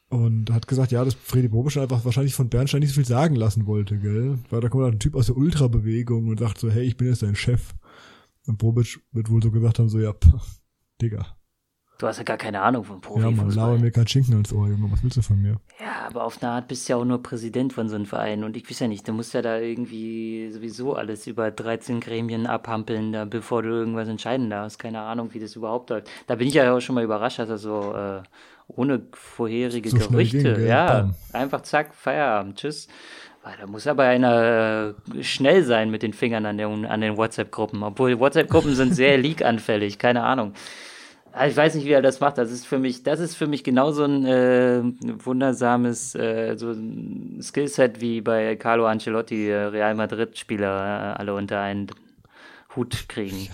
und 0.08 0.50
hat 0.52 0.68
gesagt, 0.68 0.92
ja, 0.92 1.04
dass 1.04 1.14
Freddy 1.14 1.48
Bobic 1.48 1.76
einfach 1.76 2.04
wahrscheinlich 2.04 2.34
von 2.34 2.48
Bernstein 2.48 2.80
nicht 2.80 2.90
so 2.90 2.96
viel 2.96 3.04
sagen 3.04 3.34
lassen 3.34 3.66
wollte, 3.66 3.98
gell. 3.98 4.38
Weil 4.50 4.60
da 4.60 4.68
kommt 4.68 4.84
halt 4.84 4.94
ein 4.94 5.00
Typ 5.00 5.14
aus 5.14 5.26
der 5.26 5.36
Ultrabewegung 5.36 6.28
und 6.28 6.38
sagt 6.38 6.58
so, 6.58 6.70
hey, 6.70 6.84
ich 6.84 6.96
bin 6.96 7.08
jetzt 7.08 7.22
dein 7.22 7.34
Chef. 7.34 7.74
Und 8.46 8.58
Bobic 8.58 9.00
wird 9.12 9.30
wohl 9.30 9.42
so 9.42 9.50
gesagt 9.50 9.78
haben, 9.78 9.88
so, 9.88 9.98
ja, 9.98 10.12
pff, 10.12 10.60
Digga. 11.00 11.35
Du 11.98 12.06
hast 12.06 12.18
ja 12.18 12.24
gar 12.24 12.36
keine 12.36 12.60
Ahnung 12.60 12.84
von 12.84 12.96
Ja, 12.96 13.30
man, 13.30 13.36
Profifußball. 13.36 13.78
mir 13.78 13.90
kein 13.90 14.06
Schinken 14.06 14.34
ans 14.34 14.52
Ohr, 14.52 14.68
Junge, 14.68 14.92
was 14.92 15.02
willst 15.02 15.16
du 15.16 15.22
von 15.22 15.40
mir? 15.40 15.56
Ja, 15.80 16.06
aber 16.08 16.24
auf 16.24 16.42
eine 16.42 16.52
Art 16.52 16.68
bist 16.68 16.86
du 16.88 16.92
ja 16.92 16.98
auch 16.98 17.04
nur 17.06 17.22
Präsident 17.22 17.72
von 17.72 17.88
so 17.88 17.94
einem 17.94 18.04
Verein. 18.04 18.44
Und 18.44 18.54
ich 18.56 18.68
weiß 18.68 18.80
ja 18.80 18.88
nicht, 18.88 19.08
du 19.08 19.12
musst 19.12 19.32
ja 19.32 19.40
da 19.40 19.58
irgendwie 19.58 20.50
sowieso 20.52 20.94
alles 20.94 21.26
über 21.26 21.50
13 21.50 22.00
Gremien 22.00 22.46
abhampeln, 22.46 23.12
da, 23.12 23.24
bevor 23.24 23.62
du 23.62 23.70
irgendwas 23.70 24.08
entscheiden 24.08 24.50
darfst. 24.50 24.78
Keine 24.78 25.00
Ahnung, 25.00 25.32
wie 25.32 25.40
das 25.40 25.56
überhaupt 25.56 25.88
läuft. 25.88 26.10
Da 26.26 26.34
bin 26.34 26.48
ich 26.48 26.54
ja 26.54 26.70
auch 26.74 26.80
schon 26.80 26.96
mal 26.96 27.04
überrascht, 27.04 27.38
dass 27.38 27.48
er 27.48 27.58
so 27.58 27.94
äh, 27.94 28.22
ohne 28.68 29.00
vorherige 29.12 29.88
So 29.88 29.96
Gerüchte, 29.96 30.54
ging, 30.54 30.66
ja, 30.66 30.86
Bam. 30.86 31.14
einfach 31.32 31.62
zack, 31.62 31.94
Feierabend, 31.94 32.58
tschüss. 32.58 32.88
Weil 33.42 33.54
Da 33.58 33.66
muss 33.66 33.86
aber 33.86 34.02
einer 34.04 34.94
äh, 35.16 35.22
schnell 35.22 35.64
sein 35.64 35.90
mit 35.90 36.02
den 36.02 36.12
Fingern 36.12 36.44
an, 36.44 36.58
den, 36.58 36.84
an 36.84 37.00
den 37.00 37.16
WhatsApp-Gruppen. 37.16 37.82
Obwohl 37.82 38.18
WhatsApp-Gruppen 38.18 38.74
sind 38.74 38.94
sehr 38.94 39.16
leak-anfällig, 39.18 39.98
keine 39.98 40.24
Ahnung. 40.24 40.52
Ah, 41.38 41.46
Ich 41.46 41.56
weiß 41.56 41.74
nicht, 41.74 41.84
wie 41.84 41.90
er 41.90 42.00
das 42.00 42.20
macht. 42.20 42.38
Das 42.38 42.50
ist 42.50 42.66
für 42.66 42.78
mich, 42.78 43.02
das 43.02 43.20
ist 43.20 43.34
für 43.34 43.46
mich 43.46 43.62
genauso 43.62 44.04
ein 44.04 44.24
äh, 44.24 44.82
wundersames 45.22 46.14
äh, 46.14 46.56
so 46.56 46.70
ein 46.70 47.40
Skillset 47.42 48.00
wie 48.00 48.22
bei 48.22 48.56
Carlo 48.56 48.86
Ancelotti, 48.86 49.50
äh, 49.50 49.64
Real 49.64 49.94
Madrid-Spieler, 49.94 51.12
äh, 51.14 51.18
alle 51.18 51.34
unter 51.34 51.60
einen 51.60 51.88
Hut 52.74 53.04
kriegen. 53.08 53.48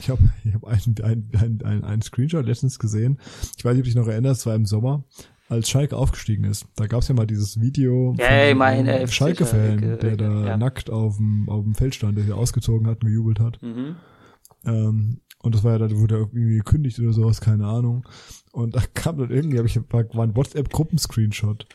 Ich 0.00 0.08
habe 0.08 0.22
ich 0.42 0.54
hab 0.54 0.64
einen, 0.64 0.94
einen, 1.02 1.30
einen, 1.38 1.62
einen, 1.64 1.84
einen 1.84 2.02
Screenshot 2.02 2.46
letztens 2.46 2.78
gesehen. 2.78 3.18
Ich 3.58 3.64
weiß 3.64 3.72
nicht, 3.74 3.82
ob 3.82 3.84
dich 3.84 3.94
noch 3.94 4.08
erinnerst, 4.08 4.40
es 4.40 4.46
war 4.46 4.54
im 4.54 4.64
Sommer, 4.64 5.04
als 5.50 5.68
Schalke 5.68 5.98
aufgestiegen 5.98 6.44
ist. 6.44 6.66
Da 6.76 6.86
gab 6.86 7.02
es 7.02 7.08
ja 7.08 7.14
mal 7.14 7.26
dieses 7.26 7.60
Video 7.60 8.14
mein, 8.16 8.88
einem 8.88 8.88
äh, 8.88 9.06
Schalke-Fan, 9.06 9.80
Schalke, 9.80 9.96
der 9.98 10.16
da 10.16 10.46
ja. 10.46 10.56
nackt 10.56 10.88
auf 10.88 11.18
dem, 11.18 11.46
auf 11.50 11.62
dem 11.62 11.74
Feld 11.74 11.94
stand, 11.94 12.16
der 12.16 12.24
sich 12.24 12.32
ausgezogen 12.32 12.86
hat 12.86 13.02
und 13.02 13.08
gejubelt 13.08 13.38
hat. 13.38 13.60
Mhm. 13.62 13.96
Ähm, 14.68 15.20
und 15.40 15.54
das 15.54 15.64
war 15.64 15.72
ja, 15.72 15.78
da 15.78 15.90
wurde 15.96 16.16
er 16.16 16.20
irgendwie 16.20 16.56
gekündigt 16.56 16.98
oder 16.98 17.12
sowas, 17.12 17.40
keine 17.40 17.66
Ahnung. 17.66 18.04
Und 18.52 18.74
da 18.74 18.82
kam 18.94 19.18
dann 19.18 19.30
irgendwie, 19.30 19.58
hab 19.58 19.66
ich, 19.66 19.78
war, 19.90 20.24
ein 20.24 20.36
WhatsApp-Gruppenscreenshot. 20.36 21.66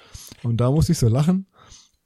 Und 0.43 0.57
da 0.57 0.69
musste 0.69 0.91
ich 0.91 0.97
so 0.97 1.07
lachen, 1.07 1.47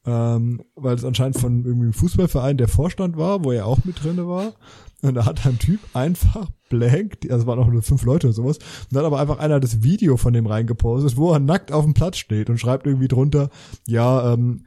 ähm, 0.05 0.61
weil 0.75 0.95
es 0.95 1.03
anscheinend 1.03 1.37
von 1.37 1.65
irgendwie 1.65 1.85
einem 1.85 1.93
Fußballverein 1.93 2.57
der 2.57 2.67
Vorstand 2.67 3.17
war, 3.17 3.43
wo 3.43 3.51
er 3.51 3.65
auch 3.65 3.83
mit 3.85 4.03
drinne 4.03 4.27
war. 4.27 4.53
Und 5.01 5.15
da 5.15 5.25
hat 5.25 5.45
ein 5.45 5.59
Typ 5.59 5.79
einfach 5.93 6.49
blank, 6.69 7.17
also 7.29 7.45
waren 7.47 7.59
auch 7.59 7.67
nur 7.67 7.83
fünf 7.83 8.03
Leute 8.03 8.27
oder 8.27 8.33
sowas, 8.33 8.57
und 8.57 8.95
dann 8.95 9.05
aber 9.05 9.19
einfach 9.19 9.37
einer 9.37 9.59
das 9.59 9.83
Video 9.83 10.17
von 10.17 10.33
dem 10.33 10.47
reingepostet, 10.47 11.17
wo 11.17 11.31
er 11.31 11.39
nackt 11.39 11.71
auf 11.71 11.83
dem 11.85 11.93
Platz 11.93 12.17
steht 12.17 12.49
und 12.49 12.59
schreibt 12.59 12.87
irgendwie 12.87 13.07
drunter, 13.07 13.49
ja, 13.85 14.33
ähm, 14.33 14.65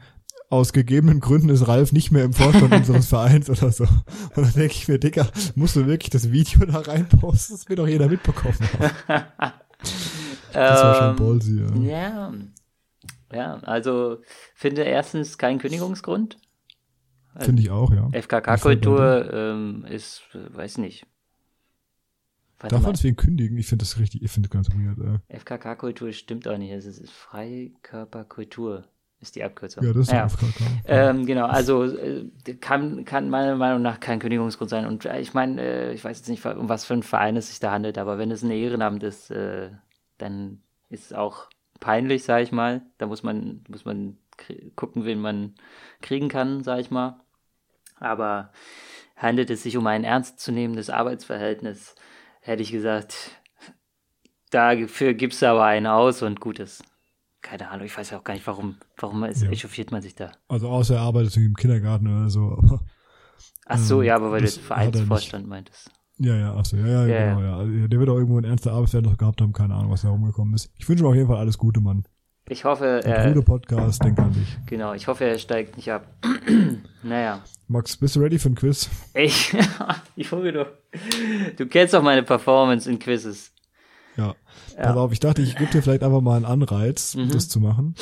aus 0.50 0.72
gegebenen 0.72 1.20
Gründen 1.20 1.48
ist 1.48 1.66
Ralf 1.66 1.92
nicht 1.92 2.10
mehr 2.10 2.24
im 2.24 2.32
Vorstand 2.32 2.74
unseres 2.74 3.06
Vereins 3.06 3.48
oder 3.48 3.72
so. 3.72 3.84
Und 3.84 4.36
dann 4.36 4.52
denke 4.52 4.74
ich 4.74 4.88
mir, 4.88 4.98
Dicker, 4.98 5.28
musst 5.54 5.76
du 5.76 5.86
wirklich 5.86 6.10
das 6.10 6.30
Video 6.30 6.66
da 6.66 6.80
reinposten? 6.80 7.56
Das 7.56 7.68
wird 7.68 7.78
doch 7.78 7.88
jeder 7.88 8.08
mitbekommen. 8.08 8.58
Das 10.52 10.82
war 10.82 10.94
schon 10.96 11.10
Ähm, 11.10 11.16
ballsy, 11.16 11.60
ja. 11.60 11.74
Ja. 11.76 12.34
Ja, 13.32 13.54
also 13.62 14.18
finde 14.54 14.82
erstens 14.82 15.38
kein 15.38 15.58
Kündigungsgrund. 15.58 16.38
Finde 17.38 17.62
ich 17.62 17.70
auch, 17.70 17.92
ja. 17.92 18.08
FKK-Kultur 18.10 19.32
ähm, 19.32 19.86
ist, 19.88 20.22
weiß 20.34 20.78
nicht. 20.78 21.06
Warte 22.58 22.74
Darf 22.74 22.82
man 22.82 22.92
deswegen 22.92 23.16
kündigen? 23.16 23.56
Ich 23.56 23.68
finde 23.68 23.84
das 23.84 23.98
richtig, 23.98 24.22
ich 24.22 24.30
finde 24.30 24.48
das 24.48 24.52
ganz 24.52 24.68
weird. 24.70 24.98
Äh. 25.28 25.38
FKK-Kultur 25.38 26.12
stimmt 26.12 26.48
auch 26.48 26.58
nicht. 26.58 26.72
Es 26.72 26.84
ist 26.84 27.10
Freikörperkultur, 27.10 28.84
ist 29.20 29.36
die 29.36 29.44
Abkürzung. 29.44 29.84
Ja, 29.84 29.92
das 29.92 30.06
ist 30.06 30.12
ja. 30.12 30.28
FKK. 30.28 30.64
Ähm, 30.86 31.26
genau, 31.26 31.46
also 31.46 31.84
äh, 31.84 32.24
kann, 32.60 33.04
kann 33.04 33.28
meiner 33.28 33.56
Meinung 33.56 33.82
nach 33.82 34.00
kein 34.00 34.18
Kündigungsgrund 34.18 34.70
sein. 34.70 34.86
Und 34.86 35.04
äh, 35.04 35.20
ich 35.20 35.34
meine, 35.34 35.60
äh, 35.60 35.92
ich 35.92 36.02
weiß 36.02 36.18
jetzt 36.18 36.28
nicht, 36.28 36.44
um 36.46 36.68
was 36.68 36.84
für 36.84 36.94
ein 36.94 37.02
Verein 37.02 37.36
es 37.36 37.48
sich 37.48 37.60
da 37.60 37.70
handelt, 37.72 37.98
aber 37.98 38.18
wenn 38.18 38.30
es 38.30 38.42
ein 38.42 38.50
Ehrenamt 38.50 39.02
ist, 39.02 39.30
äh, 39.30 39.70
dann 40.16 40.62
ist 40.88 41.06
es 41.06 41.12
auch 41.12 41.48
peinlich, 41.80 42.24
sag 42.24 42.42
ich 42.42 42.52
mal. 42.52 42.82
Da 42.98 43.06
muss 43.06 43.22
man, 43.22 43.64
muss 43.68 43.84
man 43.84 44.16
gucken, 44.74 45.04
wen 45.04 45.20
man 45.20 45.54
kriegen 46.00 46.28
kann, 46.28 46.62
sag 46.62 46.80
ich 46.80 46.90
mal. 46.90 47.20
Aber 47.98 48.52
handelt 49.16 49.50
es 49.50 49.62
sich 49.62 49.76
um 49.76 49.86
ein 49.86 50.04
ernstzunehmendes 50.04 50.88
Arbeitsverhältnis, 50.88 51.94
hätte 52.40 52.62
ich 52.62 52.72
gesagt, 52.72 53.32
dafür 54.50 55.12
gibst 55.12 55.42
du 55.42 55.46
aber 55.46 55.64
einen 55.64 55.86
aus 55.86 56.22
und 56.22 56.40
gut 56.40 56.58
ist. 56.58 56.82
Keine 57.42 57.70
Ahnung, 57.70 57.86
ich 57.86 57.96
weiß 57.96 58.10
ja 58.10 58.18
auch 58.18 58.24
gar 58.24 58.34
nicht, 58.34 58.46
warum, 58.46 58.76
warum 58.98 59.24
ist, 59.24 59.42
Ja. 59.42 59.50
echauffiert 59.50 59.92
man 59.92 60.02
sich 60.02 60.14
da. 60.14 60.32
Also 60.48 60.68
außer 60.68 60.96
er 60.96 61.00
arbeitet 61.00 61.32
irgendwie 61.36 61.46
im 61.50 61.56
Kindergarten 61.56 62.06
oder 62.06 62.28
so. 62.30 62.56
Aber, 62.58 62.80
Ach 63.66 63.78
so, 63.78 64.00
Ähm, 64.02 64.08
ja, 64.08 64.16
aber 64.16 64.30
weil 64.32 64.40
du 64.40 64.46
jetzt 64.46 64.58
er. 64.58 64.62
Vereinsvorstand 64.64 65.46
meintest. 65.46 65.90
ja, 66.18 66.36
ja, 66.36 66.54
ach 66.54 66.64
so, 66.64 66.76
ja, 66.76 66.86
ja, 66.86 67.06
Ja, 67.06 67.34
genau, 67.34 67.42
ja. 67.42 67.56
Also, 67.58 67.88
der 67.88 67.98
wird 67.98 68.08
auch 68.10 68.16
irgendwo 68.16 68.38
ein 68.38 68.44
ernster 68.44 68.72
Arbeitsverhältnis 68.72 69.16
gehabt 69.16 69.40
haben, 69.40 69.52
keine 69.52 69.74
Ahnung, 69.74 69.90
was 69.90 70.02
da 70.02 70.08
rumgekommen 70.10 70.54
ist. 70.54 70.70
Ich 70.76 70.88
wünsche 70.88 71.02
ihm 71.04 71.06
auf 71.08 71.14
jeden 71.14 71.28
Fall 71.28 71.38
alles 71.38 71.56
Gute, 71.56 71.80
Mann. 71.80 72.04
Ich 72.48 72.64
hoffe, 72.64 73.00
Der 73.04 73.24
äh, 73.26 73.28
gute 73.28 73.42
Podcast, 73.44 74.02
denk 74.02 74.18
an 74.18 74.32
dich. 74.32 74.58
genau, 74.66 74.92
ich 74.92 75.06
hoffe, 75.06 75.24
er 75.24 75.38
steigt 75.38 75.76
nicht 75.76 75.90
ab. 75.92 76.04
naja. 77.04 77.40
Max, 77.68 77.96
bist 77.96 78.16
du 78.16 78.20
ready 78.20 78.38
für 78.40 78.48
ein 78.50 78.54
Quiz? 78.56 78.90
Ich, 79.14 79.56
ich 80.16 80.32
hoffe, 80.32 80.50
du, 80.52 80.66
du 81.56 81.66
kennst 81.66 81.94
doch 81.94 82.02
meine 82.02 82.24
Performance 82.24 82.90
in 82.90 82.98
Quizzes. 82.98 83.52
Ja. 84.20 84.82
Pass 84.82 84.96
auf, 84.96 85.12
ich 85.12 85.20
dachte, 85.20 85.42
ich 85.42 85.56
gebe 85.56 85.70
dir 85.70 85.82
vielleicht 85.82 86.02
einfach 86.02 86.20
mal 86.20 86.36
einen 86.36 86.44
Anreiz, 86.44 87.14
Mhm. 87.14 87.30
das 87.30 87.48
zu 87.48 87.60
machen. 87.60 87.94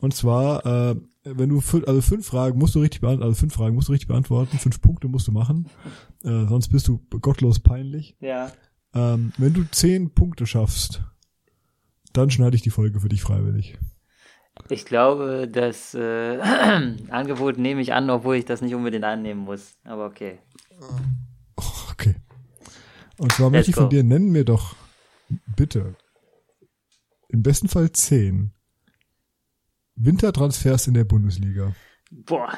Und 0.00 0.14
zwar, 0.14 0.64
äh, 0.92 0.96
wenn 1.24 1.48
du 1.48 1.58
fün- 1.60 1.84
also 1.86 2.00
fünf 2.02 2.26
Fragen 2.26 2.58
musst 2.58 2.74
du 2.74 2.80
richtig 2.80 3.00
beantworten, 3.00 3.24
also 3.28 3.38
fünf 3.40 3.54
Fragen 3.54 3.74
musst 3.74 3.88
du 3.88 3.92
richtig 3.92 4.08
beantworten, 4.08 4.58
fünf 4.58 4.80
Punkte 4.80 5.08
musst 5.08 5.26
du 5.28 5.32
machen, 5.32 5.68
äh, 6.24 6.46
sonst 6.46 6.68
bist 6.68 6.86
du 6.88 7.00
gottlos 7.20 7.60
peinlich. 7.60 8.16
Ja. 8.20 8.52
Ähm, 8.94 9.32
wenn 9.38 9.54
du 9.54 9.64
zehn 9.70 10.10
Punkte 10.14 10.46
schaffst, 10.46 11.02
dann 12.12 12.30
schneide 12.30 12.54
ich 12.56 12.62
die 12.62 12.70
Folge 12.70 13.00
für 13.00 13.08
dich 13.08 13.22
freiwillig. 13.22 13.78
Ich 14.68 14.84
glaube, 14.84 15.48
das 15.50 15.94
äh, 15.94 16.38
Angebot 17.10 17.58
nehme 17.58 17.80
ich 17.80 17.92
an, 17.92 18.08
obwohl 18.10 18.36
ich 18.36 18.44
das 18.44 18.60
nicht 18.60 18.74
unbedingt 18.74 19.04
annehmen 19.04 19.40
muss. 19.40 19.74
Aber 19.84 20.06
okay. 20.06 20.38
Okay. 21.92 22.14
Und 23.18 23.32
zwar 23.32 23.46
Let's 23.50 23.52
möchte 23.52 23.70
ich 23.70 23.74
von 23.76 23.84
go. 23.84 23.90
dir, 23.90 24.04
nennen 24.04 24.30
mir 24.30 24.44
doch 24.44 24.76
bitte 25.56 25.96
im 27.28 27.42
besten 27.42 27.68
Fall 27.68 27.90
zehn 27.92 28.52
Wintertransfers 29.96 30.86
in 30.86 30.94
der 30.94 31.04
Bundesliga. 31.04 31.74
Boah. 32.10 32.52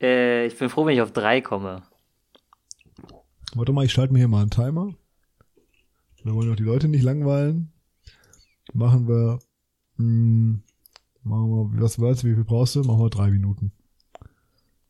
Äh, 0.00 0.46
ich 0.46 0.56
bin 0.58 0.68
froh, 0.68 0.86
wenn 0.86 0.94
ich 0.94 1.02
auf 1.02 1.12
drei 1.12 1.40
komme. 1.40 1.82
Warte 3.54 3.72
mal, 3.72 3.84
ich 3.84 3.92
schalte 3.92 4.12
mir 4.12 4.18
hier 4.20 4.28
mal 4.28 4.42
einen 4.42 4.50
Timer. 4.50 4.94
Wir 6.22 6.34
wollen 6.34 6.48
doch 6.48 6.56
die 6.56 6.62
Leute 6.64 6.88
nicht 6.88 7.02
langweilen. 7.02 7.72
Machen 8.72 9.08
wir, 9.08 9.38
mh, 9.96 10.60
machen 11.22 11.48
wir, 11.74 11.82
was 11.82 12.00
weißt 12.00 12.22
du, 12.22 12.28
wie 12.28 12.34
viel 12.34 12.44
brauchst 12.44 12.76
du? 12.76 12.82
Machen 12.82 13.00
wir 13.00 13.10
drei 13.10 13.30
Minuten. 13.30 13.72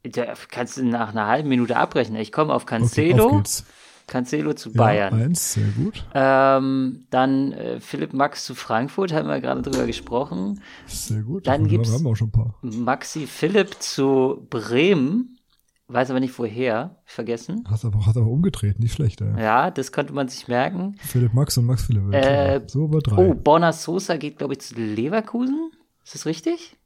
Da 0.03 0.35
kannst 0.49 0.77
du 0.79 0.85
nach 0.85 1.11
einer 1.11 1.27
halben 1.27 1.49
Minute 1.49 1.77
abrechnen. 1.77 2.21
Ich 2.21 2.33
komme 2.33 2.53
auf 2.55 2.63
Okay, 2.65 2.71
Cancelo. 2.79 3.27
auf 3.27 3.37
geht's. 3.37 3.67
Cancelo 4.11 4.53
zu 4.53 4.71
Ja, 4.71 4.77
Bayern. 4.77 5.15
eins, 5.15 5.55
sehr 5.55 5.69
gut. 5.69 6.05
Ähm, 6.13 7.07
dann 7.11 7.53
äh, 7.53 7.81
Philipp 7.81 8.13
Max 8.13 8.45
zu 8.45 8.55
Frankfurt, 8.55 9.13
haben 9.13 9.29
wir 9.29 9.41
gerade 9.41 9.63
drüber 9.63 9.87
gesprochen. 9.87 10.61
Sehr 10.87 11.23
gut. 11.23 11.47
Dann 11.47 11.65
ein 11.65 12.31
paar. 12.31 12.55
Maxi 12.61 13.27
Philipp 13.27 13.77
zu 13.81 14.47
Bremen. 14.51 15.39
Weiß 15.87 16.11
aber 16.11 16.21
nicht 16.21 16.39
woher. 16.39 16.97
Vergessen. 17.05 17.65
Hast 17.69 17.85
aber, 17.85 18.05
hast 18.07 18.17
aber 18.17 18.27
umgedreht, 18.27 18.79
nicht 18.79 18.93
schlecht, 18.95 19.21
ey. 19.23 19.41
Ja, 19.43 19.71
das 19.71 19.91
konnte 19.91 20.13
man 20.13 20.29
sich 20.29 20.47
merken. 20.47 20.97
Philipp 21.01 21.33
Max 21.35 21.57
und 21.59 21.65
Max 21.67 21.85
Philipp. 21.87 22.13
Äh, 22.13 22.61
so 22.67 22.85
über 22.85 23.01
drei. 23.01 23.17
Oh, 23.17 23.35
Borna 23.35 23.73
Sosa 23.73 24.17
geht, 24.17 24.39
glaube 24.39 24.53
ich, 24.55 24.61
zu 24.61 24.75
Leverkusen. 24.75 25.71
Ist 26.05 26.15
das 26.15 26.27
richtig? 26.27 26.77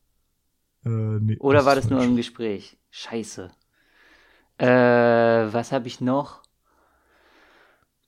Äh, 0.87 0.89
nee, 0.89 1.37
Oder 1.39 1.65
war 1.65 1.75
das 1.75 1.85
ist 1.87 1.91
nur 1.91 2.01
falsch. 2.01 2.11
im 2.11 2.17
Gespräch? 2.17 2.77
Scheiße. 2.91 3.51
Äh, 4.59 4.67
was 4.67 5.73
habe 5.73 5.87
ich 5.89 6.01
noch? 6.01 6.44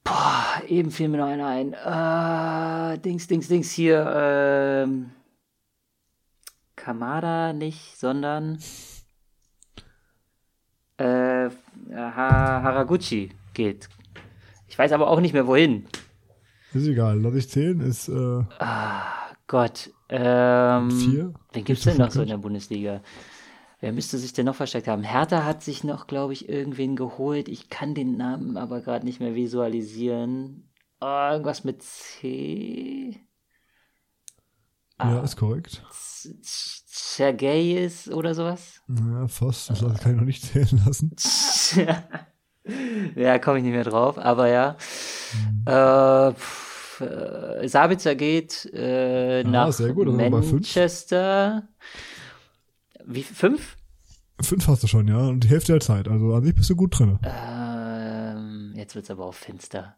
Boah, 0.07 0.61
eben 0.67 0.91
fiel 0.91 1.09
mir 1.09 1.17
noch 1.17 1.27
einer 1.27 1.47
ein. 1.47 1.73
Äh, 1.73 2.99
Dings, 2.99 3.27
Dings, 3.27 3.47
Dings 3.47 3.71
hier. 3.71 4.05
Ähm, 4.15 5.11
Kamada 6.75 7.51
nicht, 7.51 7.97
sondern 7.97 8.59
äh, 10.97 11.49
ha 11.93 12.61
Haraguchi 12.63 13.31
geht. 13.53 13.89
Ich 14.67 14.79
weiß 14.79 14.93
aber 14.93 15.09
auch 15.09 15.19
nicht 15.19 15.33
mehr 15.33 15.47
wohin. 15.47 15.85
Ist 16.73 16.87
egal, 16.87 17.19
lass 17.19 17.35
ich 17.35 17.49
zählen, 17.49 17.81
ist 17.81 18.07
äh, 18.07 18.43
Gott. 19.47 19.91
Ähm, 20.09 20.91
vier. 20.91 21.33
Wen 21.51 21.63
gibt's 21.65 21.83
denn 21.83 21.97
noch 21.97 22.11
so 22.11 22.21
in 22.21 22.29
der 22.29 22.37
Bundesliga? 22.37 23.01
Wer 23.79 23.93
müsste 23.93 24.17
sich 24.17 24.33
denn 24.33 24.47
noch 24.47 24.55
versteckt 24.55 24.87
haben? 24.87 25.03
Hertha 25.03 25.45
hat 25.45 25.63
sich 25.63 25.83
noch, 25.83 26.07
glaube 26.07 26.33
ich, 26.33 26.49
irgendwen 26.49 26.95
geholt. 26.95 27.47
Ich 27.47 27.69
kann 27.69 27.93
den 27.93 28.17
Namen 28.17 28.57
aber 28.57 28.81
gerade 28.81 29.05
nicht 29.05 29.19
mehr 29.19 29.35
visualisieren. 29.35 30.71
Oh, 30.99 31.29
irgendwas 31.31 31.63
mit 31.63 31.83
C. 31.83 33.19
Ah. 34.97 35.11
Ja, 35.11 35.21
ist 35.21 35.35
korrekt. 35.35 35.83
Sergejs 36.41 38.09
oder 38.09 38.33
sowas? 38.33 38.81
Ja, 38.87 39.27
fast. 39.27 39.69
Das 39.69 39.79
kann 39.79 40.13
ich 40.13 40.17
noch 40.17 40.25
nicht 40.25 40.43
zählen 40.43 40.81
lassen. 40.83 41.15
ja, 43.15 43.37
komme 43.37 43.59
ich 43.59 43.63
nicht 43.63 43.73
mehr 43.73 43.83
drauf, 43.83 44.17
aber 44.17 44.47
ja. 44.49 44.75
Äh, 45.65 46.33
pff, 46.33 47.01
äh, 47.01 47.67
Sabitzer 47.67 48.15
geht 48.15 48.67
äh, 48.73 49.43
nach 49.43 49.67
bei 49.77 49.93
fünf. 49.93 50.51
Manchester. 50.51 51.67
Wie 53.09 53.23
fünf? 53.23 53.77
Fünf 54.41 54.67
hast 54.67 54.83
du 54.83 54.87
schon, 54.87 55.07
ja, 55.07 55.17
und 55.29 55.43
die 55.45 55.47
Hälfte 55.47 55.71
der 55.71 55.81
Zeit. 55.81 56.07
Also 56.07 56.33
an 56.33 56.43
sich 56.43 56.53
bist 56.53 56.69
du 56.69 56.75
gut 56.75 56.99
drin. 56.99 57.17
Ähm, 57.23 58.73
jetzt 58.75 58.95
wird's 58.95 59.09
aber 59.09 59.25
auch 59.25 59.33
finster. 59.33 59.95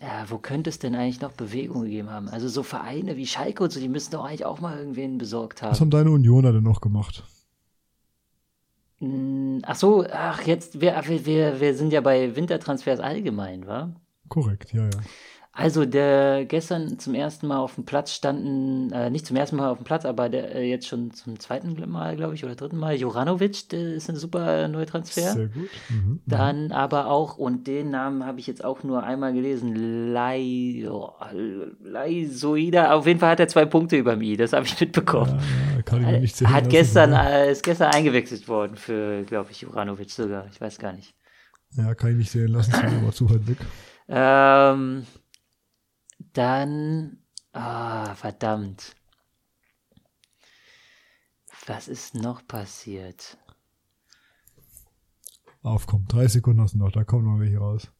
Ja, 0.00 0.24
wo 0.28 0.38
könnte 0.38 0.70
es 0.70 0.78
denn 0.78 0.94
eigentlich 0.94 1.20
noch 1.20 1.32
Bewegung 1.32 1.82
gegeben 1.82 2.10
haben? 2.10 2.28
Also 2.28 2.48
so 2.48 2.62
Vereine 2.62 3.16
wie 3.16 3.26
Schalke 3.26 3.62
und 3.64 3.70
so, 3.72 3.80
die 3.80 3.88
müssen 3.88 4.12
doch 4.12 4.24
eigentlich 4.24 4.44
auch 4.46 4.60
mal 4.60 4.78
irgendwen 4.78 5.18
besorgt 5.18 5.60
Was 5.62 5.72
haben. 5.72 5.80
haben 5.80 5.90
deine 5.90 6.10
Unioner 6.10 6.52
denn 6.52 6.62
noch 6.62 6.80
gemacht? 6.80 7.24
Hm, 9.00 9.60
Ach 9.64 9.76
so, 9.76 10.04
ach 10.10 10.42
jetzt, 10.42 10.80
wir, 10.80 10.94
wir, 11.06 11.26
wir, 11.26 11.60
wir 11.60 11.74
sind 11.74 11.92
ja 11.92 12.00
bei 12.00 12.34
Wintertransfers 12.34 13.00
allgemein, 13.00 13.66
wa? 13.66 13.92
Korrekt, 14.28 14.72
ja, 14.72 14.84
ja. 14.84 14.90
Also 15.60 15.84
der 15.84 16.44
gestern 16.44 17.00
zum 17.00 17.14
ersten 17.14 17.48
Mal 17.48 17.58
auf 17.58 17.74
dem 17.74 17.84
Platz 17.84 18.12
standen, 18.12 18.92
äh, 18.92 19.10
nicht 19.10 19.26
zum 19.26 19.36
ersten 19.36 19.56
Mal 19.56 19.70
auf 19.70 19.78
dem 19.78 19.84
Platz, 19.84 20.04
aber 20.04 20.28
der 20.28 20.54
äh, 20.54 20.70
jetzt 20.70 20.86
schon 20.86 21.10
zum 21.10 21.40
zweiten 21.40 21.74
Mal, 21.90 22.14
glaube 22.14 22.36
ich, 22.36 22.44
oder 22.44 22.54
dritten 22.54 22.76
Mal, 22.76 22.94
Joranovic, 22.94 23.68
der 23.70 23.94
ist 23.94 24.08
ein 24.08 24.14
super 24.14 24.68
Neutransfer. 24.68 25.32
Sehr 25.32 25.48
gut. 25.48 25.68
Mhm. 25.88 26.20
Dann 26.26 26.70
aber 26.70 27.08
auch, 27.08 27.38
und 27.38 27.66
den 27.66 27.90
Namen 27.90 28.24
habe 28.24 28.38
ich 28.38 28.46
jetzt 28.46 28.64
auch 28.64 28.84
nur 28.84 29.02
einmal 29.02 29.32
gelesen, 29.32 30.12
Lai, 30.12 30.86
oh. 30.88 31.10
Auf 31.18 33.06
jeden 33.06 33.18
Fall 33.18 33.30
hat 33.30 33.40
er 33.40 33.48
zwei 33.48 33.64
Punkte 33.64 33.96
über 33.96 34.14
mich, 34.14 34.36
das 34.38 34.52
habe 34.52 34.64
ich 34.64 34.78
mitbekommen. 34.78 35.40
Ja, 35.74 35.82
kann 35.82 36.02
ich 36.02 36.06
mir 36.06 36.20
nicht 36.20 36.36
zählen 36.36 36.54
hat 36.54 36.70
gestern, 36.70 37.14
aber- 37.14 37.30
äh, 37.30 37.50
ist 37.50 37.64
gestern 37.64 37.90
eingewechselt 37.92 38.46
worden 38.46 38.76
für, 38.76 39.24
glaube 39.24 39.50
ich, 39.50 39.62
Juranovic 39.62 40.10
sogar. 40.10 40.46
Ich 40.52 40.60
weiß 40.60 40.78
gar 40.78 40.92
nicht. 40.92 41.16
Ja, 41.76 41.94
kann 41.94 42.12
ich 42.12 42.16
nicht 42.16 42.30
sehen 42.30 42.48
lassen, 42.48 42.70
ist 42.70 42.82
mir 42.82 42.98
aber 43.02 43.10
zu 43.12 43.28
weit 43.28 43.48
weg. 43.48 43.58
Ähm, 44.08 45.02
dann, 46.38 47.18
ah, 47.52 48.14
verdammt. 48.14 48.94
Was 51.66 51.88
ist 51.88 52.14
noch 52.14 52.46
passiert? 52.46 53.36
Aufkommen. 55.62 56.06
Drei 56.06 56.28
Sekunden 56.28 56.62
hast 56.62 56.74
du 56.74 56.78
noch, 56.78 56.92
da 56.92 57.02
kommen 57.02 57.24
noch 57.24 57.40
welche 57.40 57.58
raus. 57.58 57.90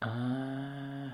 Äh, 0.00 1.08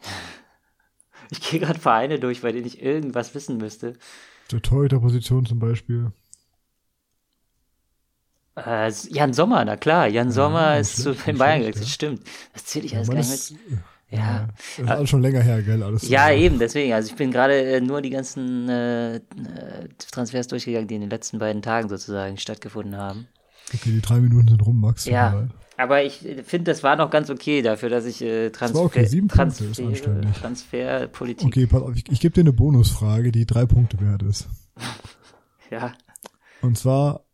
ich 1.30 1.42
gehe 1.42 1.60
gerade 1.60 1.78
Vereine 1.78 2.18
durch, 2.18 2.40
bei 2.40 2.52
denen 2.52 2.66
ich 2.66 2.80
irgendwas 2.80 3.34
wissen 3.34 3.58
müsste. 3.58 3.98
Der 4.50 4.62
Torhüterposition 4.62 5.44
zum 5.44 5.58
Beispiel. 5.58 6.10
Äh, 8.66 8.92
Jan 9.10 9.32
Sommer, 9.32 9.64
na 9.64 9.76
klar, 9.76 10.06
Jan 10.08 10.30
Sommer 10.30 10.78
nicht 10.78 10.80
ist 10.82 11.02
zu 11.02 11.10
nicht 11.10 11.24
Bayern 11.38 11.60
gewechselt, 11.60 11.86
ja. 11.86 11.92
stimmt. 11.92 12.22
Das 12.52 12.64
zähle 12.64 12.86
ich 12.86 12.96
alles 12.96 13.08
Man 13.08 13.16
gar 13.16 13.24
nicht 13.24 13.50
mit. 13.50 13.78
Ja. 14.10 14.48
Das 14.56 14.78
ist 14.78 14.90
alles 14.90 15.10
schon 15.10 15.20
länger 15.20 15.42
her, 15.42 15.62
gell? 15.62 15.82
Alles 15.82 16.08
Ja, 16.08 16.28
äh, 16.30 16.42
eben, 16.42 16.58
deswegen. 16.58 16.92
Also 16.94 17.10
ich 17.10 17.16
bin 17.16 17.30
gerade 17.30 17.60
äh, 17.60 17.80
nur 17.80 18.00
die 18.00 18.10
ganzen 18.10 18.68
äh, 18.68 19.16
äh, 19.16 19.20
Transfers 20.10 20.48
durchgegangen, 20.48 20.88
die 20.88 20.94
in 20.94 21.02
den 21.02 21.10
letzten 21.10 21.38
beiden 21.38 21.60
Tagen 21.60 21.88
sozusagen 21.88 22.38
stattgefunden 22.38 22.96
haben. 22.96 23.28
Okay, 23.74 23.90
die 23.90 24.00
drei 24.00 24.20
Minuten 24.20 24.48
sind 24.48 24.64
rum, 24.64 24.80
Max. 24.80 25.04
Ja, 25.04 25.48
aber 25.78 26.02
ich 26.02 26.26
äh, 26.26 26.42
finde, 26.42 26.72
das 26.72 26.82
war 26.82 26.96
noch 26.96 27.10
ganz 27.10 27.30
okay 27.30 27.62
dafür, 27.62 27.88
dass 27.90 28.04
ich 28.04 28.20
äh, 28.20 28.50
Transfer, 28.50 28.80
okay, 28.80 29.04
sieben 29.04 29.28
Transfer, 29.28 29.66
anständig. 29.66 30.32
Transferpolitik. 30.32 31.46
Okay, 31.46 31.66
pass 31.66 31.82
auf, 31.82 31.94
ich, 31.94 32.10
ich 32.10 32.20
gebe 32.20 32.34
dir 32.34 32.40
eine 32.40 32.52
Bonusfrage, 32.52 33.30
die 33.30 33.46
drei 33.46 33.64
Punkte 33.64 34.00
wert 34.00 34.22
ist. 34.22 34.48
Ja. 35.70 35.92
Und 36.62 36.78
zwar, 36.78 37.26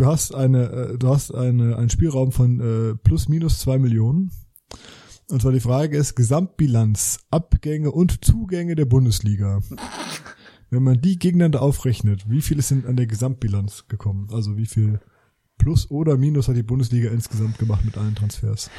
du 0.00 0.06
hast 0.06 0.34
eine, 0.34 0.70
äh, 0.70 0.98
du 0.98 1.08
hast 1.08 1.34
eine, 1.34 1.76
einen 1.76 1.90
Spielraum 1.90 2.32
von 2.32 2.60
äh, 2.60 2.94
plus 2.96 3.28
minus 3.28 3.58
zwei 3.58 3.78
Millionen. 3.78 4.30
Und 5.28 5.42
zwar 5.42 5.52
die 5.52 5.60
Frage 5.60 5.96
ist 5.96 6.16
Gesamtbilanz, 6.16 7.20
Abgänge 7.30 7.92
und 7.92 8.24
Zugänge 8.24 8.74
der 8.74 8.86
Bundesliga. 8.86 9.60
Wenn 10.70 10.82
man 10.82 11.00
die 11.00 11.18
gegeneinander 11.18 11.62
aufrechnet, 11.62 12.28
wie 12.28 12.40
viel 12.40 12.58
ist 12.58 12.70
denn 12.70 12.86
an 12.86 12.96
der 12.96 13.06
Gesamtbilanz 13.06 13.86
gekommen? 13.88 14.28
Also 14.32 14.56
wie 14.56 14.66
viel 14.66 15.00
Plus 15.58 15.90
oder 15.90 16.16
Minus 16.16 16.48
hat 16.48 16.56
die 16.56 16.62
Bundesliga 16.62 17.10
insgesamt 17.10 17.58
gemacht 17.58 17.84
mit 17.84 17.98
allen 17.98 18.14
Transfers? 18.14 18.70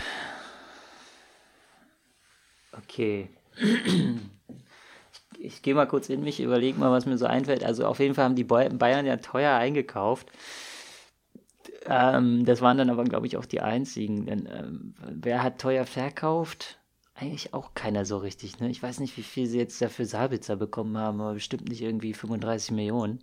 Okay. 2.85 3.29
Ich, 3.57 4.05
ich 5.39 5.61
gehe 5.61 5.75
mal 5.75 5.85
kurz 5.85 6.09
in 6.09 6.23
mich, 6.23 6.41
überlege 6.41 6.79
mal, 6.79 6.91
was 6.91 7.05
mir 7.05 7.17
so 7.17 7.25
einfällt. 7.25 7.63
Also 7.63 7.85
auf 7.85 7.99
jeden 7.99 8.15
Fall 8.15 8.25
haben 8.25 8.35
die 8.35 8.43
Bayern 8.43 9.05
ja 9.05 9.17
teuer 9.17 9.55
eingekauft. 9.55 10.31
Ähm, 11.85 12.45
das 12.45 12.61
waren 12.61 12.77
dann 12.77 12.89
aber, 12.89 13.03
glaube 13.03 13.27
ich, 13.27 13.37
auch 13.37 13.45
die 13.45 13.61
einzigen. 13.61 14.25
Denn, 14.25 14.47
ähm, 14.51 14.95
wer 15.01 15.43
hat 15.43 15.59
teuer 15.59 15.85
verkauft? 15.85 16.79
Eigentlich 17.15 17.53
auch 17.53 17.73
keiner 17.73 18.05
so 18.05 18.17
richtig. 18.17 18.59
Ne? 18.59 18.69
Ich 18.69 18.81
weiß 18.81 18.99
nicht, 18.99 19.17
wie 19.17 19.23
viel 19.23 19.47
sie 19.47 19.57
jetzt 19.59 19.81
dafür 19.81 20.05
Sabitzer 20.05 20.55
bekommen 20.55 20.97
haben, 20.97 21.21
aber 21.21 21.33
bestimmt 21.33 21.67
nicht 21.69 21.81
irgendwie 21.81 22.13
35 22.13 22.71
Millionen. 22.71 23.19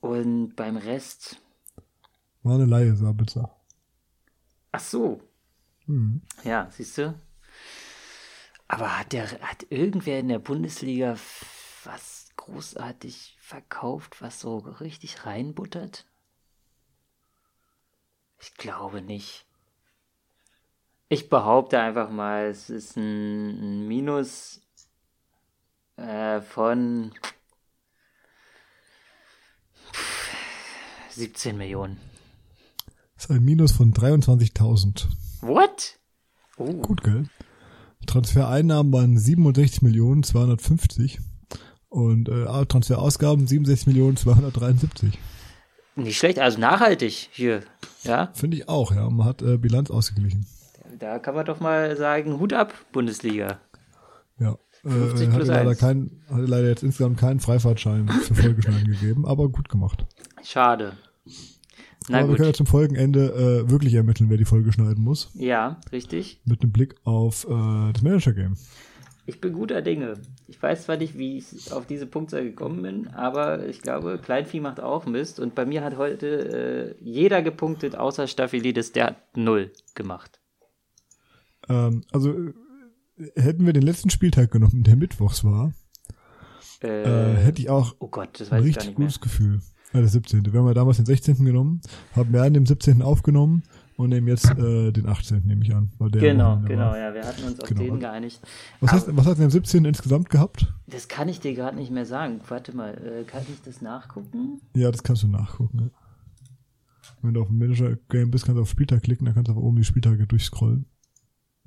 Und 0.00 0.54
beim 0.56 0.76
Rest, 0.76 1.40
War 2.42 2.54
eine 2.54 2.64
Laie, 2.66 2.94
Sabitzer. 2.94 3.50
Ach 4.72 4.80
so. 4.80 5.20
Hm. 5.86 6.20
Ja, 6.44 6.68
siehst 6.70 6.98
du? 6.98 7.14
Aber 8.68 8.98
hat 8.98 9.12
der, 9.12 9.30
hat 9.40 9.66
irgendwer 9.70 10.18
in 10.20 10.28
der 10.28 10.38
Bundesliga 10.38 11.16
was 11.84 12.28
großartig 12.36 13.36
verkauft, 13.40 14.20
was 14.20 14.40
so 14.40 14.58
richtig 14.58 15.24
reinbuttert? 15.24 16.06
Ich 18.40 18.54
glaube 18.54 19.02
nicht. 19.02 19.46
Ich 21.08 21.28
behaupte 21.28 21.78
einfach 21.78 22.10
mal, 22.10 22.46
es 22.46 22.68
ist 22.68 22.96
ein, 22.96 23.86
Minus 23.86 24.60
äh, 25.96 26.40
von 26.40 27.12
17 31.10 31.56
Millionen. 31.56 31.98
Das 33.14 33.26
ist 33.26 33.30
ein 33.30 33.44
Minus 33.44 33.72
von 33.72 33.94
23.000. 33.94 35.06
What? 35.42 35.98
Oh, 36.56 36.72
Gut, 36.72 37.02
gell? 37.02 37.28
Transfereinnahmen 38.06 38.92
waren 38.92 39.18
67 39.18 39.82
Millionen 39.82 40.22
250 40.22 41.20
und 41.88 42.28
äh, 42.28 42.66
Transferausgaben 42.66 43.46
67 43.46 43.86
Millionen 43.86 44.16
273. 44.16 45.18
nicht 45.96 46.18
schlecht, 46.18 46.38
also 46.38 46.58
nachhaltig 46.58 47.28
hier. 47.32 47.62
Ja, 48.04 48.30
Finde 48.34 48.56
ich 48.56 48.68
auch, 48.68 48.94
ja. 48.94 49.08
Man 49.10 49.26
hat 49.26 49.42
äh, 49.42 49.56
Bilanz 49.58 49.90
ausgeglichen. 49.90 50.46
Da 50.98 51.18
kann 51.18 51.34
man 51.34 51.44
doch 51.44 51.60
mal 51.60 51.96
sagen, 51.96 52.38
Hut 52.38 52.52
ab, 52.52 52.72
Bundesliga. 52.92 53.58
Ja. 54.38 54.56
50 54.82 55.28
Äh, 55.28 55.32
hatte, 55.32 55.44
leider 55.44 55.74
kein, 55.74 56.10
hatte 56.30 56.44
leider 56.44 56.68
jetzt 56.68 56.82
insgesamt 56.82 57.18
keinen 57.18 57.40
Freifahrtschein 57.40 58.08
für 58.22 58.34
Folgeschneiden 58.34 58.86
gegeben, 58.92 59.26
aber 59.26 59.48
gut 59.48 59.68
gemacht. 59.68 60.06
Schade. 60.44 60.92
Na 62.08 62.18
aber 62.20 62.28
wir 62.28 62.36
können 62.36 62.44
ja 62.46 62.50
gut. 62.50 62.56
zum 62.56 62.66
Folgenende 62.66 63.64
äh, 63.66 63.70
wirklich 63.70 63.94
ermitteln, 63.94 64.30
wer 64.30 64.36
die 64.36 64.44
Folge 64.44 64.72
schneiden 64.72 65.02
muss. 65.02 65.30
Ja, 65.34 65.80
richtig. 65.90 66.40
Mit 66.44 66.62
einem 66.62 66.70
Blick 66.70 66.94
auf 67.02 67.44
äh, 67.48 67.92
das 67.92 68.02
Manager-Game. 68.02 68.56
Ich 69.28 69.40
bin 69.40 69.54
guter 69.54 69.82
Dinge. 69.82 70.14
Ich 70.46 70.62
weiß 70.62 70.84
zwar 70.84 70.96
nicht, 70.96 71.18
wie 71.18 71.36
ich 71.38 71.72
auf 71.72 71.84
diese 71.84 72.06
Punktzahl 72.06 72.44
gekommen 72.44 72.82
bin, 72.82 73.08
aber 73.08 73.66
ich 73.66 73.82
glaube, 73.82 74.20
Kleinvieh 74.22 74.60
macht 74.60 74.78
auch 74.78 75.04
Mist. 75.04 75.40
Und 75.40 75.56
bei 75.56 75.66
mir 75.66 75.82
hat 75.82 75.96
heute 75.96 76.96
äh, 77.00 77.04
jeder 77.04 77.42
gepunktet, 77.42 77.96
außer 77.96 78.28
Staphylidis, 78.28 78.92
der 78.92 79.06
hat 79.06 79.36
null 79.36 79.72
gemacht. 79.96 80.40
Ähm, 81.68 82.04
also 82.12 82.30
äh, 82.30 82.52
hätten 83.34 83.66
wir 83.66 83.72
den 83.72 83.82
letzten 83.82 84.10
Spieltag 84.10 84.52
genommen, 84.52 84.84
der 84.84 84.94
mittwochs 84.96 85.42
war, 85.42 85.72
Äh, 86.82 87.02
äh, 87.02 87.36
hätte 87.36 87.60
ich 87.62 87.68
auch 87.70 87.96
oh 87.98 88.08
Gott, 88.08 88.40
ein 88.50 88.62
richtig 88.62 88.94
gutes 88.94 89.20
Gefühl. 89.20 89.60
Ja, 89.92 90.00
der 90.00 90.08
17. 90.08 90.44
Wir 90.52 90.60
haben 90.60 90.68
ja 90.68 90.74
damals 90.74 90.98
den 90.98 91.06
16. 91.06 91.44
genommen, 91.44 91.80
haben 92.14 92.32
wir 92.32 92.42
an 92.42 92.54
dem 92.54 92.66
17. 92.66 93.02
aufgenommen 93.02 93.62
und 93.96 94.10
nehmen 94.10 94.28
jetzt 94.28 94.50
äh, 94.50 94.92
den 94.92 95.06
18. 95.06 95.42
nehme 95.46 95.64
ich 95.64 95.74
an. 95.74 95.90
Weil 95.98 96.10
der 96.10 96.20
Genau, 96.20 96.60
genau, 96.66 96.86
war. 96.90 96.98
ja, 96.98 97.14
wir 97.14 97.24
hatten 97.24 97.44
uns 97.44 97.60
auf 97.60 97.68
Genau. 97.68 97.82
den 97.82 98.00
geeinigt. 98.00 98.40
Was, 98.80 98.90
Aber- 98.90 98.98
heißt, 99.00 99.16
was 99.16 99.26
hat 99.26 99.34
denn 99.34 99.42
der 99.42 99.50
17. 99.50 99.84
insgesamt 99.84 100.28
gehabt? 100.30 100.72
Das 100.86 101.08
kann 101.08 101.28
ich 101.28 101.40
dir 101.40 101.54
gerade 101.54 101.76
nicht 101.76 101.90
mehr 101.90 102.06
sagen. 102.06 102.40
Warte 102.48 102.76
mal, 102.76 102.94
äh, 102.94 103.24
kann 103.24 103.42
ich 103.50 103.62
das 103.62 103.80
nachgucken? 103.82 104.60
Ja, 104.74 104.90
das 104.90 105.02
kannst 105.02 105.22
du 105.22 105.28
nachgucken. 105.28 105.78
Ja. 105.80 105.90
Wenn 107.22 107.34
du 107.34 107.40
auf 107.40 107.48
dem 107.48 107.58
Manager-Game 107.58 108.30
bist, 108.30 108.44
kannst 108.44 108.58
du 108.58 108.62
auf 108.62 108.68
Spieltag 108.68 109.02
klicken, 109.02 109.24
dann 109.24 109.34
kannst 109.34 109.48
du 109.48 109.52
einfach 109.52 109.62
oben 109.64 109.76
die 109.76 109.84
Spieltage 109.84 110.26
durchscrollen. 110.26 110.86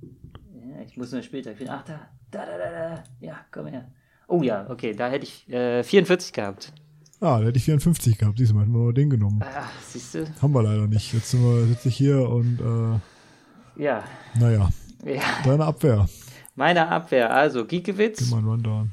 Ja, 0.02 0.82
ich 0.86 0.96
muss 0.98 1.12
nur 1.12 1.22
später 1.24 1.56
finden. 1.56 1.72
Ach, 1.74 1.84
da, 1.84 2.00
da, 2.32 2.46
da, 2.46 2.58
da, 2.58 2.96
da. 2.96 3.04
Ja, 3.20 3.38
komm 3.52 3.68
her. 3.68 3.92
Oh 4.28 4.44
ja, 4.44 4.70
okay, 4.70 4.94
da 4.94 5.10
hätte 5.10 5.24
ich 5.26 5.50
äh, 5.50 5.84
44 5.84 6.32
gehabt. 6.34 6.74
Ah, 7.22 7.40
da 7.40 7.48
hätte 7.48 7.58
ich 7.58 7.66
54 7.66 8.18
gehabt. 8.18 8.38
Siehst 8.38 8.52
du 8.52 8.56
mal, 8.56 8.62
hätten 8.62 8.72
wir 8.74 8.80
mal 8.80 8.94
den 8.94 9.10
genommen. 9.10 9.42
Ach, 9.44 9.70
siehst 9.86 10.14
du? 10.16 10.26
Haben 10.42 10.54
wir 10.54 10.64
leider 10.64 10.88
nicht. 10.88 11.14
Jetzt 11.14 11.32
sind 11.32 11.44
wir, 11.44 11.66
sitze 11.66 11.90
ich 11.90 11.98
hier 11.98 12.28
und 12.30 12.60
äh, 12.62 13.82
Ja, 13.84 14.04
naja, 14.40 14.70
ja. 15.06 15.22
deine 15.44 15.66
Abwehr. 15.66 16.08
Meine 16.56 16.88
Abwehr, 16.90 17.34
also 17.34 17.66
Gib 17.66 17.86
Giekewitz, 17.86 18.30
mal 18.32 18.38
einen 18.38 18.48
Rundown. 18.48 18.92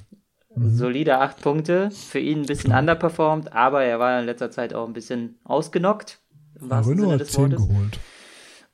solide 0.56 1.18
8 1.18 1.40
Punkte. 1.40 1.90
Für 1.90 2.18
ihn 2.18 2.40
ein 2.40 2.46
bisschen 2.46 2.72
underperformed, 2.72 3.52
aber 3.52 3.84
er 3.84 3.98
war 4.00 4.18
in 4.20 4.26
letzter 4.26 4.50
Zeit 4.50 4.74
auch 4.74 4.86
ein 4.86 4.92
bisschen 4.92 5.38
ausgenockt. 5.44 6.18
Im 6.60 6.64
Ja, 6.64 6.70
wahrsten 6.70 6.98
Sinne 6.98 7.12
hat 7.12 7.20
des 7.20 7.32
10 7.32 7.52
Wortes. 7.52 7.68
geholt. 7.68 8.00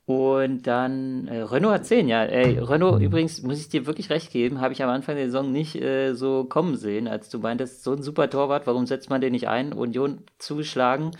Und 0.05 0.67
dann, 0.67 1.27
äh, 1.29 1.43
Renault 1.43 1.73
hat 1.75 1.85
10, 1.85 2.09
ja. 2.09 2.23
Ey, 2.23 2.59
Renault, 2.59 3.01
übrigens, 3.01 3.41
muss 3.41 3.59
ich 3.59 3.69
dir 3.69 3.85
wirklich 3.85 4.09
recht 4.09 4.31
geben, 4.31 4.59
habe 4.59 4.73
ich 4.73 4.83
am 4.83 4.89
Anfang 4.89 5.15
der 5.15 5.27
Saison 5.27 5.49
nicht 5.49 5.75
äh, 5.81 6.13
so 6.13 6.43
kommen 6.43 6.75
sehen, 6.75 7.07
als 7.07 7.29
du 7.29 7.39
meintest, 7.39 7.83
so 7.83 7.93
ein 7.93 8.03
super 8.03 8.29
Torwart, 8.29 8.67
warum 8.67 8.85
setzt 8.85 9.09
man 9.09 9.21
den 9.21 9.31
nicht 9.31 9.47
ein? 9.47 9.71
Union 9.71 10.19
zugeschlagen, 10.39 11.11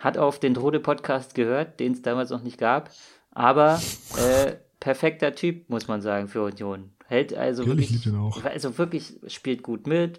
hat 0.00 0.18
auf 0.18 0.40
den 0.40 0.56
Rode-Podcast 0.56 1.36
gehört, 1.36 1.78
den 1.78 1.92
es 1.92 2.02
damals 2.02 2.30
noch 2.30 2.42
nicht 2.42 2.58
gab, 2.58 2.90
aber 3.30 3.80
äh, 4.16 4.54
perfekter 4.80 5.36
Typ, 5.36 5.70
muss 5.70 5.86
man 5.86 6.00
sagen, 6.00 6.26
für 6.26 6.42
Union. 6.42 6.90
Hält 7.06 7.34
also 7.34 7.62
Ehrlich, 7.62 8.04
wirklich, 8.04 8.44
also 8.44 8.76
wirklich 8.76 9.20
spielt 9.28 9.62
gut 9.62 9.86
mit, 9.86 10.18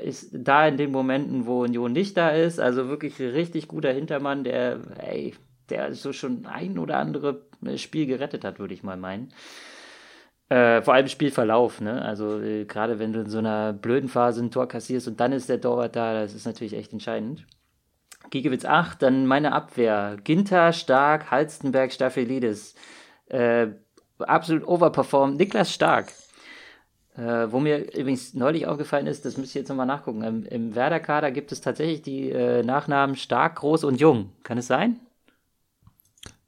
ist 0.00 0.30
da 0.32 0.66
in 0.66 0.78
den 0.78 0.90
Momenten, 0.90 1.46
wo 1.46 1.62
Union 1.62 1.92
nicht 1.92 2.16
da 2.16 2.30
ist, 2.30 2.58
also 2.58 2.88
wirklich 2.88 3.20
richtig 3.20 3.68
guter 3.68 3.92
Hintermann, 3.92 4.42
der, 4.42 4.80
ey, 4.98 5.34
der 5.68 5.94
so 5.94 6.12
schon 6.12 6.46
ein 6.46 6.78
oder 6.78 6.98
andere 6.98 7.51
Spiel 7.76 8.06
gerettet 8.06 8.44
hat, 8.44 8.58
würde 8.58 8.74
ich 8.74 8.82
mal 8.82 8.96
meinen. 8.96 9.32
Äh, 10.48 10.82
vor 10.82 10.94
allem 10.94 11.08
Spielverlauf, 11.08 11.80
ne? 11.80 12.02
Also 12.02 12.40
äh, 12.40 12.66
gerade 12.66 12.98
wenn 12.98 13.12
du 13.12 13.20
in 13.20 13.30
so 13.30 13.38
einer 13.38 13.72
blöden 13.72 14.08
Phase 14.08 14.42
ein 14.42 14.50
Tor 14.50 14.68
kassierst 14.68 15.08
und 15.08 15.18
dann 15.18 15.32
ist 15.32 15.48
der 15.48 15.60
Torwart 15.60 15.96
da, 15.96 16.12
das 16.20 16.34
ist 16.34 16.44
natürlich 16.44 16.74
echt 16.74 16.92
entscheidend. 16.92 17.46
Giegewitz 18.30 18.64
8, 18.64 19.02
dann 19.02 19.26
meine 19.26 19.52
Abwehr. 19.52 20.16
Ginter, 20.22 20.72
Stark, 20.72 21.30
Halstenberg, 21.30 21.92
Staphylides. 21.92 22.74
Äh, 23.26 23.68
absolut 24.18 24.66
overperformed. 24.66 25.38
Niklas 25.38 25.72
Stark. 25.72 26.12
Äh, 27.16 27.50
wo 27.50 27.60
mir 27.60 27.94
übrigens 27.94 28.32
neulich 28.34 28.66
aufgefallen 28.66 29.06
ist, 29.06 29.24
das 29.24 29.36
müsst 29.36 29.54
ihr 29.54 29.60
jetzt 29.60 29.68
nochmal 29.68 29.86
nachgucken. 29.86 30.22
Im, 30.22 30.44
im 30.46 30.74
Werder-Kader 30.74 31.30
gibt 31.30 31.52
es 31.52 31.60
tatsächlich 31.60 32.02
die 32.02 32.30
äh, 32.30 32.62
Nachnamen 32.62 33.16
Stark, 33.16 33.56
Groß 33.56 33.84
und 33.84 34.00
Jung. 34.00 34.32
Kann 34.44 34.58
es 34.58 34.66
sein? 34.66 35.00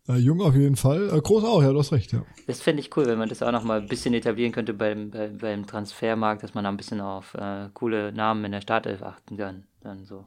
Äh, 0.09 0.17
Jung 0.17 0.41
auf 0.43 0.55
jeden 0.55 0.77
Fall. 0.77 1.09
Äh, 1.09 1.21
groß 1.21 1.45
auch, 1.45 1.63
ja, 1.63 1.73
du 1.73 1.79
hast 1.79 1.93
recht, 1.93 2.13
ja. 2.13 2.23
Das 2.47 2.61
fände 2.61 2.81
ich 2.81 2.95
cool, 2.97 3.07
wenn 3.07 3.19
man 3.19 3.29
das 3.29 3.43
auch 3.43 3.53
noch 3.53 3.65
mal 3.65 3.81
ein 3.81 3.89
bisschen 3.89 4.13
etablieren 4.15 4.53
könnte 4.53 4.75
beim, 4.75 5.11
beim, 5.11 5.39
beim 5.39 5.67
Transfermarkt, 5.67 6.43
dass 6.43 6.55
man 6.55 6.65
da 6.65 6.71
ein 6.71 6.77
bisschen 6.77 7.01
auf 7.01 7.35
äh, 7.35 7.69
coole 7.73 8.13
Namen 8.13 8.45
in 8.45 8.53
der 8.53 8.61
Startelf 8.61 9.03
achten 9.03 9.37
kann. 9.37 9.65
Dann 9.81 10.05
so. 10.05 10.25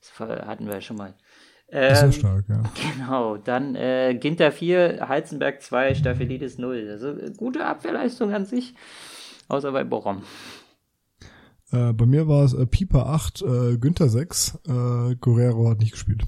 Das 0.00 0.28
hatten 0.28 0.66
wir 0.66 0.74
ja 0.74 0.80
schon 0.80 0.96
mal. 0.96 1.14
Ist 1.66 1.98
sehr 1.98 2.04
Ähm, 2.04 2.12
stark, 2.12 2.44
ja. 2.48 2.62
genau, 2.96 3.36
dann 3.36 3.74
äh, 3.74 4.14
Ginter 4.18 4.52
4, 4.52 5.06
Heizenberg 5.08 5.62
2, 5.62 5.94
Staphylides 5.96 6.58
0. 6.58 6.88
Also 6.90 7.08
äh, 7.08 7.32
gute 7.36 7.64
Abwehrleistung 7.66 8.32
an 8.32 8.46
sich, 8.46 8.74
außer 9.48 9.72
bei 9.72 9.84
Borom. 9.84 10.22
Äh, 11.72 11.92
bei 11.92 12.06
mir 12.06 12.26
war 12.28 12.44
es 12.44 12.54
äh, 12.54 12.66
Pieper 12.66 13.06
8, 13.08 13.42
äh, 13.42 13.76
Günther 13.78 14.08
6, 14.08 14.60
äh, 14.66 15.16
Guerrero 15.16 15.68
hat 15.68 15.80
nicht 15.80 15.92
gespielt. 15.92 16.22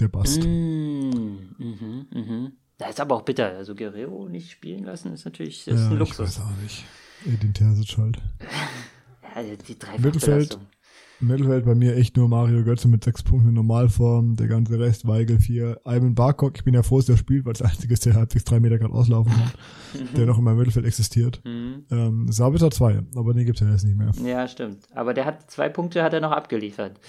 Der 0.00 0.08
Bast. 0.08 0.42
Mm, 0.42 1.54
mhm, 1.58 2.06
mhm. 2.12 2.52
Da 2.78 2.86
ist 2.88 3.00
aber 3.00 3.14
auch 3.14 3.22
bitter. 3.22 3.56
Also 3.56 3.74
Guerrero 3.74 4.28
nicht 4.28 4.50
spielen 4.50 4.84
lassen 4.84 5.12
ist 5.12 5.24
natürlich 5.24 5.64
das 5.64 5.74
ist 5.74 5.80
ja, 5.80 5.86
ein 5.86 5.92
ich 5.92 5.98
Luxus. 5.98 6.40
weiß 6.40 6.40
auch 6.40 6.62
nicht. 6.62 6.84
Edin 7.26 7.54
Terzic 7.54 7.98
halt. 7.98 8.18
Ja, 9.36 9.42
die 9.42 9.76
drei 9.76 9.98
Mittelfeld. 9.98 10.60
Mittelfeld 11.18 11.64
bei 11.64 11.74
mir 11.74 11.96
echt 11.96 12.16
nur 12.16 12.28
Mario 12.28 12.62
Götze 12.62 12.86
mit 12.86 13.02
sechs 13.02 13.22
Punkten 13.22 13.48
in 13.48 13.54
Normalform, 13.54 14.36
der 14.36 14.46
ganze 14.46 14.78
Rest 14.78 15.08
Weigel 15.08 15.40
4, 15.40 15.80
Ivan 15.84 16.14
Barkok, 16.14 16.56
ich 16.56 16.64
bin 16.64 16.74
ja 16.74 16.84
froh, 16.84 16.98
dass 16.98 17.06
der 17.06 17.16
spielt, 17.16 17.44
weil 17.44 17.52
es 17.52 17.58
der 17.58 17.68
einzige 17.68 17.94
ist, 17.94 18.06
der 18.06 18.14
halbwegs 18.14 18.44
drei 18.44 18.60
Meter 18.60 18.78
gerade 18.78 18.94
auslaufen 18.94 19.32
kann, 19.32 20.08
der 20.16 20.26
noch 20.26 20.38
in 20.38 20.44
meinem 20.44 20.58
Mittelfeld 20.58 20.86
existiert. 20.86 21.40
Mhm. 21.44 21.84
Ähm, 21.90 22.30
Sabitzer 22.30 22.70
2, 22.70 23.02
aber 23.16 23.34
den 23.34 23.44
gibt's 23.44 23.60
ja 23.60 23.68
jetzt 23.68 23.84
nicht 23.84 23.96
mehr. 23.96 24.12
Ja, 24.24 24.46
stimmt. 24.46 24.86
Aber 24.94 25.14
der 25.14 25.24
hat 25.24 25.50
zwei 25.50 25.68
Punkte 25.68 26.02
hat 26.04 26.12
er 26.12 26.20
noch 26.20 26.32
abgeliefert, 26.32 27.00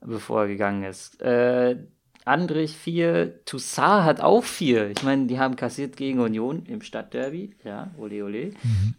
bevor 0.00 0.42
er 0.42 0.48
gegangen 0.48 0.82
ist. 0.84 1.20
Äh, 1.22 1.76
Andrich 2.24 2.76
4, 2.76 3.44
Toussaint 3.44 4.04
hat 4.04 4.20
auch 4.20 4.44
4. 4.44 4.90
Ich 4.90 5.02
meine, 5.02 5.26
die 5.26 5.38
haben 5.40 5.56
kassiert 5.56 5.96
gegen 5.96 6.20
Union 6.20 6.64
im 6.66 6.80
Stadtderby. 6.80 7.56
Ja, 7.64 7.90
ole 7.98 8.24
ole. 8.24 8.52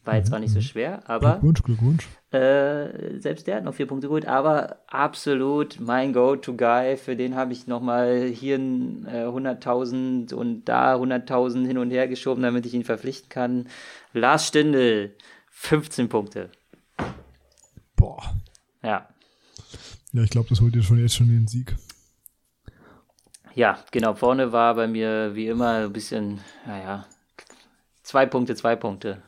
War 0.04 0.16
jetzt 0.18 0.28
zwar 0.30 0.40
nicht 0.40 0.54
so 0.54 0.60
schwer, 0.62 1.08
aber 1.10 1.34
Glückwunsch, 1.40 1.64
Glückwunsch. 1.64 2.08
äh, 2.32 3.20
selbst 3.20 3.48
der 3.48 3.58
hat 3.58 3.64
noch 3.64 3.76
vier 3.76 3.86
Punkte 3.88 4.08
geholt, 4.08 4.26
aber 4.28 4.80
absolut 4.88 5.80
mein 5.80 6.12
Go-To-Guy. 6.12 6.98
Für 6.98 7.16
den 7.16 7.36
habe 7.36 7.54
ich 7.54 7.66
nochmal 7.68 8.28
hier 8.28 8.58
ein, 8.58 9.06
äh, 9.06 9.26
100.000 9.26 10.34
und 10.34 10.66
da 10.66 10.96
100.000 10.98 11.66
hin 11.66 11.78
und 11.78 11.92
her 11.92 12.08
geschoben, 12.10 12.44
damit 12.44 12.66
ich 12.66 12.74
ihn 12.74 12.84
verpflichten 12.84 13.30
kann. 13.30 13.68
Lars 14.12 14.48
Stindl, 14.50 15.16
15 15.50 16.10
Punkte. 16.10 16.50
Boah. 17.96 18.36
Ja, 18.84 19.08
Ja, 20.12 20.24
ich 20.24 20.30
glaube, 20.30 20.50
das 20.50 20.60
holt 20.60 20.76
dir 20.76 20.84
schon 20.84 21.00
jetzt 21.00 21.16
schon 21.16 21.28
den 21.30 21.48
Sieg. 21.48 21.76
Ja, 23.56 23.78
genau. 23.92 24.14
Vorne 24.16 24.52
war 24.52 24.76
bei 24.76 24.88
mir 24.88 25.36
wie 25.36 25.48
immer 25.48 25.86
ein 25.86 25.94
bisschen, 25.94 26.40
naja, 26.66 27.06
zwei 28.04 28.26
Punkte, 28.26 28.56
zwei 28.56 28.76
Punkte. 28.76 29.22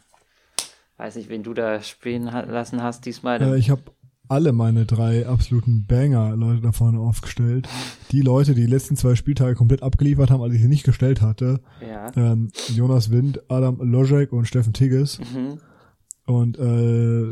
Weiß 0.98 1.16
nicht, 1.16 1.30
wen 1.30 1.44
du 1.44 1.54
da 1.54 1.82
spielen 1.82 2.32
ha 2.32 2.42
lassen 2.42 2.82
hast 2.82 3.06
diesmal. 3.06 3.42
Äh, 3.42 3.58
ich 3.58 3.70
habe 3.70 3.84
alle 4.28 4.54
meine 4.54 4.86
drei 4.86 5.28
absoluten 5.28 5.86
Banger-Leute 5.86 6.62
da 6.62 6.72
vorne 6.72 7.00
aufgestellt. 7.00 7.68
Die 8.12 8.22
Leute, 8.22 8.56
die 8.56 8.62
die 8.62 8.72
letzten 8.72 8.96
zwei 8.96 9.16
Spieltage 9.16 9.56
komplett 9.56 9.84
abgeliefert 9.84 10.32
haben, 10.32 10.42
als 10.42 10.54
ich 10.54 10.62
sie 10.62 10.68
nicht 10.68 10.84
gestellt 10.84 11.22
hatte. 11.22 11.62
Ja. 11.88 12.12
Ähm, 12.16 12.50
Jonas 12.70 13.12
Wind, 13.12 13.42
Adam 13.50 13.78
Lojek 13.80 14.34
und 14.34 14.46
Steffen 14.48 14.74
Tigges. 14.74 15.20
Mhm. 15.20 15.60
Und 16.26 16.58
äh, 16.58 17.32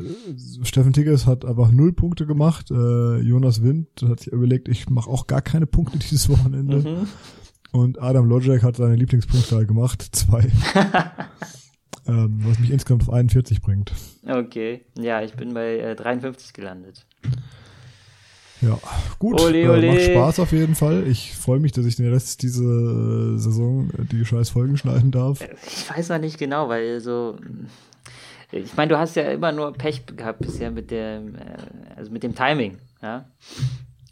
Steffen 0.63 0.93
Tigges 0.93 1.25
hat 1.25 1.45
einfach 1.45 1.71
null 1.71 1.93
Punkte 1.93 2.27
gemacht. 2.27 2.69
Äh, 2.69 3.17
Jonas 3.21 3.63
Wind 3.63 3.87
hat 4.07 4.19
sich 4.19 4.31
überlegt, 4.31 4.67
ich 4.67 4.87
mache 4.89 5.09
auch 5.09 5.25
gar 5.25 5.41
keine 5.41 5.65
Punkte 5.65 5.97
dieses 6.09 6.29
Wochenende. 6.29 6.77
Mhm. 6.77 7.07
Und 7.71 7.99
Adam 7.99 8.27
Lojek 8.27 8.61
hat 8.61 8.75
seine 8.75 8.95
Lieblingspunktzahl 8.95 9.65
gemacht, 9.65 10.07
zwei. 10.11 10.41
ähm, 12.07 12.39
was 12.43 12.59
mich 12.59 12.69
insgesamt 12.69 13.01
auf 13.03 13.11
41 13.13 13.61
bringt. 13.63 13.91
Okay. 14.27 14.81
Ja, 14.95 15.23
ich 15.23 15.33
bin 15.33 15.55
bei 15.55 15.79
äh, 15.79 15.95
53 15.95 16.53
gelandet. 16.53 17.07
Ja, 18.61 18.77
gut. 19.17 19.41
Ole, 19.41 19.61
Äh, 19.61 19.67
ole. 19.69 19.87
macht 19.87 20.01
Spaß 20.03 20.39
auf 20.39 20.51
jeden 20.51 20.75
Fall. 20.75 21.07
Ich 21.07 21.35
freue 21.35 21.59
mich, 21.59 21.71
dass 21.71 21.85
ich 21.85 21.95
den 21.95 22.13
Rest 22.13 22.43
dieser 22.43 22.63
äh, 22.63 23.37
Saison 23.39 23.89
äh, 23.89 24.05
die 24.05 24.23
scheiß 24.23 24.49
Folgen 24.49 24.77
schneiden 24.77 25.09
darf. 25.09 25.39
Ich 25.65 25.89
weiß 25.89 26.09
noch 26.09 26.19
nicht 26.19 26.37
genau, 26.37 26.69
weil 26.69 27.01
so. 27.01 27.37
Ich 28.53 28.75
meine, 28.75 28.89
du 28.89 28.99
hast 28.99 29.15
ja 29.15 29.23
immer 29.31 29.51
nur 29.51 29.73
Pech 29.73 30.05
gehabt 30.05 30.39
bisher 30.39 30.69
mit 30.69 30.91
dem, 30.91 31.35
äh, 31.35 31.57
also 31.95 32.11
mit 32.11 32.23
dem 32.23 32.35
Timing, 32.35 32.77
ja. 33.01 33.25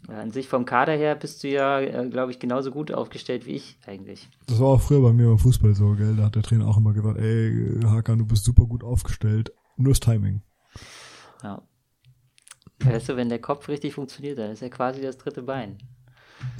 An 0.08 0.32
sich 0.32 0.48
vom 0.48 0.64
Kader 0.64 0.94
her 0.94 1.14
bist 1.14 1.44
du 1.44 1.48
ja, 1.48 1.80
äh, 1.80 2.08
glaube 2.08 2.32
ich, 2.32 2.40
genauso 2.40 2.72
gut 2.72 2.92
aufgestellt 2.92 3.46
wie 3.46 3.52
ich 3.52 3.78
eigentlich. 3.86 4.28
Das 4.48 4.58
war 4.58 4.68
auch 4.68 4.80
früher 4.80 5.00
bei 5.00 5.12
mir 5.12 5.28
beim 5.28 5.38
Fußball 5.38 5.74
so, 5.74 5.94
gell? 5.94 6.16
Da 6.16 6.24
hat 6.24 6.34
der 6.34 6.42
Trainer 6.42 6.66
auch 6.66 6.76
immer 6.76 6.92
gesagt, 6.92 7.18
ey, 7.18 7.78
Hakan, 7.84 8.18
du 8.18 8.26
bist 8.26 8.44
super 8.44 8.66
gut 8.66 8.82
aufgestellt. 8.82 9.52
Nur 9.76 9.92
das 9.92 10.00
Timing. 10.00 10.42
Ja. 11.44 11.62
Weißt 12.80 13.08
du, 13.08 13.16
wenn 13.16 13.28
der 13.28 13.40
Kopf 13.40 13.68
richtig 13.68 13.94
funktioniert, 13.94 14.38
dann 14.38 14.50
ist 14.50 14.62
er 14.62 14.70
quasi 14.70 15.00
das 15.00 15.18
dritte 15.18 15.42
Bein. 15.42 15.78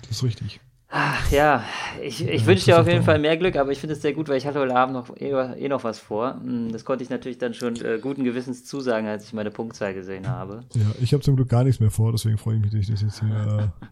Das 0.02 0.12
ist 0.12 0.22
richtig. 0.22 0.60
Ach 0.94 1.30
ja, 1.32 1.64
ich, 2.02 2.26
ich 2.28 2.44
wünsche 2.44 2.66
dir 2.66 2.78
auf 2.78 2.86
jeden 2.86 3.02
Fall 3.02 3.18
mehr 3.18 3.38
Glück, 3.38 3.56
aber 3.56 3.72
ich 3.72 3.78
finde 3.80 3.94
es 3.94 4.02
sehr 4.02 4.12
gut, 4.12 4.28
weil 4.28 4.36
ich 4.36 4.46
hatte 4.46 4.58
heute 4.60 4.76
Abend 4.76 4.94
noch 4.94 5.16
eh, 5.16 5.30
eh 5.30 5.68
noch 5.68 5.84
was 5.84 5.98
vor. 5.98 6.34
Hm, 6.42 6.70
Das 6.70 6.84
konnte 6.84 7.02
ich 7.02 7.08
natürlich 7.08 7.38
dann 7.38 7.54
schon 7.54 7.76
äh, 7.76 7.98
guten 7.98 8.24
Gewissens 8.24 8.66
zusagen, 8.66 9.08
als 9.08 9.24
ich 9.24 9.32
meine 9.32 9.50
Punktzahl 9.50 9.94
gesehen 9.94 10.28
habe. 10.28 10.64
Ja, 10.74 10.82
ich 11.00 11.14
habe 11.14 11.22
zum 11.22 11.36
Glück 11.36 11.48
gar 11.48 11.64
nichts 11.64 11.80
mehr 11.80 11.90
vor, 11.90 12.12
deswegen 12.12 12.36
freue 12.36 12.56
ich 12.56 12.60
mich, 12.60 12.70
dass 12.72 12.80
ich 12.80 12.90
das 12.90 13.00
jetzt 13.00 13.20
hier. 13.20 13.72
Äh, 13.80 13.86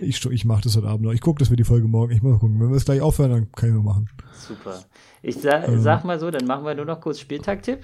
ich 0.00 0.24
ich 0.24 0.44
mache 0.46 0.62
das 0.62 0.76
heute 0.78 0.88
Abend 0.88 1.02
noch. 1.04 1.12
Ich 1.12 1.20
gucke, 1.20 1.38
dass 1.40 1.50
wir 1.50 1.58
die 1.58 1.64
Folge 1.64 1.86
morgen. 1.86 2.10
Ich 2.12 2.22
muss 2.22 2.32
mal 2.32 2.38
gucken. 2.38 2.58
Wenn 2.58 2.70
wir 2.70 2.76
es 2.76 2.86
gleich 2.86 3.02
aufhören, 3.02 3.30
dann 3.30 3.52
kann 3.52 3.68
ich 3.68 3.74
noch 3.74 3.82
machen. 3.82 4.08
Super. 4.32 4.80
Ich 5.20 5.36
sa 5.36 5.62
Ähm. 5.62 5.80
sag 5.82 6.04
mal 6.04 6.18
so, 6.18 6.30
dann 6.30 6.46
machen 6.46 6.64
wir 6.64 6.74
nur 6.74 6.86
noch 6.86 7.00
kurz 7.02 7.20
Spieltag-Tipp. 7.20 7.80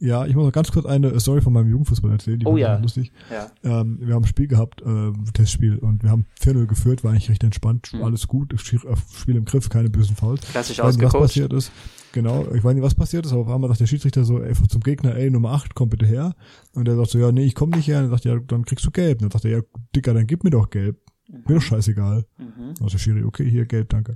Ja, 0.00 0.26
ich 0.26 0.34
muss 0.36 0.44
noch 0.44 0.52
ganz 0.52 0.70
kurz 0.70 0.86
eine 0.86 1.18
Story 1.18 1.40
von 1.40 1.52
meinem 1.52 1.70
Jugendfußball 1.70 2.10
erzählen. 2.12 2.38
Die 2.38 2.46
Oh 2.46 2.56
ich 2.56 2.62
ja. 2.62 2.78
lustig. 2.78 3.10
Ja. 3.32 3.50
Ähm, 3.80 3.98
wir 4.00 4.14
haben 4.14 4.22
ein 4.22 4.28
Spiel 4.28 4.46
gehabt, 4.46 4.80
äh, 4.82 5.12
Testspiel, 5.32 5.78
und 5.78 6.02
wir 6.04 6.10
haben 6.10 6.26
4-0 6.40 6.66
geführt, 6.66 7.02
war 7.02 7.10
eigentlich 7.10 7.28
recht 7.30 7.42
entspannt, 7.42 7.90
Mhm. 7.92 8.02
alles 8.04 8.28
gut, 8.28 8.52
das 8.52 8.60
Spiel 8.62 9.36
im 9.36 9.44
Griff, 9.44 9.68
keine 9.68 9.90
bösen 9.90 10.14
Fouls. 10.14 10.42
Klassisch 10.42 10.76
nicht, 10.78 10.84
was 10.86 10.94
ausgecoacht. 10.94 11.18
passiert 11.22 11.52
ist. 11.52 11.72
Genau, 12.12 12.46
ich 12.54 12.62
weiß 12.64 12.74
nicht, 12.74 12.82
was 12.84 12.94
passiert 12.94 13.26
ist, 13.26 13.32
aber 13.32 13.42
auf 13.42 13.48
einmal 13.50 13.68
sagt 13.68 13.80
der 13.80 13.86
Schiedsrichter 13.86 14.24
so, 14.24 14.40
ey, 14.40 14.54
zum 14.68 14.80
Gegner, 14.82 15.14
ey, 15.16 15.30
Nummer 15.30 15.50
8, 15.50 15.74
komm 15.74 15.88
bitte 15.88 16.06
her. 16.06 16.34
Und 16.74 16.86
der 16.86 16.96
sagt 16.96 17.10
so, 17.10 17.18
ja, 17.18 17.32
nee, 17.32 17.44
ich 17.44 17.54
komm 17.54 17.70
nicht 17.70 17.86
her. 17.88 17.98
Und 17.98 18.04
er 18.06 18.10
sagt, 18.10 18.24
ja, 18.24 18.38
dann 18.38 18.64
kriegst 18.64 18.86
du 18.86 18.90
gelb. 18.90 19.18
Und 19.20 19.24
dann 19.24 19.30
sagt 19.32 19.44
er, 19.44 19.58
ja, 19.58 19.62
Dicker, 19.94 20.14
dann 20.14 20.26
gib 20.26 20.42
mir 20.44 20.50
doch 20.50 20.70
gelb. 20.70 20.96
Mir 21.28 21.56
doch 21.56 21.60
scheißegal. 21.62 22.24
Mhm. 22.38 22.68
Also 22.80 22.86
der 22.92 22.98
Schiri, 22.98 23.24
okay, 23.24 23.48
hier, 23.50 23.66
gelb, 23.66 23.90
danke. 23.90 24.14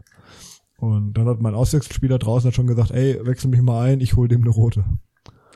Und 0.79 1.13
dann 1.15 1.27
hat 1.27 1.41
mein 1.43 1.55
Auswechselspieler 1.55 2.19
draußen 2.19 2.49
hat 2.49 2.55
schon 2.55 2.67
gesagt, 2.67 2.93
ey, 2.93 3.19
wechsel 3.27 3.51
mich 3.51 3.61
mal 3.61 3.83
ein, 3.91 4.01
ich 4.01 4.17
hol 4.17 4.27
dem 4.29 4.41
eine 4.41 4.51
rote. 4.51 4.85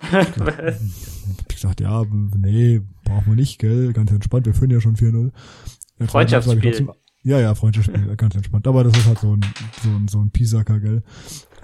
Hab 0.03 1.51
ich 1.51 1.57
gesagt, 1.57 1.81
ja, 1.81 2.05
nee, 2.37 2.81
brauchen 3.05 3.27
wir 3.27 3.37
nicht, 3.37 3.59
gell, 3.59 3.93
ganz 3.93 4.11
entspannt, 4.11 4.47
wir 4.47 4.55
führen 4.55 4.71
ja 4.71 4.81
schon 4.81 4.97
4-0. 4.97 5.33
Jetzt 5.99 6.11
Freundschaftsspiel. 6.11 6.89
Ja, 7.23 7.41
ja, 7.41 7.55
Freundschaftsspiel, 7.55 8.15
ganz 8.17 8.35
entspannt. 8.35 8.67
Aber 8.69 8.85
das 8.85 8.97
ist 8.97 9.07
halt 9.07 9.19
so 9.19 9.35
ein, 9.35 9.41
so 9.83 9.89
ein, 9.89 10.09
so 10.09 10.21
ein 10.21 10.31
Piesacker, 10.31 10.79
gell. 10.81 11.03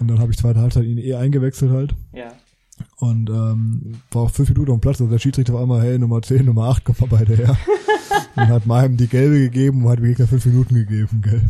Und 0.01 0.09
dann 0.09 0.19
habe 0.19 0.33
ich 0.33 0.39
zweite 0.39 0.61
Halbzeit 0.61 0.85
ihn 0.85 0.99
eh 0.99 1.15
eingewechselt 1.15 1.71
halt. 1.71 1.95
Ja. 2.13 2.33
Und 2.97 3.31
ähm, 3.31 4.01
war 4.11 4.23
auch 4.23 4.31
fünf 4.31 4.49
Minuten 4.49 4.73
auf 4.73 4.79
dem 4.79 4.81
Platz. 4.81 5.01
Also 5.01 5.11
der 5.11 5.19
Schiedsrichter 5.19 5.55
war 5.55 5.63
immer, 5.63 5.81
hey, 5.81 5.99
Nummer 5.99 6.21
10, 6.21 6.47
Nummer 6.47 6.65
8, 6.65 6.85
komm 6.85 6.97
mal 7.01 7.19
beide 7.19 7.37
her. 7.37 7.57
und 8.35 8.49
hat 8.49 8.67
meinem 8.67 8.97
die 8.97 9.07
gelbe 9.07 9.39
gegeben 9.39 9.85
und 9.85 9.91
hat 9.91 9.99
dem 9.99 10.07
Gegner 10.07 10.27
fünf 10.27 10.47
Minuten 10.47 10.75
gegeben, 10.75 11.23
gell. 11.23 11.49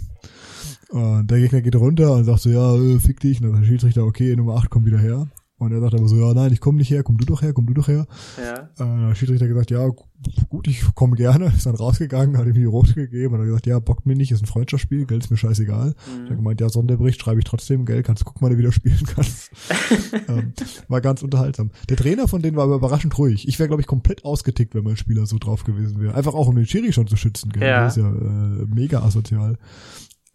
Und 0.90 1.30
der 1.30 1.38
Gegner 1.38 1.62
geht 1.62 1.76
runter 1.76 2.12
und 2.12 2.24
sagt 2.24 2.40
so, 2.40 2.50
ja, 2.50 2.74
äh, 2.74 2.98
fick 2.98 3.20
dich. 3.20 3.40
Und 3.40 3.50
dann 3.50 3.62
der 3.62 3.66
Schiedsrichter, 3.66 4.04
okay, 4.04 4.36
Nummer 4.36 4.56
8, 4.56 4.68
komm 4.68 4.84
wieder 4.84 4.98
her. 4.98 5.28
Und 5.62 5.72
er 5.72 5.80
sagt 5.80 5.94
aber 5.94 6.08
so, 6.08 6.16
ja, 6.16 6.34
nein, 6.34 6.52
ich 6.52 6.60
komm 6.60 6.76
nicht 6.76 6.90
her, 6.90 7.02
komm 7.02 7.16
du 7.18 7.24
doch 7.24 7.42
her, 7.42 7.52
komm 7.52 7.66
du 7.66 7.74
doch 7.74 7.88
her. 7.88 8.06
Ja. 8.38 8.68
Äh, 8.84 9.08
der 9.08 9.14
Schiedsrichter 9.14 9.46
gesagt, 9.48 9.70
ja, 9.70 9.86
gu- 9.88 10.04
gut, 10.48 10.68
ich 10.68 10.82
komme 10.94 11.16
gerne. 11.16 11.46
Ist 11.56 11.66
dann 11.66 11.74
rausgegangen, 11.74 12.36
hat 12.36 12.46
ihm 12.46 12.54
die 12.54 12.64
Rote 12.64 12.94
gegeben 12.94 13.34
und 13.34 13.40
hat 13.40 13.46
gesagt, 13.46 13.66
ja, 13.66 13.78
bockt 13.78 14.06
mir 14.06 14.14
nicht, 14.16 14.30
ist 14.32 14.42
ein 14.42 14.46
Freundschaftsspiel, 14.46 15.06
Geld 15.06 15.24
ist 15.24 15.30
mir 15.30 15.36
scheißegal. 15.36 15.88
Mhm. 15.88 16.24
Habe 16.26 16.36
gemeint, 16.36 16.60
ja, 16.60 16.68
Sonderbericht 16.68 17.20
schreibe 17.20 17.38
ich 17.40 17.44
trotzdem, 17.44 17.84
Geld, 17.86 18.04
kannst 18.06 18.24
gucken, 18.24 18.42
wann 18.42 18.52
du 18.52 18.58
wieder 18.58 18.72
spielen 18.72 19.02
kannst. 19.14 19.50
ähm, 20.28 20.52
war 20.88 21.00
ganz 21.00 21.22
unterhaltsam. 21.22 21.70
Der 21.88 21.96
Trainer 21.96 22.28
von 22.28 22.42
denen 22.42 22.56
war 22.56 22.64
aber 22.64 22.76
überraschend 22.76 23.16
ruhig. 23.18 23.46
Ich 23.48 23.58
wäre, 23.58 23.68
glaube 23.68 23.82
ich, 23.82 23.86
komplett 23.86 24.24
ausgetickt, 24.24 24.74
wenn 24.74 24.84
mein 24.84 24.96
Spieler 24.96 25.26
so 25.26 25.38
drauf 25.38 25.64
gewesen 25.64 26.00
wäre. 26.00 26.14
Einfach 26.14 26.34
auch, 26.34 26.48
um 26.48 26.56
den 26.56 26.66
Schiri 26.66 26.92
schon 26.92 27.06
zu 27.06 27.16
schützen, 27.16 27.50
gell? 27.52 27.62
Ja. 27.68 27.84
Das 27.84 27.96
ist 27.96 28.02
ja 28.02 28.08
äh, 28.10 28.66
mega 28.74 29.02
asozial. 29.02 29.58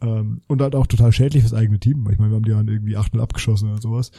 Ähm, 0.01 0.41
und 0.47 0.61
halt 0.61 0.75
auch 0.75 0.87
total 0.87 1.11
schädlich 1.11 1.41
fürs 1.43 1.53
eigene 1.53 1.79
Team. 1.79 2.07
Ich 2.11 2.19
meine, 2.19 2.31
wir 2.31 2.35
haben 2.35 2.43
die 2.45 2.51
dann 2.51 2.67
irgendwie 2.67 2.97
8 2.97 3.17
abgeschossen 3.17 3.71
oder 3.71 3.81
sowas. 3.81 4.11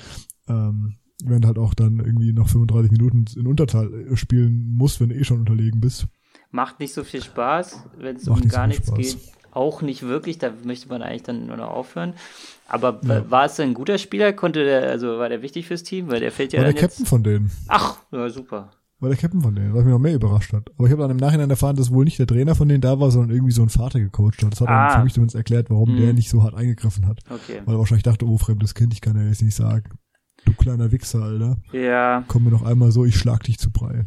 Ähm, 0.48 0.96
wenn 1.24 1.40
du 1.42 1.48
halt 1.48 1.58
auch 1.58 1.74
dann 1.74 1.98
irgendwie 2.00 2.32
noch 2.32 2.48
35 2.48 2.90
Minuten 2.92 3.24
in 3.36 3.46
Unterzahl 3.46 3.92
äh, 4.12 4.16
spielen 4.16 4.74
musst, 4.74 5.00
wenn 5.00 5.08
du 5.10 5.14
eh 5.16 5.24
schon 5.24 5.38
unterlegen 5.40 5.80
bist. 5.80 6.06
Macht 6.50 6.80
nicht 6.80 6.94
so 6.94 7.04
viel 7.04 7.22
Spaß, 7.22 7.84
wenn 7.98 8.16
es 8.16 8.26
um 8.28 8.36
nicht 8.38 8.50
so 8.50 8.56
gar 8.56 8.64
viel 8.64 8.68
nichts 8.68 8.86
Spaß. 8.88 8.96
geht. 8.98 9.18
Auch 9.50 9.82
nicht 9.82 10.02
wirklich, 10.02 10.38
da 10.38 10.52
möchte 10.64 10.88
man 10.88 11.02
eigentlich 11.02 11.22
dann 11.24 11.46
nur 11.46 11.56
noch 11.56 11.68
aufhören. 11.70 12.12
Aber 12.68 13.00
Ja. 13.02 13.08
wa- 13.08 13.30
war 13.30 13.44
es 13.46 13.56
denn 13.56 13.70
ein 13.70 13.74
guter 13.74 13.98
Spieler? 13.98 14.32
Konnte 14.32 14.62
der, 14.64 14.88
also 14.90 15.18
war 15.18 15.28
der 15.28 15.42
wichtig 15.42 15.66
fürs 15.66 15.82
Team? 15.82 16.08
Weil 16.08 16.20
der 16.20 16.30
fällt 16.32 16.52
ja 16.52 16.60
War 16.60 16.66
der 16.72 16.74
Captain 16.74 17.00
jetzt. 17.04 17.08
von 17.08 17.22
denen. 17.24 17.50
Ach, 17.66 17.98
ja, 18.12 18.28
super. 18.28 18.70
War 19.00 19.10
der 19.10 19.18
Captain 19.18 19.40
von 19.40 19.54
denen, 19.54 19.74
was 19.74 19.84
mich 19.84 19.92
noch 19.92 20.00
mehr 20.00 20.14
überrascht 20.14 20.52
hat. 20.52 20.70
Aber 20.76 20.86
ich 20.86 20.92
habe 20.92 21.02
dann 21.02 21.12
im 21.12 21.16
Nachhinein 21.18 21.48
erfahren, 21.50 21.76
dass 21.76 21.92
wohl 21.92 22.04
nicht 22.04 22.18
der 22.18 22.26
Trainer 22.26 22.56
von 22.56 22.68
denen 22.68 22.80
da 22.80 22.98
war, 22.98 23.12
sondern 23.12 23.30
irgendwie 23.30 23.52
so 23.52 23.62
ein 23.62 23.68
Vater 23.68 24.00
gecoacht 24.00 24.42
hat. 24.42 24.52
Das 24.52 24.60
hat 24.60 24.68
Ah. 24.68 24.88
dann 24.88 24.98
für 24.98 25.04
mich 25.04 25.14
zumindest 25.14 25.36
erklärt, 25.36 25.70
warum 25.70 25.90
Hm. 25.90 25.96
der 25.98 26.12
nicht 26.14 26.28
so 26.30 26.42
hart 26.42 26.54
eingegriffen 26.54 27.06
hat. 27.06 27.20
Okay. 27.30 27.62
Weil 27.64 27.76
er 27.76 27.78
wahrscheinlich 27.78 28.02
dachte, 28.02 28.26
oh, 28.26 28.38
fremdes 28.38 28.74
Kind, 28.74 28.92
ich 28.92 29.00
kann 29.00 29.16
ja 29.16 29.22
jetzt 29.22 29.42
nicht 29.42 29.54
sagen. 29.54 29.84
Du 30.44 30.52
kleiner 30.52 30.90
Wichser, 30.90 31.22
Alter. 31.22 31.58
Ja. 31.72 32.24
Komm 32.26 32.44
mir 32.44 32.50
noch 32.50 32.62
einmal 32.64 32.90
so, 32.90 33.04
ich 33.04 33.16
schlag 33.16 33.44
dich 33.44 33.58
zu 33.58 33.70
Brei. 33.70 34.04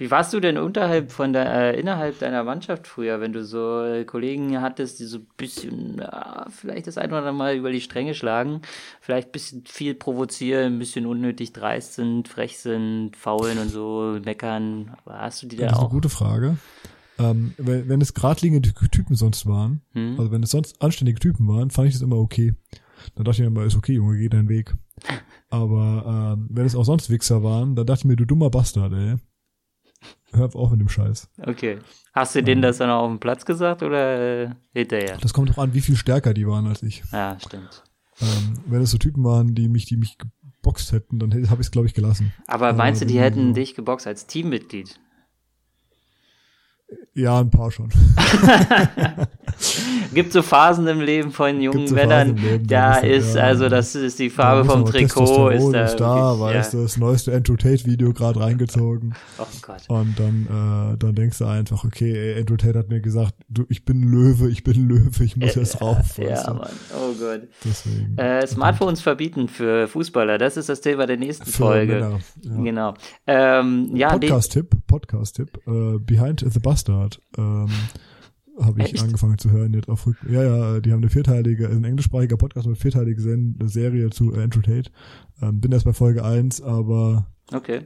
Wie 0.00 0.10
warst 0.10 0.32
du 0.32 0.40
denn 0.40 0.56
unterhalb 0.56 1.12
von 1.12 1.34
der, 1.34 1.74
äh, 1.74 1.78
innerhalb 1.78 2.18
deiner 2.20 2.42
Mannschaft 2.42 2.86
früher, 2.86 3.20
wenn 3.20 3.34
du 3.34 3.44
so 3.44 3.84
äh, 3.84 4.06
Kollegen 4.06 4.58
hattest, 4.62 4.98
die 4.98 5.04
so 5.04 5.18
ein 5.18 5.26
bisschen, 5.36 5.98
ja, 5.98 6.46
vielleicht 6.48 6.86
das 6.86 6.96
ein 6.96 7.10
oder 7.10 7.18
andere 7.18 7.34
Mal 7.34 7.54
über 7.56 7.70
die 7.70 7.82
Stränge 7.82 8.14
schlagen, 8.14 8.62
vielleicht 9.02 9.28
ein 9.28 9.32
bisschen 9.32 9.64
viel 9.66 9.94
provozieren, 9.94 10.72
ein 10.76 10.78
bisschen 10.78 11.04
unnötig 11.04 11.52
dreist 11.52 11.92
sind, 11.96 12.28
frech 12.28 12.58
sind, 12.58 13.14
faulen 13.14 13.58
und 13.58 13.68
so, 13.68 14.18
meckern. 14.24 14.96
Hast 15.04 15.42
du 15.42 15.46
die 15.48 15.56
da 15.56 15.64
Das 15.66 15.72
ist 15.72 15.78
eine 15.80 15.86
auch? 15.88 15.92
gute 15.92 16.08
Frage. 16.08 16.56
Ähm, 17.18 17.52
wenn, 17.58 17.86
wenn 17.90 18.00
es 18.00 18.14
geradlinige 18.14 18.72
Typen 18.90 19.16
sonst 19.16 19.44
waren, 19.46 19.82
Hm? 19.92 20.14
also 20.18 20.32
wenn 20.32 20.42
es 20.42 20.50
sonst 20.50 20.80
anständige 20.80 21.20
Typen 21.20 21.46
waren, 21.46 21.68
fand 21.70 21.88
ich 21.88 21.94
das 21.94 22.00
immer 22.02 22.16
okay. 22.16 22.54
Dann 23.16 23.24
dachte 23.26 23.36
ich 23.36 23.40
mir 23.40 23.48
immer, 23.48 23.64
ist 23.66 23.76
okay, 23.76 23.92
Junge, 23.92 24.16
geh 24.16 24.30
deinen 24.30 24.48
Weg. 24.48 24.74
Aber 25.50 26.36
ähm, 26.38 26.48
wenn 26.50 26.64
es 26.64 26.74
auch 26.74 26.84
sonst 26.84 27.10
Wichser 27.10 27.42
waren, 27.42 27.76
dann 27.76 27.84
dachte 27.84 28.00
ich 28.00 28.04
mir, 28.06 28.16
du 28.16 28.24
dummer 28.24 28.48
Bastard, 28.48 28.94
ey. 28.94 29.16
Hör 30.32 30.54
auf 30.54 30.70
mit 30.70 30.80
dem 30.80 30.88
Scheiß. 30.88 31.28
Okay. 31.42 31.78
Hast 32.12 32.34
du 32.34 32.42
denen 32.42 32.62
das 32.62 32.78
dann 32.78 32.90
auch 32.90 33.02
auf 33.02 33.10
dem 33.10 33.18
Platz 33.20 33.44
gesagt 33.44 33.82
oder 33.82 34.44
äh, 34.44 34.50
hinterher? 34.72 35.18
Das 35.20 35.32
kommt 35.32 35.50
doch 35.50 35.58
an, 35.58 35.74
wie 35.74 35.80
viel 35.80 35.96
stärker 35.96 36.34
die 36.34 36.46
waren 36.46 36.66
als 36.66 36.82
ich. 36.82 37.02
Ja, 37.12 37.36
stimmt. 37.40 37.82
Ähm, 38.20 38.60
wenn 38.66 38.82
es 38.82 38.90
so 38.90 38.98
Typen 38.98 39.24
waren, 39.24 39.54
die 39.54 39.68
mich, 39.68 39.86
die 39.86 39.96
mich 39.96 40.18
geboxt 40.18 40.92
hätten, 40.92 41.18
dann 41.18 41.32
habe 41.50 41.60
ich 41.62 41.66
es, 41.66 41.70
glaube 41.70 41.86
ich, 41.88 41.94
gelassen. 41.94 42.32
Aber 42.46 42.72
meinst 42.74 43.00
du, 43.00 43.06
die 43.06 43.18
hätten 43.18 43.48
so- 43.48 43.54
dich 43.54 43.74
geboxt 43.74 44.06
als 44.06 44.26
Teammitglied? 44.26 45.00
Ja, 47.14 47.40
ein 47.40 47.50
paar 47.50 47.70
schon. 47.70 47.90
Gibt 50.12 50.32
so 50.32 50.42
Phasen 50.42 50.86
im 50.86 51.00
Leben 51.00 51.30
von 51.30 51.60
jungen 51.60 51.86
so 51.86 51.94
Männern, 51.94 52.36
Leben, 52.36 52.66
da 52.66 52.96
ist 52.96 53.34
ja, 53.36 53.42
also 53.42 53.68
das 53.68 53.94
ist 53.94 54.18
die 54.18 54.30
Farbe 54.30 54.64
vom 54.64 54.84
Trikot, 54.84 55.50
ist 55.50 55.72
da, 55.72 55.84
ist 55.84 55.96
da, 55.96 56.38
wirklich, 56.38 56.56
weißt 56.56 56.72
ja. 56.72 56.78
du, 56.78 56.84
das 56.84 56.96
neueste 56.96 57.34
Andrew 57.34 57.56
Tate 57.56 57.84
Video 57.84 58.12
gerade 58.12 58.40
reingezogen. 58.40 59.14
Oh 59.38 59.44
Gott. 59.62 59.82
Und 59.88 60.18
dann, 60.18 60.94
äh, 60.94 60.96
dann 60.98 61.14
denkst 61.14 61.38
du 61.38 61.44
einfach, 61.44 61.84
okay, 61.84 62.36
Andrew 62.38 62.56
Tate 62.56 62.78
hat 62.78 62.88
mir 62.88 63.00
gesagt, 63.00 63.34
du, 63.48 63.64
ich 63.68 63.84
bin 63.84 64.02
ein 64.02 64.08
Löwe, 64.08 64.50
ich 64.50 64.64
bin 64.64 64.74
ein 64.74 64.88
Löwe, 64.88 65.24
ich 65.24 65.36
muss 65.36 65.54
jetzt 65.56 65.80
rauf. 65.80 66.18
Ja, 66.18 66.44
du? 66.44 66.54
Mann. 66.54 66.70
Oh 66.94 67.12
Gott. 67.18 67.42
Deswegen. 67.64 68.18
Äh, 68.18 68.46
Smartphones 68.46 69.00
verbieten 69.00 69.48
für 69.48 69.86
Fußballer, 69.86 70.38
das 70.38 70.56
ist 70.56 70.68
das 70.68 70.80
Thema 70.80 71.06
der 71.06 71.16
nächsten 71.16 71.46
Für 71.46 71.62
Folge. 71.62 71.94
Männer, 71.94 72.18
ja. 72.42 72.62
Genau. 72.62 72.94
Ähm, 73.26 73.90
ja, 73.94 74.10
Podcast-Tipp, 74.10 74.76
Podcast-Tipp, 74.86 75.60
äh, 75.66 75.98
Behind 75.98 76.44
the 76.46 76.58
Bastard, 76.58 77.20
ähm, 77.38 77.68
habe 78.60 78.82
ich 78.82 78.94
Echt? 78.94 79.02
angefangen 79.02 79.38
zu 79.38 79.50
hören 79.50 79.74
jetzt 79.74 79.88
auf 79.88 80.06
Rück 80.06 80.16
Ja, 80.28 80.42
ja, 80.42 80.80
die 80.80 80.92
haben 80.92 81.00
eine 81.00 81.10
vierteilige, 81.10 81.68
ein 81.68 81.84
englischsprachiger 81.84 82.36
Podcast 82.36 82.66
mit 82.66 82.78
vierteilige 82.78 83.20
Sen 83.20 83.58
Serie 83.64 84.10
zu 84.10 84.34
Andrew 84.34 84.60
Tate. 84.60 84.90
Ähm, 85.42 85.60
bin 85.60 85.72
erst 85.72 85.84
bei 85.84 85.92
Folge 85.92 86.24
1, 86.24 86.62
aber 86.62 87.26
okay. 87.52 87.82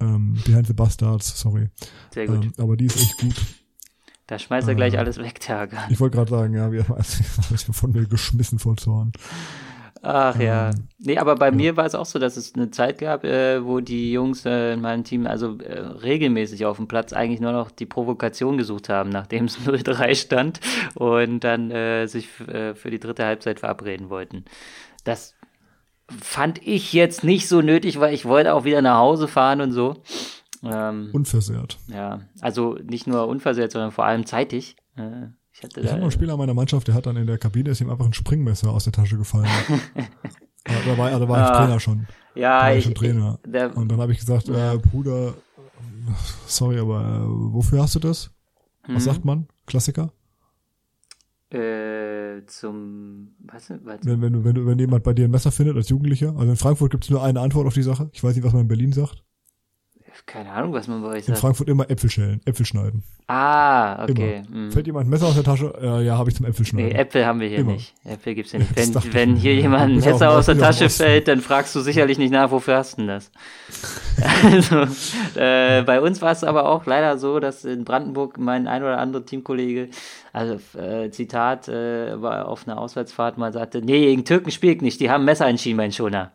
Ähm, 0.00 0.38
Behind 0.44 0.66
the 0.66 0.74
Bastards, 0.74 1.38
sorry. 1.38 1.68
Sehr 2.12 2.26
gut. 2.26 2.44
Ähm, 2.44 2.52
aber 2.58 2.76
die 2.76 2.86
ist 2.86 2.96
echt 2.96 3.18
gut. 3.18 3.34
da 4.26 4.38
schmeißt 4.38 4.68
er 4.68 4.74
gleich 4.74 4.94
äh, 4.94 4.98
alles 4.98 5.18
weg, 5.18 5.40
Hakan. 5.48 5.90
Ich 5.90 5.98
wollte 5.98 6.16
gerade 6.16 6.30
sagen, 6.30 6.54
ja, 6.54 6.70
wir 6.70 6.84
haben 6.84 6.94
alles 6.94 7.64
von 7.72 7.92
mir 7.92 8.06
geschmissen 8.06 8.58
vor 8.58 8.76
Zorn. 8.76 9.12
Ach 10.02 10.38
ja. 10.38 10.70
Ähm, 10.70 10.88
Nee, 11.00 11.16
aber 11.18 11.36
bei 11.36 11.52
mir 11.52 11.76
war 11.76 11.86
es 11.86 11.94
auch 11.94 12.06
so, 12.06 12.18
dass 12.18 12.36
es 12.36 12.56
eine 12.56 12.72
Zeit 12.72 12.98
gab, 12.98 13.22
äh, 13.22 13.64
wo 13.64 13.78
die 13.78 14.10
Jungs 14.10 14.44
äh, 14.44 14.72
in 14.72 14.80
meinem 14.80 15.04
Team 15.04 15.28
also 15.28 15.56
äh, 15.58 15.78
regelmäßig 15.78 16.66
auf 16.66 16.76
dem 16.76 16.88
Platz 16.88 17.12
eigentlich 17.12 17.40
nur 17.40 17.52
noch 17.52 17.70
die 17.70 17.86
Provokation 17.86 18.58
gesucht 18.58 18.88
haben, 18.88 19.10
nachdem 19.10 19.44
es 19.44 19.58
0-3 19.64 20.16
stand 20.16 20.60
und 20.96 21.44
dann 21.44 21.70
äh, 21.70 22.06
sich 22.08 22.28
äh, 22.48 22.74
für 22.74 22.90
die 22.90 22.98
dritte 22.98 23.24
Halbzeit 23.24 23.60
verabreden 23.60 24.10
wollten. 24.10 24.44
Das 25.04 25.34
fand 26.08 26.66
ich 26.66 26.92
jetzt 26.92 27.22
nicht 27.22 27.46
so 27.46 27.60
nötig, 27.60 28.00
weil 28.00 28.12
ich 28.12 28.24
wollte 28.24 28.54
auch 28.54 28.64
wieder 28.64 28.82
nach 28.82 28.98
Hause 28.98 29.28
fahren 29.28 29.60
und 29.60 29.70
so. 29.70 30.02
Ähm, 30.64 31.10
Unversehrt. 31.12 31.78
ja, 31.86 32.22
also 32.40 32.76
nicht 32.82 33.06
nur 33.06 33.28
unversehrt, 33.28 33.70
sondern 33.70 33.92
vor 33.92 34.04
allem 34.04 34.26
zeitig. 34.26 34.74
Ich 35.58 35.64
hatte 35.64 35.80
Ich 35.80 35.86
da, 35.86 35.92
habe 35.92 36.00
noch 36.00 36.04
einen 36.06 36.12
Spieler 36.12 36.36
meiner 36.36 36.54
Mannschaft, 36.54 36.86
der 36.86 36.94
hat 36.94 37.06
dann 37.06 37.16
in 37.16 37.26
der 37.26 37.36
Kabine, 37.36 37.70
ist 37.70 37.80
ihm 37.80 37.90
einfach 37.90 38.06
ein 38.06 38.12
Springmesser 38.12 38.70
aus 38.70 38.84
der 38.84 38.92
Tasche 38.92 39.16
gefallen. 39.18 39.48
da 40.64 40.96
war, 40.98 41.10
da 41.10 41.28
war 41.28 41.40
ich 41.42 41.50
Ah. 41.50 41.56
Trainer 41.64 41.80
schon. 41.80 42.06
Da 42.34 42.40
ja, 42.40 42.50
war 42.60 42.72
ich 42.72 42.78
ich, 42.78 42.84
schon 42.84 42.94
Trainer. 42.94 43.40
der, 43.44 43.76
Und 43.76 43.90
dann 43.90 44.00
habe 44.00 44.12
ich 44.12 44.20
gesagt, 44.20 44.48
äh, 44.48 44.78
Bruder, 44.78 45.34
sorry, 46.46 46.78
aber 46.78 47.00
äh, 47.00 47.52
wofür 47.54 47.82
hast 47.82 47.96
du 47.96 47.98
das? 47.98 48.30
Mhm. 48.86 48.94
Was 48.94 49.04
sagt 49.04 49.24
man? 49.24 49.48
Klassiker? 49.66 50.12
äh, 51.50 52.44
zum, 52.46 53.34
was, 53.38 53.70
was, 53.82 54.00
Wenn, 54.02 54.20
wenn, 54.20 54.44
wenn, 54.44 54.66
wenn 54.66 54.78
jemand 54.78 55.02
bei 55.02 55.14
dir 55.14 55.24
ein 55.24 55.30
Messer 55.30 55.50
findet 55.50 55.76
als 55.76 55.88
Jugendlicher, 55.88 56.36
also 56.36 56.50
in 56.50 56.56
Frankfurt 56.56 56.90
gibt 56.90 57.04
es 57.04 57.10
nur 57.10 57.22
eine 57.24 57.40
Antwort 57.40 57.66
auf 57.66 57.74
die 57.74 57.82
Sache. 57.82 58.10
Ich 58.12 58.22
weiß 58.22 58.34
nicht, 58.36 58.44
was 58.44 58.52
man 58.52 58.62
in 58.62 58.68
Berlin 58.68 58.92
sagt. 58.92 59.24
Keine 60.28 60.52
Ahnung, 60.52 60.74
was 60.74 60.86
man 60.86 61.02
bei 61.02 61.08
euch 61.08 61.16
In 61.20 61.24
sagt. 61.24 61.38
Frankfurt 61.38 61.68
immer 61.68 61.90
Äpfel 61.90 62.10
schälen, 62.10 62.40
Äpfel 62.44 62.66
schneiden. 62.66 63.02
Ah, 63.28 64.04
okay. 64.04 64.42
Hm. 64.50 64.70
Fällt 64.70 64.86
jemand 64.86 65.06
ein 65.06 65.10
Messer 65.10 65.26
aus 65.26 65.34
der 65.34 65.42
Tasche? 65.42 65.72
Äh, 65.80 66.04
ja, 66.04 66.16
habe 66.16 66.30
ich 66.30 66.36
zum 66.36 66.46
Äpfel 66.46 66.64
Nee, 66.64 66.68
schneiden. 66.68 66.92
Äpfel 66.92 67.26
haben 67.26 67.40
wir 67.40 67.48
hier 67.48 67.58
Immer. 67.58 67.72
nicht. 67.72 67.94
Äpfel 68.04 68.34
gibt's 68.34 68.50
hier 68.50 68.60
nicht. 68.60 68.76
Wenn, 68.76 68.94
wenn 69.12 69.36
hier 69.36 69.54
jemand 69.54 69.90
ein 69.90 69.96
Messer 69.96 70.30
aus 70.30 70.46
der 70.46 70.58
Tasche 70.58 70.90
fällt, 70.90 71.28
dann 71.28 71.40
fragst 71.40 71.74
du 71.74 71.80
sicherlich 71.80 72.18
nicht 72.18 72.30
nach, 72.30 72.50
wofür 72.50 72.76
hast 72.76 72.98
du 72.98 73.02
denn 73.02 73.08
das? 73.08 73.30
also, 74.52 74.82
äh, 75.40 75.82
bei 75.82 76.00
uns 76.00 76.20
war 76.20 76.32
es 76.32 76.44
aber 76.44 76.68
auch 76.68 76.84
leider 76.84 77.18
so, 77.18 77.40
dass 77.40 77.64
in 77.64 77.84
Brandenburg 77.84 78.38
mein 78.38 78.68
ein 78.68 78.82
oder 78.82 78.98
andere 78.98 79.24
Teamkollege, 79.24 79.88
also 80.34 80.58
äh, 80.78 81.10
Zitat, 81.10 81.68
äh, 81.68 82.20
war 82.20 82.48
auf 82.48 82.68
einer 82.68 82.78
Auswärtsfahrt 82.78 83.38
mal 83.38 83.52
sagte, 83.52 83.80
nee, 83.80 84.06
gegen 84.06 84.24
Türken 84.26 84.50
spiel 84.50 84.76
ich 84.76 84.82
nicht, 84.82 85.00
die 85.00 85.10
haben 85.10 85.24
Messer 85.24 85.48
in 85.48 85.56
Schienbeinschoner. 85.56 86.32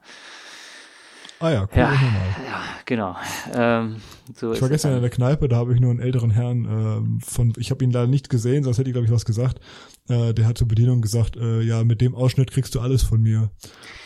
Ah 1.43 1.51
ja, 1.51 1.61
cool, 1.63 1.77
Ja, 1.77 1.91
ja, 1.91 2.63
genau. 2.85 3.17
Ähm, 3.53 3.97
so 4.33 4.53
Ich 4.53 4.61
war 4.61 4.67
es 4.67 4.71
gestern 4.71 4.95
in 4.95 5.01
der 5.01 5.09
Kneipe, 5.09 5.49
da 5.49 5.57
habe 5.57 5.73
ich 5.73 5.81
nur 5.81 5.91
einen 5.91 5.99
älteren 5.99 6.31
Herrn 6.31 6.63
ähm, 6.63 7.19
von, 7.19 7.51
ich 7.57 7.69
habe 7.69 7.83
ihn 7.83 7.91
leider 7.91 8.07
nicht 8.07 8.29
gesehen, 8.29 8.63
sonst 8.63 8.77
hätte 8.77 8.89
ich 8.89 8.93
glaube 8.93 9.07
ich 9.07 9.11
was 9.11 9.25
gesagt. 9.25 9.59
Äh, 10.07 10.33
der 10.33 10.47
hat 10.47 10.57
zur 10.57 10.69
Bedienung 10.69 11.01
gesagt, 11.01 11.35
äh, 11.35 11.59
ja, 11.59 11.83
mit 11.83 11.99
dem 11.99 12.15
Ausschnitt 12.15 12.49
kriegst 12.49 12.73
du 12.75 12.79
alles 12.79 13.03
von 13.03 13.21
mir. 13.21 13.51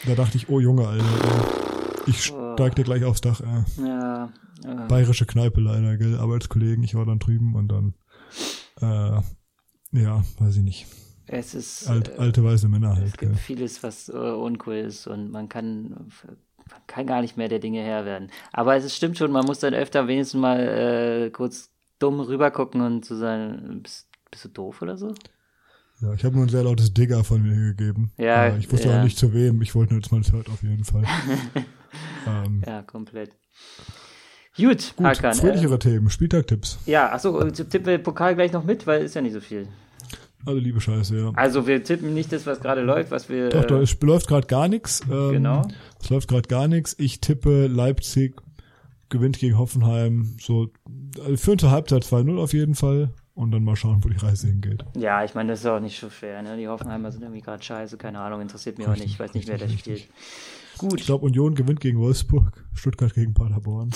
Da 0.07 0.15
dachte 0.15 0.35
ich, 0.35 0.49
oh 0.49 0.59
Junge, 0.59 0.87
Alter, 0.87 1.05
äh, 1.05 2.09
ich 2.09 2.23
steig 2.23 2.75
dir 2.75 2.83
gleich 2.83 3.03
aufs 3.03 3.21
Dach. 3.21 3.39
Äh. 3.41 3.87
Ja, 3.87 4.33
äh, 4.65 4.87
Bayerische 4.87 5.27
Kneipe 5.27 5.61
leider, 5.61 5.95
gell, 5.97 6.17
Arbeitskollegen, 6.17 6.83
ich 6.83 6.95
war 6.95 7.05
dann 7.05 7.19
drüben 7.19 7.53
und 7.53 7.67
dann, 7.67 7.93
äh, 8.81 9.21
ja, 9.91 10.23
weiß 10.39 10.55
ich 10.55 10.63
nicht. 10.63 10.87
es 11.27 11.53
ist. 11.53 11.87
Alt, 11.87 12.09
äh, 12.09 12.17
alte 12.17 12.43
weiße 12.43 12.67
Männer 12.67 12.93
Es 12.93 12.97
halt, 12.97 13.17
gibt 13.19 13.33
gell. 13.33 13.35
vieles, 13.35 13.83
was 13.83 14.09
äh, 14.09 14.13
uncool 14.13 14.77
ist 14.77 15.05
und 15.05 15.29
man 15.29 15.49
kann, 15.49 16.09
man 16.71 16.81
kann 16.87 17.07
gar 17.07 17.21
nicht 17.21 17.37
mehr 17.37 17.47
der 17.47 17.59
Dinge 17.59 17.81
Herr 17.81 18.05
werden. 18.05 18.29
Aber 18.53 18.75
es 18.75 18.95
stimmt 18.95 19.17
schon, 19.17 19.31
man 19.31 19.45
muss 19.45 19.59
dann 19.59 19.73
öfter 19.73 20.07
wenigstens 20.07 20.39
mal 20.39 20.59
äh, 20.59 21.29
kurz 21.31 21.69
dumm 21.99 22.19
rübergucken 22.19 22.81
und 22.81 23.05
zu 23.05 23.15
sagen, 23.15 23.79
bist, 23.83 24.07
bist 24.31 24.45
du 24.45 24.49
doof 24.49 24.81
oder 24.81 24.97
so? 24.97 25.13
Ja, 25.99 26.13
ich 26.13 26.23
habe 26.23 26.35
nur 26.35 26.45
ein 26.45 26.49
sehr 26.49 26.63
lautes 26.63 26.93
Digger 26.93 27.23
von 27.23 27.41
mir 27.41 27.55
gegeben. 27.73 28.11
Ja, 28.17 28.45
Äh, 28.47 28.57
ich 28.59 28.71
wusste 28.71 28.89
ja. 28.89 28.99
auch 28.99 29.03
nicht 29.03 29.17
zu 29.17 29.33
wem, 29.33 29.61
ich 29.63 29.73
wollte 29.73 29.93
nur, 29.93 30.01
dass 30.01 30.11
man 30.11 30.21
es 30.21 30.31
hört 30.31 30.47
auf 30.49 30.61
jeden 30.61 30.83
Fall. 30.83 31.03
ähm, 32.27 32.63
Ja, 32.67 32.83
komplett. 32.83 33.31
Gut, 34.55 34.93
gut, 34.95 35.05
Hakan. 35.05 35.31
Äh, 35.31 35.35
fröhlichere 35.35 35.79
Themen, 35.79 36.09
Spieltagtipps. 36.09 36.79
ja, 36.85 37.11
achso, 37.11 37.49
tippen 37.51 37.85
wir 37.85 37.97
Pokal 37.99 38.35
gleich 38.35 38.51
noch 38.51 38.63
mit, 38.63 38.85
weil 38.87 39.03
ist 39.03 39.15
ja 39.15 39.21
nicht 39.21 39.33
so 39.33 39.39
viel. 39.41 39.67
Alle 40.47 40.59
liebe 40.59 40.79
Scheiße, 40.79 41.17
ja. 41.17 41.31
Also 41.35 41.67
wir 41.67 41.83
tippen 41.83 42.13
nicht 42.13 42.31
das, 42.31 42.45
was 42.45 42.61
gerade 42.61 42.81
läuft, 42.81 43.11
was 43.11 43.27
wir. 43.27 43.49
Doch, 43.49 43.65
da 43.65 43.81
äh, 43.81 43.85
läuft 44.01 44.27
gerade 44.27 44.47
gar 44.47 44.69
nichts. 44.69 45.01
Ähm, 45.11 45.31
Genau. 45.33 45.61
Es 46.01 46.09
läuft 46.09 46.29
gerade 46.29 46.47
gar 46.47 46.67
nichts. 46.69 46.95
Ich 46.97 47.19
tippe 47.19 47.67
Leipzig 47.67 48.41
gewinnt 49.09 49.39
gegen 49.39 49.57
Hoffenheim. 49.57 50.37
So 50.39 50.69
also 51.23 51.55
zur 51.55 51.71
Halbzeit 51.71 52.03
2-0 52.03 52.37
auf 52.37 52.53
jeden 52.53 52.75
Fall. 52.75 53.09
Und 53.33 53.51
dann 53.51 53.63
mal 53.63 53.75
schauen, 53.75 54.03
wo 54.03 54.09
die 54.09 54.17
Reise 54.17 54.47
hingeht. 54.47 54.83
Ja, 54.95 55.23
ich 55.23 55.35
meine, 55.35 55.51
das 55.51 55.59
ist 55.59 55.67
auch 55.67 55.79
nicht 55.79 55.99
so 55.99 56.09
schwer. 56.09 56.41
Ne? 56.41 56.57
Die 56.57 56.67
Hoffenheimer 56.67 57.11
sind 57.11 57.21
irgendwie 57.21 57.41
gerade 57.41 57.61
scheiße, 57.61 57.97
keine 57.97 58.19
Ahnung, 58.19 58.41
interessiert 58.41 58.79
mich 58.79 58.87
auch 58.87 58.93
Richtig, 58.93 59.05
nicht. 59.05 59.13
Ich 59.13 59.19
weiß 59.19 59.33
nicht, 59.35 59.47
wer 59.47 59.57
da 59.59 59.69
spielt. 59.69 60.07
Gut. 60.77 60.99
Ich 60.99 61.05
glaube, 61.05 61.25
Union 61.25 61.55
gewinnt 61.55 61.79
gegen 61.79 61.99
Wolfsburg, 61.99 62.51
Stuttgart 62.73 63.13
gegen 63.13 63.33
Paderborn. 63.33 63.91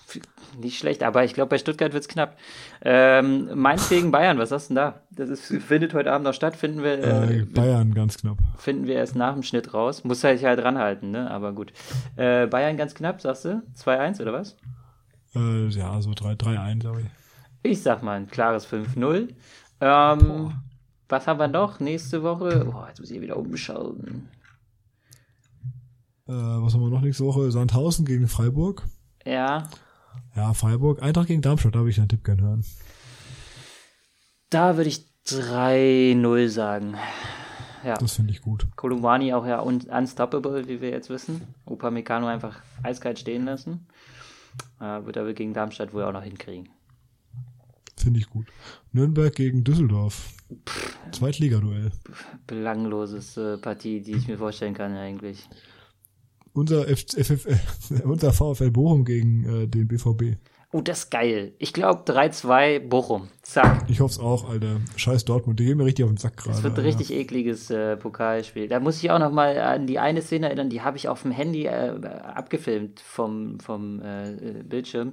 Nicht 0.60 0.78
schlecht, 0.78 1.02
aber 1.02 1.24
ich 1.24 1.32
glaube, 1.34 1.48
bei 1.50 1.58
Stuttgart 1.58 1.92
wird's 1.94 2.08
knapp. 2.08 2.36
Ähm, 2.82 3.48
Mainz 3.54 3.88
gegen 3.88 4.10
Bayern, 4.10 4.36
was 4.38 4.50
hast 4.50 4.68
du 4.68 4.74
denn 4.74 4.76
da? 4.76 5.00
Das 5.10 5.30
ist, 5.30 5.46
findet 5.62 5.94
heute 5.94 6.12
Abend 6.12 6.26
noch 6.26 6.34
statt, 6.34 6.56
finden 6.56 6.82
wir, 6.82 6.98
Äh, 7.02 7.38
äh, 7.38 7.44
Bayern 7.44 7.94
ganz 7.94 8.18
knapp. 8.18 8.36
finden 8.58 8.86
wir 8.86 8.96
erst 8.96 9.16
nach 9.16 9.32
dem 9.32 9.42
Schnitt 9.42 9.72
raus. 9.72 10.04
Muss 10.04 10.22
halt 10.24 10.42
halt 10.44 10.62
ranhalten, 10.62 11.10
ne? 11.10 11.30
Aber 11.30 11.52
gut. 11.52 11.72
Äh, 12.16 12.46
Bayern 12.48 12.76
ganz 12.76 12.94
knapp, 12.94 13.20
sagst 13.22 13.46
du? 13.46 13.62
2-1 13.78 14.20
oder 14.20 14.32
was? 14.34 14.56
Äh, 15.34 15.68
ja, 15.68 16.00
so 16.02 16.12
3 16.14 16.32
3-1, 16.34 16.78
glaube 16.80 17.00
ich. 17.02 17.06
Ich 17.70 17.82
sag 17.82 18.02
mal 18.02 18.16
ein 18.18 18.26
klares 18.28 18.66
5-0. 18.70 19.28
Ähm, 19.80 20.52
was 21.08 21.26
haben 21.26 21.38
wir 21.40 21.48
noch 21.48 21.80
nächste 21.80 22.22
Woche? 22.22 22.64
Boah, 22.66 22.88
jetzt 22.88 23.00
muss 23.00 23.10
ich 23.10 23.20
wieder 23.20 23.36
umschauen. 23.36 24.28
Äh, 26.32 26.62
was 26.62 26.72
haben 26.72 26.80
wir 26.80 26.88
noch 26.88 27.02
nächste 27.02 27.24
Woche? 27.24 27.50
Sandhausen 27.50 28.06
gegen 28.06 28.26
Freiburg. 28.26 28.84
Ja, 29.26 29.68
Ja, 30.34 30.54
Freiburg. 30.54 31.02
Eintracht 31.02 31.28
gegen 31.28 31.42
Darmstadt, 31.42 31.74
da 31.74 31.80
würde 31.80 31.90
ich 31.90 31.98
einen 31.98 32.08
Tipp 32.08 32.24
gerne 32.24 32.42
hören. 32.42 32.64
da 34.48 34.76
würde 34.76 34.88
ich 34.88 35.06
3-0 35.26 36.48
sagen. 36.48 36.94
Ja. 37.84 37.94
Das 37.94 38.14
finde 38.14 38.32
ich 38.32 38.40
gut. 38.40 38.66
Kolumbani 38.76 39.34
auch 39.34 39.44
ja 39.44 39.60
un 39.60 39.80
unstoppable, 39.82 40.68
wie 40.68 40.80
wir 40.80 40.90
jetzt 40.90 41.10
wissen. 41.10 41.42
Upamecano 41.66 42.26
einfach 42.28 42.60
eiskalt 42.82 43.18
stehen 43.18 43.44
lassen. 43.44 43.86
Äh, 44.80 45.04
wird 45.04 45.16
er 45.16 45.30
gegen 45.34 45.52
Darmstadt 45.52 45.92
wohl 45.92 46.04
auch 46.04 46.12
noch 46.12 46.22
hinkriegen. 46.22 46.68
Finde 47.96 48.20
ich 48.20 48.30
gut. 48.30 48.46
Nürnberg 48.92 49.34
gegen 49.34 49.64
Düsseldorf. 49.64 50.32
Zweitligaduell. 51.12 51.92
Belangloses 52.46 53.36
äh, 53.36 53.58
Partie, 53.58 54.00
die 54.00 54.12
ich 54.12 54.28
mir 54.28 54.38
vorstellen 54.38 54.74
kann 54.74 54.94
eigentlich. 54.96 55.48
Unser, 56.54 56.88
F 56.88 57.06
FF, 57.16 57.46
unser 58.04 58.32
VfL 58.32 58.70
Bochum 58.70 59.04
gegen 59.04 59.62
äh, 59.62 59.66
den 59.66 59.88
BVB. 59.88 60.36
Oh, 60.74 60.80
das 60.80 61.00
ist 61.00 61.10
geil. 61.10 61.52
Ich 61.58 61.74
glaube 61.74 62.10
3-2 62.10 62.80
Bochum. 62.80 63.28
Zack. 63.42 63.84
Ich 63.88 64.00
hoffe 64.00 64.12
es 64.12 64.18
auch, 64.18 64.48
Alter. 64.48 64.80
Scheiß 64.96 65.26
Dortmund, 65.26 65.60
die 65.60 65.66
gehen 65.66 65.76
mir 65.76 65.84
richtig 65.84 66.06
auf 66.06 66.10
den 66.10 66.16
Sack 66.16 66.38
gerade. 66.38 66.50
Das 66.50 66.62
wird 66.62 66.72
ein 66.72 66.76
Alter. 66.78 66.88
richtig 66.88 67.12
ekliges 67.14 67.68
äh, 67.68 67.98
Pokalspiel. 67.98 68.68
Da 68.68 68.80
muss 68.80 69.02
ich 69.02 69.10
auch 69.10 69.18
noch 69.18 69.32
mal 69.32 69.58
an 69.58 69.86
die 69.86 69.98
eine 69.98 70.22
Szene 70.22 70.46
erinnern, 70.46 70.70
die 70.70 70.80
habe 70.80 70.96
ich 70.96 71.08
auf 71.08 71.22
dem 71.22 71.30
Handy 71.30 71.66
äh, 71.66 71.90
abgefilmt 72.34 73.00
vom, 73.00 73.60
vom 73.60 74.00
äh, 74.00 74.62
Bildschirm. 74.64 75.12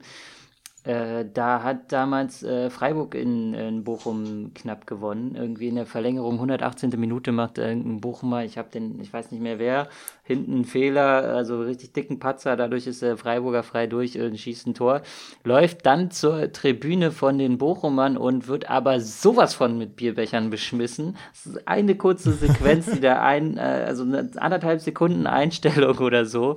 Äh, 0.89 1.25
da 1.31 1.61
hat 1.61 1.91
damals 1.91 2.41
äh, 2.41 2.71
Freiburg 2.71 3.13
in, 3.13 3.53
in 3.53 3.83
Bochum 3.83 4.55
knapp 4.55 4.87
gewonnen. 4.87 5.35
Irgendwie 5.35 5.67
in 5.67 5.75
der 5.75 5.85
Verlängerung, 5.85 6.33
118. 6.33 6.89
Minute 6.97 7.31
macht 7.31 7.59
irgendein 7.59 8.01
Bochumer, 8.01 8.43
ich 8.43 8.57
habe 8.57 8.69
den, 8.71 8.99
ich 8.99 9.13
weiß 9.13 9.31
nicht 9.31 9.41
mehr 9.41 9.59
wer, 9.59 9.87
hinten 10.23 10.53
einen 10.53 10.65
Fehler, 10.65 11.35
also 11.35 11.61
richtig 11.61 11.93
dicken 11.93 12.17
Patzer, 12.17 12.55
dadurch 12.55 12.87
ist 12.87 13.03
der 13.03 13.17
Freiburger 13.17 13.61
frei 13.61 13.85
durch 13.85 14.19
und 14.19 14.35
schießt 14.39 14.65
ein 14.65 14.73
Tor. 14.73 15.03
Läuft 15.43 15.85
dann 15.85 16.09
zur 16.09 16.51
Tribüne 16.51 17.11
von 17.11 17.37
den 17.37 17.59
Bochumern 17.59 18.17
und 18.17 18.47
wird 18.47 18.67
aber 18.67 18.99
sowas 18.99 19.53
von 19.53 19.77
mit 19.77 19.95
Bierbechern 19.95 20.49
beschmissen. 20.49 21.17
Das 21.33 21.45
ist 21.45 21.67
eine 21.67 21.93
kurze 21.93 22.31
Sequenz, 22.31 22.89
die 22.89 22.99
da 22.99 23.21
ein, 23.21 23.57
äh, 23.57 23.85
also 23.85 24.01
eine 24.01 24.27
anderthalb 24.37 24.81
Sekunden 24.81 25.27
Einstellung 25.27 25.99
oder 25.99 26.25
so. 26.25 26.55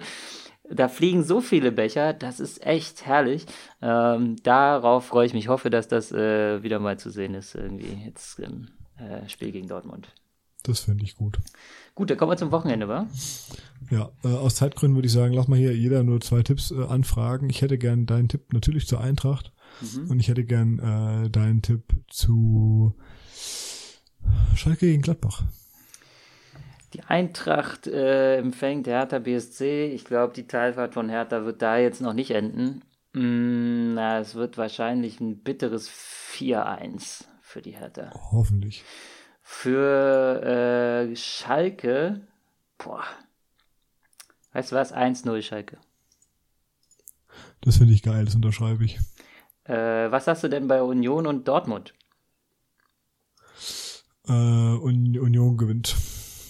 Da 0.74 0.88
fliegen 0.88 1.22
so 1.22 1.40
viele 1.40 1.70
Becher, 1.72 2.12
das 2.14 2.40
ist 2.40 2.64
echt 2.66 3.04
herrlich. 3.06 3.46
Ähm, 3.80 4.36
darauf 4.42 5.06
freue 5.06 5.26
ich 5.26 5.34
mich. 5.34 5.48
hoffe, 5.48 5.70
dass 5.70 5.88
das 5.88 6.12
äh, 6.12 6.62
wieder 6.62 6.78
mal 6.78 6.98
zu 6.98 7.10
sehen 7.10 7.34
ist, 7.34 7.54
irgendwie 7.54 7.92
jetzt 8.06 8.38
im 8.38 8.68
äh, 8.96 9.28
Spiel 9.28 9.52
gegen 9.52 9.68
Dortmund. 9.68 10.08
Das 10.62 10.80
finde 10.80 11.04
ich 11.04 11.16
gut. 11.16 11.38
Gut, 11.94 12.08
dann 12.08 12.16
kommen 12.16 12.30
wir 12.32 12.36
zum 12.36 12.52
Wochenende, 12.52 12.88
wa? 12.88 13.06
Ja, 13.90 14.10
äh, 14.24 14.28
aus 14.28 14.54
Zeitgründen 14.54 14.96
würde 14.96 15.06
ich 15.06 15.12
sagen, 15.12 15.34
lass 15.34 15.48
mal 15.48 15.58
hier 15.58 15.76
jeder 15.76 16.04
nur 16.04 16.20
zwei 16.20 16.42
Tipps 16.42 16.70
äh, 16.70 16.84
anfragen. 16.84 17.50
Ich 17.50 17.62
hätte 17.62 17.78
gern 17.78 18.06
deinen 18.06 18.28
Tipp 18.28 18.52
natürlich 18.52 18.86
zur 18.86 19.00
Eintracht 19.00 19.52
Mhm. 19.80 20.10
und 20.10 20.20
ich 20.20 20.28
hätte 20.28 20.44
gern 20.44 20.78
äh, 21.24 21.30
deinen 21.30 21.62
Tipp 21.62 21.82
zu 22.06 22.94
Schalke 24.54 24.86
gegen 24.86 25.02
Gladbach. 25.02 25.42
Die 26.92 27.02
Eintracht 27.04 27.86
äh, 27.86 28.36
empfängt 28.36 28.86
Hertha 28.86 29.18
BSC. 29.18 29.86
Ich 29.86 30.04
glaube, 30.04 30.34
die 30.34 30.46
Teilfahrt 30.46 30.94
von 30.94 31.08
Hertha 31.08 31.44
wird 31.44 31.62
da 31.62 31.78
jetzt 31.78 32.00
noch 32.00 32.12
nicht 32.12 32.32
enden. 32.32 32.82
Mm, 33.14 33.94
Na, 33.94 34.18
es 34.18 34.34
wird 34.34 34.58
wahrscheinlich 34.58 35.20
ein 35.20 35.38
bitteres 35.38 35.88
4-1 35.90 37.24
für 37.40 37.62
die 37.62 37.76
Hertha. 37.76 38.10
Hoffentlich. 38.30 38.84
Für 39.42 40.42
äh, 41.10 41.16
Schalke, 41.16 42.20
boah. 42.78 43.04
Weißt 44.52 44.72
du 44.72 44.76
was? 44.76 44.94
1-0 44.94 45.42
Schalke. 45.42 45.78
Das 47.62 47.78
finde 47.78 47.94
ich 47.94 48.02
geil, 48.02 48.24
das 48.24 48.34
unterschreibe 48.34 48.84
ich. 48.84 48.98
Äh, 49.64 50.10
was 50.10 50.26
sagst 50.26 50.44
du 50.44 50.48
denn 50.48 50.68
bei 50.68 50.82
Union 50.82 51.26
und 51.26 51.48
Dortmund? 51.48 51.94
Äh, 54.28 54.32
Un 54.32 55.16
Union 55.18 55.56
gewinnt. 55.56 55.96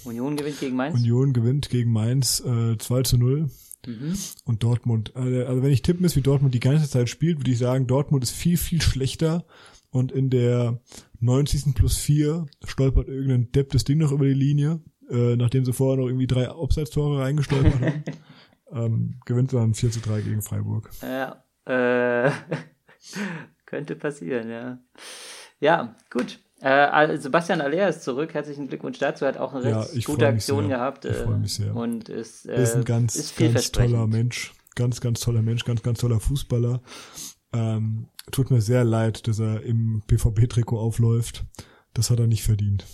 Union 0.05 0.37
gewinnt 0.37 0.61
gegen 0.61 0.77
Mainz? 0.77 0.99
Union 0.99 1.33
gewinnt 1.33 1.69
gegen 1.71 1.93
Mainz 1.93 2.41
äh, 2.41 2.77
2 2.79 3.03
zu 3.03 3.19
0. 3.19 3.51
Mhm. 3.87 4.15
Und 4.45 4.63
Dortmund, 4.63 5.13
äh, 5.17 5.45
also 5.45 5.63
wenn 5.63 5.73
ich 5.73 5.83
tippen 5.83 6.03
muss, 6.03 6.17
wie 6.17 6.23
Dortmund 6.23 6.55
die 6.55 6.61
ganze 6.61 6.89
Zeit 6.89 7.09
spielt, 7.09 7.41
würde 7.41 7.51
ich 7.51 7.59
sagen, 7.59 7.87
Dortmund 7.87 8.23
ist 8.23 8.31
viel, 8.31 8.57
viel 8.57 8.81
schlechter 8.81 9.45
und 9.91 10.13
in 10.13 10.31
der 10.31 10.81
90. 11.21 11.75
plus 11.75 11.97
4 11.99 12.47
stolpert 12.65 13.09
irgendein 13.09 13.51
Depp 13.53 13.71
das 13.71 13.85
Ding 13.85 13.99
noch 13.99 14.13
über 14.13 14.25
die 14.25 14.35
Linie, 14.35 14.81
äh, 15.11 15.37
nachdem 15.37 15.65
sie 15.65 15.73
vorher 15.73 16.01
noch 16.01 16.09
irgendwie 16.09 16.27
drei 16.27 16.49
Abseitstore 16.49 17.21
reingestolpert 17.21 17.81
haben. 17.81 18.05
Ähm, 18.75 19.21
gewinnt 19.27 19.53
dann 19.53 19.75
4 19.75 19.91
zu 19.91 20.01
3 20.01 20.23
gegen 20.23 20.41
Freiburg. 20.41 20.89
Ja, 21.03 21.45
äh, 21.67 22.31
könnte 23.67 23.97
passieren, 23.97 24.49
ja. 24.49 24.79
Ja, 25.61 25.95
gut. 26.09 26.42
Äh, 26.63 26.69
also 26.69 27.21
Sebastian 27.21 27.61
Aller 27.61 27.89
ist 27.89 28.03
zurück. 28.03 28.35
Herzlichen 28.35 28.69
Glückwunsch 28.69 28.99
dazu. 28.99 29.27
Hat 29.27 29.37
auch 29.37 29.53
eine 29.53 29.69
Ja, 29.69 29.81
recht 29.81 30.07
gute 30.07 30.27
mich 30.27 30.35
Aktion 30.35 30.69
sehr. 30.69 30.77
gehabt. 30.77 31.05
Ich 31.05 31.11
äh, 31.11 31.15
freu 31.15 31.37
mich 31.37 31.55
sehr. 31.55 31.75
Und 31.75 32.09
ist, 32.09 32.47
äh, 32.49 32.63
ist 32.63 32.77
ein 32.77 32.85
ganz, 32.85 33.17
ist 33.17 33.37
ganz 33.37 33.73
toller. 33.73 34.07
Mensch. 34.07 34.53
Ganz, 34.75 35.01
ganz 35.01 35.21
toller 35.21 35.43
Mensch, 35.43 35.65
ganz, 35.65 35.83
ganz 35.83 35.99
toller 35.99 36.21
Fußballer. 36.21 36.81
Ähm, 37.53 38.07
tut 38.31 38.51
mir 38.51 38.63
sehr 38.63 38.85
leid, 38.85 39.27
dass 39.29 39.39
er 39.39 39.63
im 39.63 40.03
BVB-Trikot 40.07 40.79
aufläuft. 40.79 41.45
Das 41.93 42.11
hat 42.11 42.21
er 42.21 42.27
nicht 42.27 42.43
verdient. 42.45 42.87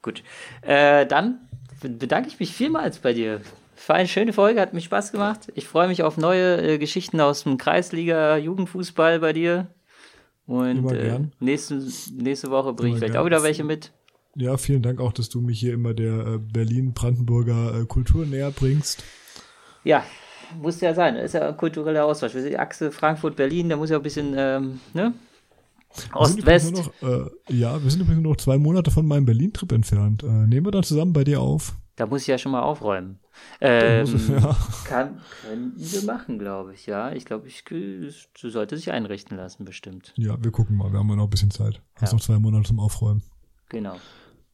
Gut. 0.00 0.22
Äh, 0.62 1.06
dann 1.06 1.40
bedanke 1.82 2.28
ich 2.28 2.40
mich 2.40 2.52
vielmals 2.54 2.98
bei 2.98 3.12
dir. 3.12 3.40
War 3.86 3.96
eine 3.96 4.08
schöne 4.08 4.32
Folge, 4.32 4.60
hat 4.60 4.74
mir 4.74 4.80
Spaß 4.80 5.12
gemacht. 5.12 5.52
Ich 5.54 5.66
freue 5.66 5.88
mich 5.88 6.02
auf 6.02 6.16
neue 6.16 6.62
äh, 6.62 6.78
Geschichten 6.78 7.20
aus 7.20 7.42
dem 7.44 7.58
Kreisliga-Jugendfußball 7.58 9.18
bei 9.20 9.32
dir. 9.32 9.68
Und 10.48 10.90
äh, 10.92 11.02
gern. 11.02 11.32
nächste, 11.40 11.78
nächste 12.16 12.50
Woche 12.50 12.72
bringe 12.72 12.94
ich 12.94 12.98
vielleicht 12.98 13.12
gern. 13.12 13.22
auch 13.22 13.26
wieder 13.26 13.42
welche 13.42 13.64
mit. 13.64 13.92
Ja, 14.34 14.56
vielen 14.56 14.82
Dank 14.82 14.98
auch, 14.98 15.12
dass 15.12 15.28
du 15.28 15.42
mich 15.42 15.60
hier 15.60 15.74
immer 15.74 15.92
der 15.92 16.26
äh, 16.26 16.38
Berlin-Brandenburger 16.38 17.82
äh, 17.82 17.84
Kultur 17.84 18.24
näher 18.24 18.50
bringst. 18.50 19.04
Ja, 19.84 20.04
muss 20.58 20.80
ja 20.80 20.94
sein. 20.94 21.16
Ist 21.16 21.34
ja 21.34 21.48
ein 21.48 21.56
kultureller 21.56 22.06
Austausch. 22.06 22.32
Wir 22.32 22.40
sind 22.40 22.52
die 22.52 22.58
Achse 22.58 22.90
Frankfurt-Berlin, 22.90 23.68
da 23.68 23.76
muss 23.76 23.90
ja 23.90 23.98
ein 23.98 24.02
bisschen, 24.02 24.34
ähm, 24.38 24.80
ne? 24.94 25.12
Ost-West. 26.14 26.90
äh, 27.02 27.54
ja, 27.54 27.82
wir 27.82 27.90
sind 27.90 28.00
übrigens 28.00 28.22
nur 28.22 28.32
noch 28.32 28.40
zwei 28.40 28.56
Monate 28.56 28.90
von 28.90 29.06
meinem 29.06 29.26
Berlin-Trip 29.26 29.70
entfernt. 29.72 30.22
Äh, 30.22 30.26
nehmen 30.26 30.66
wir 30.66 30.70
dann 30.70 30.82
zusammen 30.82 31.12
bei 31.12 31.24
dir 31.24 31.42
auf? 31.42 31.74
Da 31.98 32.06
muss 32.06 32.22
ich 32.22 32.28
ja 32.28 32.38
schon 32.38 32.52
mal 32.52 32.62
aufräumen. 32.62 33.18
Ähm, 33.60 34.08
muss- 34.10 34.28
ja. 34.28 34.56
kann, 34.84 35.20
können 35.42 35.72
wir 35.76 36.02
machen, 36.02 36.38
glaube 36.38 36.72
ich, 36.72 36.86
ja. 36.86 37.10
Ich 37.12 37.24
glaube, 37.24 37.48
ich 37.48 37.64
es 37.72 38.28
sollte 38.40 38.76
sich 38.76 38.92
einrichten 38.92 39.36
lassen, 39.36 39.64
bestimmt. 39.64 40.14
ja, 40.16 40.40
wir 40.42 40.52
gucken 40.52 40.76
mal. 40.76 40.92
Wir 40.92 41.00
haben 41.00 41.08
ja 41.08 41.16
noch 41.16 41.24
ein 41.24 41.30
bisschen 41.30 41.50
Zeit. 41.50 41.82
Hast 41.96 42.12
Ja. 42.12 42.16
noch 42.16 42.22
zwei 42.24 42.38
Monate 42.38 42.68
zum 42.68 42.78
Aufräumen. 42.78 43.24
Genau. 43.68 43.96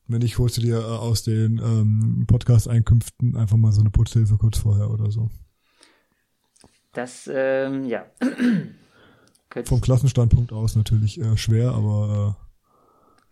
Wenn 0.06 0.20
nicht, 0.22 0.38
holst 0.38 0.56
du 0.56 0.62
dir 0.62 0.78
äh, 0.78 0.84
aus 0.84 1.22
den 1.22 1.58
ähm, 1.58 2.24
Podcast-Einkünften 2.26 3.36
einfach 3.36 3.58
mal 3.58 3.72
so 3.72 3.80
eine 3.82 3.90
Putzhilfe 3.90 4.38
kurz 4.38 4.56
vorher 4.58 4.90
oder 4.90 5.10
so. 5.10 5.28
Das, 6.94 7.28
ähm, 7.32 7.84
ja. 7.84 8.06
Vom 9.66 9.80
Klassenstandpunkt 9.82 10.52
aus 10.52 10.76
natürlich 10.76 11.20
äh, 11.20 11.36
schwer, 11.36 11.72
aber 11.72 12.36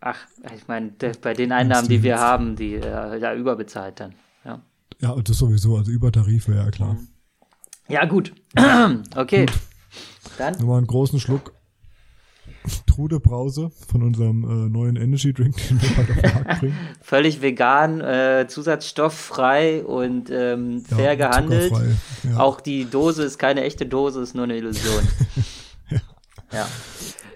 Ach, 0.05 0.17
ich 0.53 0.67
meine, 0.67 0.91
bei 1.21 1.33
den 1.33 1.53
Einnahmen, 1.53 1.87
die 1.87 2.03
wir 2.03 2.19
haben, 2.19 2.57
die 2.57 2.73
äh, 2.73 3.17
ja 3.19 3.33
überbezahlt 3.33 4.01
dann. 4.01 4.13
Ja, 4.43 4.61
ja, 4.99 5.15
das 5.15 5.37
sowieso. 5.37 5.77
Also 5.77 5.91
über 5.91 6.11
Tarif 6.11 6.49
wäre 6.49 6.65
ja 6.65 6.71
klar. 6.71 6.97
ja 7.87 8.03
gut. 8.03 8.33
okay. 9.15 9.45
Dann, 10.37 10.55
Nochmal 10.55 10.79
einen 10.79 10.87
großen 10.87 11.21
Schluck 11.21 11.53
Trude 12.85 13.21
Brause 13.21 13.71
von 13.87 14.03
unserem 14.03 14.43
äh, 14.43 14.69
neuen 14.69 14.97
Energy 14.97 15.33
Drink, 15.33 15.55
den 15.69 15.81
wir 15.81 15.89
bald 15.95 16.09
auf 16.09 16.21
den 16.21 16.33
Markt 16.33 16.59
bringen. 16.59 16.77
völlig 17.01 17.41
vegan, 17.41 18.01
äh, 18.01 18.45
zusatzstofffrei 18.49 19.85
und 19.85 20.29
ähm, 20.29 20.83
Ja, 20.89 20.97
fair 20.97 21.15
gehandelt. 21.15 21.69
zuckerfrei. 21.69 21.95
Ja. 22.29 22.39
Auch 22.39 22.59
die 22.59 22.85
Dose 22.85 23.23
ist 23.23 23.37
keine 23.37 23.63
echte 23.63 23.85
Dose, 23.85 24.21
ist 24.21 24.35
nur 24.35 24.43
eine 24.43 24.57
Illusion. 24.57 25.07
ja. 26.51 26.67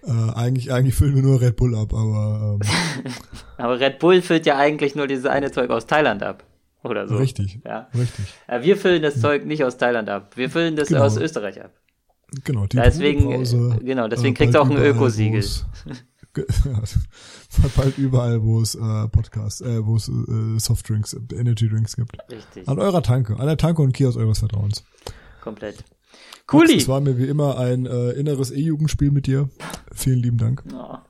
Äh, 0.07 0.31
eigentlich, 0.35 0.71
eigentlich 0.71 0.95
füllen 0.95 1.15
wir 1.15 1.21
nur 1.21 1.41
Red 1.41 1.57
Bull 1.57 1.75
ab, 1.75 1.93
aber 1.93 2.57
ähm, 2.61 3.13
Aber 3.57 3.79
Red 3.79 3.99
Bull 3.99 4.21
füllt 4.21 4.45
ja 4.45 4.57
eigentlich 4.57 4.95
nur 4.95 5.05
dieses 5.07 5.25
eine 5.25 5.51
Zeug 5.51 5.69
aus 5.69 5.85
Thailand 5.85 6.23
ab. 6.23 6.43
Oder 6.83 7.07
so. 7.07 7.17
richtig, 7.17 7.59
Ja. 7.65 7.89
richtig. 7.93 8.25
Äh, 8.47 8.61
Wir 8.63 8.77
füllen 8.77 9.01
das 9.01 9.19
Zeug 9.19 9.45
nicht 9.45 9.63
aus 9.65 9.77
Thailand 9.77 10.07
ab. 10.09 10.37
Wir 10.37 10.49
füllen 10.49 10.75
das 10.77 10.87
Genau. 10.87 11.01
aus 11.03 11.17
Österreich 11.17 11.61
ab. 11.61 11.71
Genau, 12.45 12.65
die 12.67 12.77
Deswegen, 12.77 13.21
Trudebrause, 13.21 13.77
äh, 13.81 13.83
genau, 13.83 14.07
deswegen 14.07 14.35
äh, 14.35 14.37
kriegt's 14.37 14.53
bald 14.53 14.65
auch 14.65 14.69
ein 14.69 14.77
Ökosiegel. 14.81 15.43
bald 17.75 17.97
überall, 17.97 18.43
wo 18.43 18.61
es 18.61 18.75
äh, 18.75 19.07
Podcasts, 19.09 19.61
äh, 19.61 19.85
wo 19.85 19.95
es 19.95 20.07
äh, 20.09 20.59
Softdrinks, 20.59 21.13
äh, 21.13 21.35
Energy 21.35 21.67
Drinks 21.67 21.95
gibt. 21.95 22.17
Richtig. 22.31 22.67
An 22.67 22.79
eurer 22.79 23.01
Tanke, 23.01 23.37
an 23.39 23.47
der 23.47 23.57
Tanke 23.57 23.81
und 23.81 23.93
Kiosk 23.93 24.17
eures 24.17 24.39
Vertrauens. 24.39 24.83
Komplett. 25.41 25.83
Max, 26.47 26.65
Cooli. 26.65 26.77
Es 26.77 26.87
war 26.87 27.01
mir 27.01 27.17
wie 27.17 27.25
immer 27.25 27.57
ein 27.57 27.85
äh, 27.85 28.11
inneres 28.11 28.51
E-Jugendspiel 28.51 29.11
mit 29.11 29.27
dir. 29.27 29.49
Vielen 29.93 30.19
lieben 30.19 30.37
Dank. 30.37 30.63
Ja. 30.71 31.06